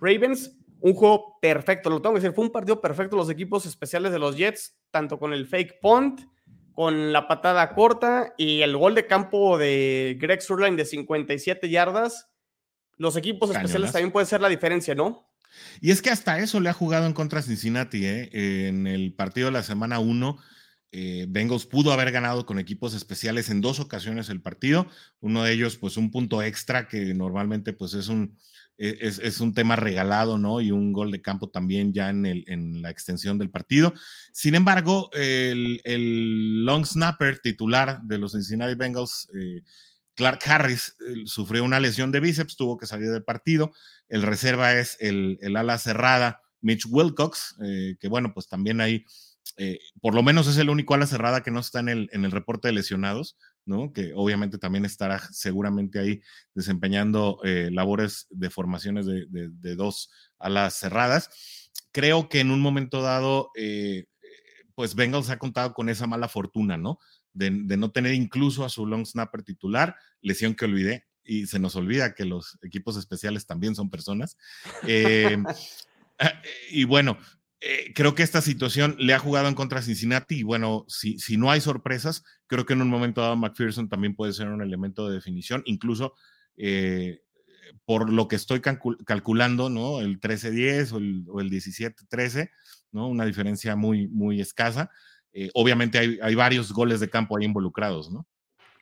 Ravens. 0.00 0.58
Un 0.80 0.94
juego 0.94 1.38
perfecto, 1.40 1.88
lo 1.90 2.02
tengo 2.02 2.14
que 2.14 2.20
decir, 2.20 2.34
fue 2.34 2.44
un 2.44 2.50
partido 2.50 2.80
perfecto 2.80 3.16
los 3.16 3.30
equipos 3.30 3.66
especiales 3.66 4.10
de 4.10 4.18
los 4.18 4.36
Jets, 4.36 4.76
tanto 4.90 5.18
con 5.18 5.32
el 5.32 5.46
fake 5.46 5.78
punt, 5.80 6.22
con 6.74 7.12
la 7.12 7.28
patada 7.28 7.74
corta 7.74 8.34
y 8.38 8.62
el 8.62 8.76
gol 8.76 8.94
de 8.94 9.06
campo 9.06 9.58
de 9.58 10.16
Greg 10.20 10.42
Surline 10.42 10.76
de 10.76 10.84
57 10.84 11.68
yardas. 11.68 12.28
Los 12.96 13.16
equipos 13.16 13.50
Cañonas. 13.50 13.64
especiales 13.64 13.92
también 13.92 14.12
pueden 14.12 14.26
ser 14.26 14.40
la 14.40 14.48
diferencia, 14.48 14.94
¿no? 14.94 15.28
Y 15.80 15.90
es 15.90 16.02
que 16.02 16.10
hasta 16.10 16.38
eso 16.38 16.60
le 16.60 16.68
ha 16.68 16.74
jugado 16.74 17.06
en 17.06 17.12
contra 17.12 17.42
Cincinnati, 17.42 18.04
¿eh? 18.06 18.68
En 18.68 18.86
el 18.86 19.12
partido 19.12 19.46
de 19.46 19.52
la 19.52 19.62
semana 19.62 19.98
1, 19.98 20.38
eh, 20.92 21.26
Bengals 21.28 21.66
pudo 21.66 21.92
haber 21.92 22.10
ganado 22.12 22.44
con 22.46 22.58
equipos 22.58 22.94
especiales 22.94 23.50
en 23.50 23.60
dos 23.60 23.80
ocasiones 23.80 24.28
el 24.28 24.40
partido. 24.42 24.86
Uno 25.20 25.42
de 25.42 25.52
ellos, 25.52 25.76
pues 25.76 25.96
un 25.96 26.10
punto 26.10 26.42
extra 26.42 26.86
que 26.86 27.14
normalmente 27.14 27.72
pues 27.72 27.94
es 27.94 28.08
un, 28.08 28.38
es, 28.82 29.20
es, 29.20 29.40
un 29.40 29.54
tema 29.54 29.76
regalado, 29.76 30.38
¿no? 30.38 30.60
Y 30.60 30.72
un 30.72 30.92
gol 30.92 31.12
de 31.12 31.22
campo 31.22 31.48
también 31.48 31.92
ya 31.92 32.10
en, 32.10 32.26
el, 32.26 32.44
en 32.48 32.82
la 32.82 32.90
extensión 32.90 33.38
del 33.38 33.50
partido. 33.50 33.94
Sin 34.32 34.54
embargo, 34.56 35.08
el, 35.12 35.80
el 35.84 36.64
long 36.64 36.84
snapper 36.84 37.38
titular 37.38 38.00
de 38.02 38.18
los 38.18 38.32
Cincinnati 38.32 38.74
Bengals, 38.74 39.28
eh, 39.38 39.62
Clark 40.14 40.40
Harris, 40.46 40.96
eh, 41.08 41.22
sufrió 41.26 41.62
una 41.64 41.80
lesión 41.80 42.10
de 42.10 42.20
bíceps, 42.20 42.56
tuvo 42.56 42.76
que 42.76 42.86
salir 42.86 43.10
del 43.10 43.22
partido. 43.22 43.72
El 44.08 44.22
reserva 44.22 44.74
es 44.74 44.96
el, 45.00 45.38
el 45.42 45.56
ala 45.56 45.78
cerrada 45.78 46.42
Mitch 46.60 46.86
Wilcox, 46.88 47.56
eh, 47.64 47.96
que 48.00 48.08
bueno, 48.08 48.32
pues 48.34 48.48
también 48.48 48.80
eh, 48.80 49.78
por 50.00 50.14
lo 50.14 50.22
menos 50.22 50.46
es 50.48 50.56
el 50.56 50.70
único 50.70 50.94
ala 50.94 51.06
cerrada 51.06 51.42
que 51.42 51.50
no 51.50 51.60
está 51.60 51.80
en 51.80 51.88
el, 51.88 52.08
en 52.12 52.24
el 52.24 52.30
reporte 52.30 52.68
de 52.68 52.74
lesionados, 52.74 53.36
¿no? 53.64 53.92
Que 53.92 54.12
obviamente 54.14 54.58
también 54.58 54.84
estará 54.84 55.20
seguramente 55.30 55.98
ahí 55.98 56.20
desempeñando 56.54 57.40
eh, 57.44 57.70
labores 57.72 58.26
de 58.30 58.50
formaciones 58.50 59.06
de, 59.06 59.26
de, 59.28 59.48
de, 59.50 59.76
dos 59.76 60.10
alas 60.38 60.74
cerradas. 60.74 61.30
Creo 61.92 62.28
que 62.28 62.40
en 62.40 62.50
un 62.50 62.60
momento 62.60 63.02
dado, 63.02 63.50
eh, 63.56 64.06
pues 64.74 64.94
Bengals 64.94 65.30
ha 65.30 65.38
contado 65.38 65.74
con 65.74 65.88
esa 65.88 66.06
mala 66.06 66.28
fortuna, 66.28 66.76
¿no? 66.76 66.98
De, 67.32 67.50
de, 67.50 67.76
no 67.76 67.92
tener 67.92 68.14
incluso 68.14 68.64
a 68.64 68.68
su 68.68 68.86
long 68.86 69.06
snapper 69.06 69.42
titular, 69.42 69.96
lesión 70.20 70.54
que 70.54 70.64
olvidé, 70.66 71.06
y 71.24 71.46
se 71.46 71.58
nos 71.58 71.76
olvida 71.76 72.14
que 72.14 72.24
los 72.24 72.58
equipos 72.62 72.96
especiales 72.96 73.46
también 73.46 73.74
son 73.74 73.90
personas. 73.90 74.36
y 76.70 76.84
bueno, 76.84 77.18
eh, 77.64 77.92
creo 77.94 78.16
que 78.16 78.24
esta 78.24 78.40
situación 78.40 78.96
le 78.98 79.14
ha 79.14 79.20
jugado 79.20 79.46
en 79.46 79.54
contra 79.54 79.78
a 79.78 79.82
Cincinnati 79.82 80.40
y 80.40 80.42
bueno, 80.42 80.84
si, 80.88 81.36
no 81.36 81.48
hay 81.48 81.60
sorpresas, 81.60 82.24
creo 82.48 82.66
que 82.66 82.72
en 82.72 82.82
un 82.82 82.88
momento 82.88 83.20
dado 83.20 83.36
McPherson 83.36 83.88
también 83.88 84.16
puede 84.16 84.32
ser 84.32 84.48
un 84.48 84.62
elemento 84.62 85.08
de 85.08 85.14
definición, 85.14 85.62
incluso 85.64 86.14
eh, 86.56 87.22
por 87.84 88.10
lo 88.10 88.26
que 88.26 88.34
estoy 88.34 88.60
calcul 88.60 88.98
calculando, 89.04 89.70
¿no? 89.70 90.00
El 90.00 90.18
13-10 90.18 90.92
o 90.92 90.98
el, 90.98 91.24
o 91.28 91.40
el 91.40 91.50
17-13, 91.52 92.50
¿no? 92.90 93.06
Una 93.06 93.24
diferencia 93.24 93.76
muy, 93.76 94.40
escasa. 94.40 94.90
Eh, 95.32 95.48
obviamente 95.54 95.98
hay, 95.98 96.34
varios 96.34 96.72
goles 96.72 96.98
de 96.98 97.10
campo 97.10 97.38
ahí 97.38 97.44
involucrados, 97.44 98.10
¿no? 98.10 98.26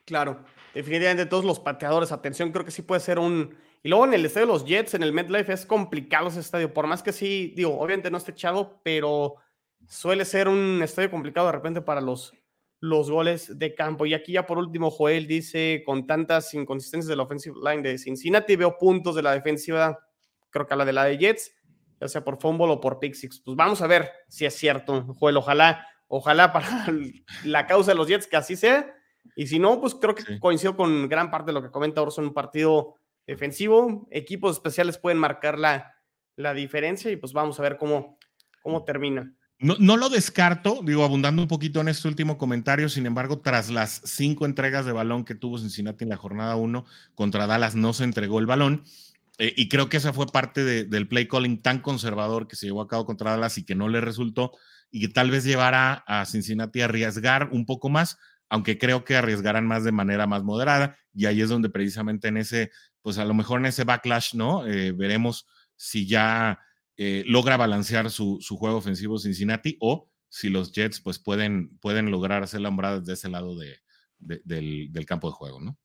Claro, 0.05 0.43
definitivamente 0.73 1.27
todos 1.27 1.45
los 1.45 1.59
pateadores, 1.59 2.11
atención, 2.11 2.51
creo 2.51 2.65
que 2.65 2.71
sí 2.71 2.81
puede 2.81 3.01
ser 3.01 3.19
un 3.19 3.55
y 3.83 3.89
luego 3.89 4.05
en 4.05 4.13
el 4.13 4.25
estadio 4.25 4.47
de 4.47 4.53
los 4.53 4.65
Jets, 4.65 4.93
en 4.93 5.03
el 5.03 5.11
MetLife, 5.13 5.51
es 5.51 5.65
complicado 5.65 6.27
ese 6.27 6.39
estadio. 6.39 6.71
Por 6.73 6.85
más 6.85 7.01
que 7.01 7.11
sí, 7.11 7.53
digo, 7.55 7.79
obviamente 7.79 8.11
no 8.11 8.17
esté 8.17 8.31
echado, 8.31 8.79
pero 8.83 9.35
suele 9.87 10.23
ser 10.25 10.47
un 10.47 10.81
estadio 10.83 11.09
complicado 11.09 11.47
de 11.47 11.53
repente 11.53 11.81
para 11.81 11.99
los, 11.99 12.33
los 12.79 13.09
goles 13.09 13.57
de 13.57 13.73
campo. 13.73 14.05
Y 14.05 14.13
aquí 14.13 14.33
ya 14.33 14.45
por 14.45 14.59
último, 14.59 14.91
Joel 14.91 15.25
dice, 15.25 15.81
con 15.83 16.05
tantas 16.05 16.53
inconsistencias 16.53 17.07
de 17.07 17.15
la 17.15 17.23
offensive 17.23 17.55
line 17.63 17.81
de 17.81 17.97
Cincinnati, 17.97 18.55
veo 18.55 18.77
puntos 18.77 19.15
de 19.15 19.23
la 19.23 19.31
defensiva, 19.31 19.99
creo 20.51 20.67
que 20.67 20.73
a 20.75 20.77
la 20.77 20.85
de 20.85 20.93
la 20.93 21.05
de 21.05 21.17
Jets, 21.17 21.51
ya 21.99 22.07
sea 22.07 22.23
por 22.23 22.39
fumble 22.39 22.67
o 22.67 22.79
por 22.79 22.99
pick 22.99 23.15
six. 23.15 23.41
Pues 23.43 23.57
vamos 23.57 23.81
a 23.81 23.87
ver 23.87 24.11
si 24.27 24.45
es 24.45 24.53
cierto, 24.53 25.15
Joel. 25.19 25.37
Ojalá, 25.37 25.87
ojalá 26.07 26.53
para 26.53 26.67
la 27.45 27.65
causa 27.65 27.91
de 27.91 27.95
los 27.95 28.07
Jets 28.07 28.27
que 28.27 28.37
así 28.37 28.55
sea. 28.55 28.93
Y 29.35 29.47
si 29.47 29.57
no, 29.57 29.81
pues 29.81 29.95
creo 29.95 30.13
que 30.13 30.21
sí. 30.21 30.39
coincido 30.39 30.75
con 30.75 31.09
gran 31.09 31.31
parte 31.31 31.47
de 31.47 31.53
lo 31.53 31.63
que 31.63 31.71
comenta 31.71 32.01
Orson, 32.01 32.25
un 32.25 32.33
partido 32.33 33.00
defensivo. 33.27 34.07
Equipos 34.11 34.57
especiales 34.57 34.97
pueden 34.97 35.17
marcar 35.17 35.57
la, 35.57 35.95
la 36.35 36.53
diferencia 36.53 37.11
y 37.11 37.15
pues 37.15 37.33
vamos 37.33 37.59
a 37.59 37.63
ver 37.63 37.77
cómo, 37.77 38.17
cómo 38.61 38.83
termina. 38.83 39.33
No, 39.59 39.75
no, 39.79 39.95
lo 39.95 40.09
descarto, 40.09 40.81
digo, 40.83 41.03
abundando 41.03 41.39
un 41.39 41.47
poquito 41.47 41.81
en 41.81 41.87
este 41.87 42.07
último 42.07 42.39
comentario, 42.39 42.89
sin 42.89 43.05
embargo, 43.05 43.41
tras 43.41 43.69
las 43.69 44.01
cinco 44.05 44.45
entregas 44.47 44.87
de 44.87 44.91
balón 44.91 45.23
que 45.23 45.35
tuvo 45.35 45.59
Cincinnati 45.59 46.03
en 46.03 46.09
la 46.09 46.17
jornada 46.17 46.55
1 46.55 46.83
contra 47.13 47.45
Dallas, 47.45 47.75
no 47.75 47.93
se 47.93 48.03
entregó 48.03 48.39
el 48.39 48.47
balón. 48.47 48.83
Eh, 49.37 49.53
y 49.55 49.69
creo 49.69 49.87
que 49.87 49.97
esa 49.97 50.13
fue 50.13 50.25
parte 50.25 50.63
de, 50.63 50.85
del 50.85 51.07
play 51.07 51.27
calling 51.27 51.61
tan 51.61 51.79
conservador 51.79 52.47
que 52.47 52.55
se 52.55 52.65
llevó 52.65 52.81
a 52.81 52.87
cabo 52.87 53.05
contra 53.05 53.31
Dallas 53.31 53.59
y 53.59 53.63
que 53.63 53.75
no 53.75 53.87
le 53.87 54.01
resultó 54.01 54.51
y 54.89 55.01
que 55.01 55.07
tal 55.09 55.29
vez 55.29 55.43
llevara 55.43 56.03
a 56.07 56.25
Cincinnati 56.25 56.81
a 56.81 56.85
arriesgar 56.85 57.49
un 57.51 57.67
poco 57.67 57.89
más, 57.89 58.17
aunque 58.49 58.77
creo 58.77 59.05
que 59.05 59.15
arriesgarán 59.15 59.65
más 59.65 59.83
de 59.83 59.91
manera 59.91 60.27
más 60.27 60.43
moderada. 60.43 60.97
Y 61.13 61.27
ahí 61.27 61.41
es 61.41 61.49
donde 61.49 61.69
precisamente 61.69 62.27
en 62.27 62.37
ese 62.37 62.71
pues 63.01 63.17
a 63.17 63.25
lo 63.25 63.33
mejor 63.33 63.59
en 63.59 63.67
ese 63.67 63.83
backlash, 63.83 64.35
¿no? 64.35 64.65
Eh, 64.67 64.91
veremos 64.91 65.47
si 65.75 66.07
ya 66.07 66.59
eh, 66.97 67.23
logra 67.25 67.57
balancear 67.57 68.09
su, 68.09 68.37
su, 68.41 68.57
juego 68.57 68.77
ofensivo 68.77 69.17
Cincinnati 69.17 69.77
o 69.79 70.09
si 70.29 70.49
los 70.49 70.71
Jets 70.71 71.01
pues 71.01 71.19
pueden, 71.19 71.77
pueden 71.79 72.11
lograr 72.11 72.43
hacer 72.43 72.61
la 72.61 72.69
hombrada 72.69 72.99
desde 72.99 73.13
ese 73.13 73.29
lado 73.29 73.57
de, 73.57 73.79
de, 74.19 74.41
del, 74.45 75.05
campo 75.05 75.27
de 75.27 75.33
juego, 75.33 75.59
¿no? 75.59 75.77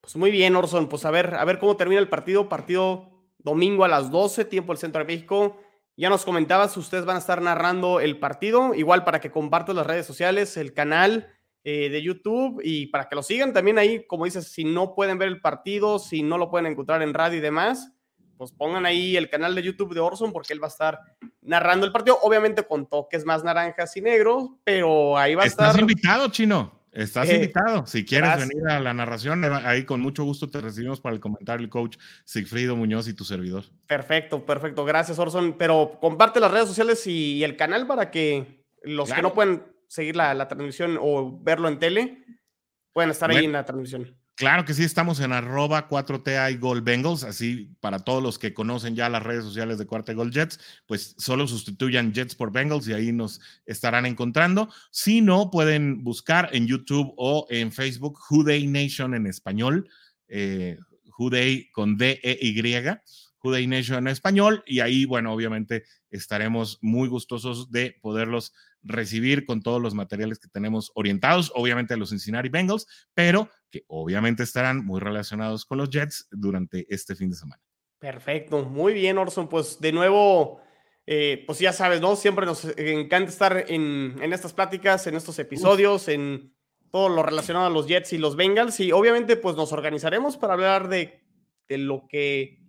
Pues 0.00 0.16
muy 0.16 0.30
bien, 0.30 0.54
Orson, 0.56 0.88
pues 0.88 1.04
a 1.04 1.10
ver, 1.10 1.34
a 1.34 1.44
ver 1.44 1.58
cómo 1.58 1.76
termina 1.76 2.00
el 2.00 2.08
partido, 2.08 2.48
partido 2.48 3.10
domingo 3.38 3.84
a 3.84 3.88
las 3.88 4.10
12, 4.10 4.44
tiempo 4.44 4.72
del 4.72 4.78
Centro 4.78 5.00
de 5.00 5.06
México. 5.06 5.60
Ya 5.96 6.08
nos 6.10 6.24
comentabas, 6.24 6.76
ustedes 6.76 7.04
van 7.04 7.16
a 7.16 7.20
estar 7.20 7.42
narrando 7.42 7.98
el 7.98 8.18
partido, 8.18 8.74
igual 8.74 9.04
para 9.04 9.20
que 9.20 9.32
compartan 9.32 9.76
las 9.76 9.86
redes 9.86 10.06
sociales, 10.06 10.56
el 10.56 10.72
canal, 10.72 11.28
eh, 11.64 11.88
de 11.90 12.02
YouTube 12.02 12.60
y 12.62 12.86
para 12.86 13.08
que 13.08 13.16
lo 13.16 13.22
sigan 13.22 13.52
también 13.52 13.78
ahí, 13.78 14.06
como 14.06 14.24
dices, 14.24 14.48
si 14.48 14.64
no 14.64 14.94
pueden 14.94 15.18
ver 15.18 15.28
el 15.28 15.40
partido, 15.40 15.98
si 15.98 16.22
no 16.22 16.38
lo 16.38 16.50
pueden 16.50 16.66
encontrar 16.66 17.02
en 17.02 17.12
radio 17.14 17.38
y 17.38 17.40
demás, 17.42 17.92
pues 18.36 18.52
pongan 18.52 18.86
ahí 18.86 19.16
el 19.16 19.28
canal 19.28 19.54
de 19.54 19.62
YouTube 19.62 19.92
de 19.92 20.00
Orson 20.00 20.32
porque 20.32 20.52
él 20.52 20.62
va 20.62 20.66
a 20.66 20.70
estar 20.70 21.00
narrando 21.42 21.84
el 21.84 21.92
partido, 21.92 22.18
obviamente 22.22 22.62
con 22.62 22.88
toques 22.88 23.24
más 23.24 23.42
naranjas 23.42 23.96
y 23.96 24.00
negros, 24.00 24.50
pero 24.64 25.18
ahí 25.18 25.34
va 25.34 25.42
a 25.42 25.46
estar. 25.46 25.66
Estás 25.66 25.80
invitado, 25.80 26.28
Chino. 26.28 26.78
Estás 26.92 27.28
eh, 27.28 27.34
invitado. 27.34 27.86
Si 27.86 28.04
quieres 28.04 28.28
gracias. 28.28 28.48
venir 28.48 28.68
a 28.68 28.80
la 28.80 28.94
narración, 28.94 29.44
ahí 29.44 29.84
con 29.84 30.00
mucho 30.00 30.24
gusto 30.24 30.48
te 30.48 30.60
recibimos 30.60 31.00
para 31.00 31.14
el 31.14 31.20
comentario 31.20 31.64
el 31.64 31.70
coach 31.70 31.96
Sigfrido 32.24 32.76
Muñoz 32.76 33.08
y 33.08 33.14
tu 33.14 33.24
servidor. 33.24 33.64
Perfecto, 33.86 34.44
perfecto. 34.46 34.84
Gracias, 34.84 35.18
Orson. 35.18 35.56
Pero 35.58 35.98
comparte 36.00 36.40
las 36.40 36.50
redes 36.50 36.68
sociales 36.68 37.06
y, 37.06 37.34
y 37.34 37.44
el 37.44 37.56
canal 37.56 37.86
para 37.86 38.10
que 38.10 38.64
los 38.82 39.08
claro. 39.08 39.16
que 39.16 39.22
no 39.22 39.34
pueden 39.34 39.62
seguir 39.88 40.14
la, 40.14 40.32
la 40.34 40.46
transmisión 40.46 40.98
o 41.00 41.40
verlo 41.42 41.68
en 41.68 41.78
tele, 41.78 42.24
pueden 42.92 43.10
estar 43.10 43.30
ahí 43.30 43.44
en 43.44 43.52
la 43.52 43.64
transmisión. 43.64 44.16
Claro 44.38 44.64
que 44.64 44.72
sí, 44.72 44.84
estamos 44.84 45.18
en 45.18 45.32
arroba 45.32 45.88
4TA 45.88 46.52
y 46.52 46.58
Gol 46.58 46.80
Bengals, 46.80 47.24
así 47.24 47.74
para 47.80 47.98
todos 47.98 48.22
los 48.22 48.38
que 48.38 48.54
conocen 48.54 48.94
ya 48.94 49.08
las 49.08 49.24
redes 49.24 49.42
sociales 49.42 49.78
de 49.78 49.86
Cuarta 49.86 50.12
y 50.12 50.14
Gol 50.14 50.30
Jets, 50.30 50.60
pues 50.86 51.16
solo 51.18 51.48
sustituyan 51.48 52.12
Jets 52.12 52.36
por 52.36 52.52
Bengals 52.52 52.86
y 52.86 52.92
ahí 52.92 53.10
nos 53.10 53.40
estarán 53.66 54.06
encontrando. 54.06 54.72
Si 54.92 55.22
no, 55.22 55.50
pueden 55.50 56.04
buscar 56.04 56.50
en 56.52 56.68
YouTube 56.68 57.12
o 57.16 57.48
en 57.50 57.72
Facebook 57.72 58.20
Day 58.44 58.68
Nation 58.68 59.12
en 59.16 59.26
español, 59.26 59.90
eh, 60.28 60.78
Day 61.32 61.68
con 61.72 61.96
D-E-Y, 61.96 62.62
Day 63.42 63.66
Nation 63.66 63.98
en 63.98 64.06
español, 64.06 64.62
y 64.66 64.78
ahí, 64.78 65.04
bueno, 65.04 65.32
obviamente 65.32 65.82
estaremos 66.10 66.78
muy 66.80 67.08
gustosos 67.08 67.70
de 67.70 67.96
poderlos 68.00 68.52
recibir 68.82 69.44
con 69.44 69.62
todos 69.62 69.80
los 69.82 69.94
materiales 69.94 70.38
que 70.38 70.48
tenemos 70.48 70.90
orientados, 70.94 71.52
obviamente 71.54 71.94
a 71.94 71.96
los 71.96 72.10
Cincinnati 72.10 72.48
Bengals, 72.48 72.86
pero 73.14 73.50
que 73.70 73.84
obviamente 73.88 74.42
estarán 74.42 74.84
muy 74.84 75.00
relacionados 75.00 75.64
con 75.64 75.78
los 75.78 75.90
Jets 75.90 76.28
durante 76.30 76.86
este 76.88 77.14
fin 77.14 77.30
de 77.30 77.36
semana. 77.36 77.62
Perfecto, 77.98 78.64
muy 78.64 78.92
bien, 78.92 79.18
Orson. 79.18 79.48
Pues 79.48 79.80
de 79.80 79.92
nuevo, 79.92 80.60
eh, 81.06 81.42
pues 81.46 81.58
ya 81.58 81.72
sabes, 81.72 82.00
¿no? 82.00 82.14
Siempre 82.16 82.46
nos 82.46 82.64
encanta 82.76 83.30
estar 83.30 83.64
en, 83.68 84.14
en 84.20 84.32
estas 84.32 84.52
pláticas, 84.52 85.06
en 85.06 85.16
estos 85.16 85.38
episodios, 85.38 86.06
en 86.08 86.54
todo 86.92 87.08
lo 87.08 87.22
relacionado 87.22 87.66
a 87.66 87.70
los 87.70 87.86
Jets 87.88 88.12
y 88.12 88.18
los 88.18 88.36
Bengals. 88.36 88.78
Y 88.80 88.92
obviamente, 88.92 89.36
pues 89.36 89.56
nos 89.56 89.72
organizaremos 89.72 90.36
para 90.36 90.54
hablar 90.54 90.88
de, 90.88 91.20
de 91.68 91.78
lo 91.78 92.06
que 92.08 92.60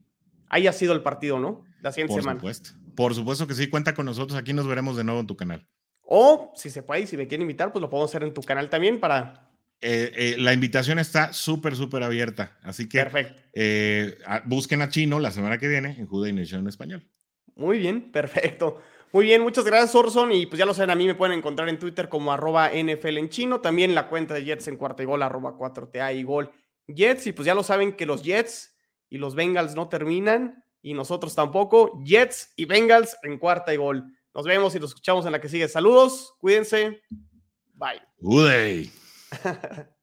haya 0.49 0.73
sido 0.73 0.93
el 0.93 1.03
partido, 1.03 1.39
¿no? 1.39 1.63
La 1.81 1.91
siguiente 1.91 2.13
Por 2.13 2.21
semana. 2.23 2.39
supuesto. 2.39 2.71
Por 2.99 3.15
supuesto 3.15 3.47
que 3.47 3.53
sí, 3.53 3.69
cuenta 3.69 3.93
con 3.93 4.05
nosotros. 4.07 4.37
Aquí 4.37 4.51
nos 4.51 4.67
veremos 4.67 4.97
de 4.97 5.05
nuevo 5.05 5.21
en 5.21 5.25
tu 5.25 5.37
canal. 5.37 5.65
O 6.01 6.51
si 6.53 6.69
se 6.69 6.83
puede 6.83 7.03
y 7.03 7.07
si 7.07 7.15
me 7.15 7.29
quieren 7.29 7.43
invitar, 7.43 7.71
pues 7.71 7.81
lo 7.81 7.89
podemos 7.89 8.11
hacer 8.11 8.23
en 8.23 8.33
tu 8.33 8.41
canal 8.41 8.69
también 8.69 8.99
para. 8.99 9.49
Eh, 9.79 10.11
eh, 10.13 10.35
la 10.37 10.51
invitación 10.51 10.99
está 10.99 11.31
súper, 11.31 11.77
súper 11.77 12.03
abierta. 12.03 12.57
Así 12.61 12.89
que 12.89 12.97
Perfecto. 12.97 13.41
eh, 13.53 14.17
busquen 14.43 14.81
a 14.81 14.89
Chino 14.89 15.17
la 15.21 15.31
semana 15.31 15.57
que 15.57 15.69
viene 15.69 15.95
en 15.97 16.07
Juday 16.07 16.33
Nation 16.33 16.59
en 16.59 16.67
español. 16.67 17.07
Muy 17.55 17.79
bien, 17.79 18.11
perfecto. 18.11 18.81
Muy 19.13 19.27
bien, 19.27 19.43
muchas 19.43 19.63
gracias, 19.63 19.95
Orson. 19.95 20.33
Y 20.33 20.47
pues 20.47 20.59
ya 20.59 20.65
lo 20.65 20.73
saben, 20.73 20.89
a 20.89 20.95
mí 20.95 21.07
me 21.07 21.15
pueden 21.15 21.37
encontrar 21.37 21.69
en 21.69 21.79
Twitter 21.79 22.09
como 22.09 22.33
arroba 22.33 22.69
NFL 22.73 23.17
en 23.17 23.29
chino. 23.29 23.61
También 23.61 23.95
la 23.95 24.09
cuenta 24.09 24.33
de 24.33 24.43
Jets 24.43 24.67
en 24.67 24.75
cuarta 24.75 25.03
y 25.03 25.05
gol, 25.05 25.23
arroba 25.23 25.57
4TA 25.57 26.13
y 26.17 26.23
gol 26.23 26.51
Jets. 26.85 27.27
Y 27.27 27.31
pues 27.31 27.45
ya 27.45 27.55
lo 27.55 27.63
saben 27.63 27.93
que 27.93 28.05
los 28.05 28.23
Jets 28.23 28.75
y 29.09 29.19
los 29.19 29.35
Bengals 29.35 29.73
no 29.73 29.87
terminan 29.87 30.65
y 30.81 30.93
nosotros 30.93 31.35
tampoco. 31.35 32.01
Jets 32.03 32.53
y 32.55 32.65
Bengals 32.65 33.17
en 33.23 33.37
cuarta 33.37 33.73
y 33.73 33.77
gol. 33.77 34.05
Nos 34.33 34.45
vemos 34.45 34.75
y 34.75 34.79
nos 34.79 34.91
escuchamos 34.91 35.25
en 35.25 35.31
la 35.31 35.41
que 35.41 35.49
sigue. 35.49 35.67
Saludos, 35.67 36.33
cuídense. 36.39 37.01
Bye. 37.73 38.01
Juday. 38.21 38.91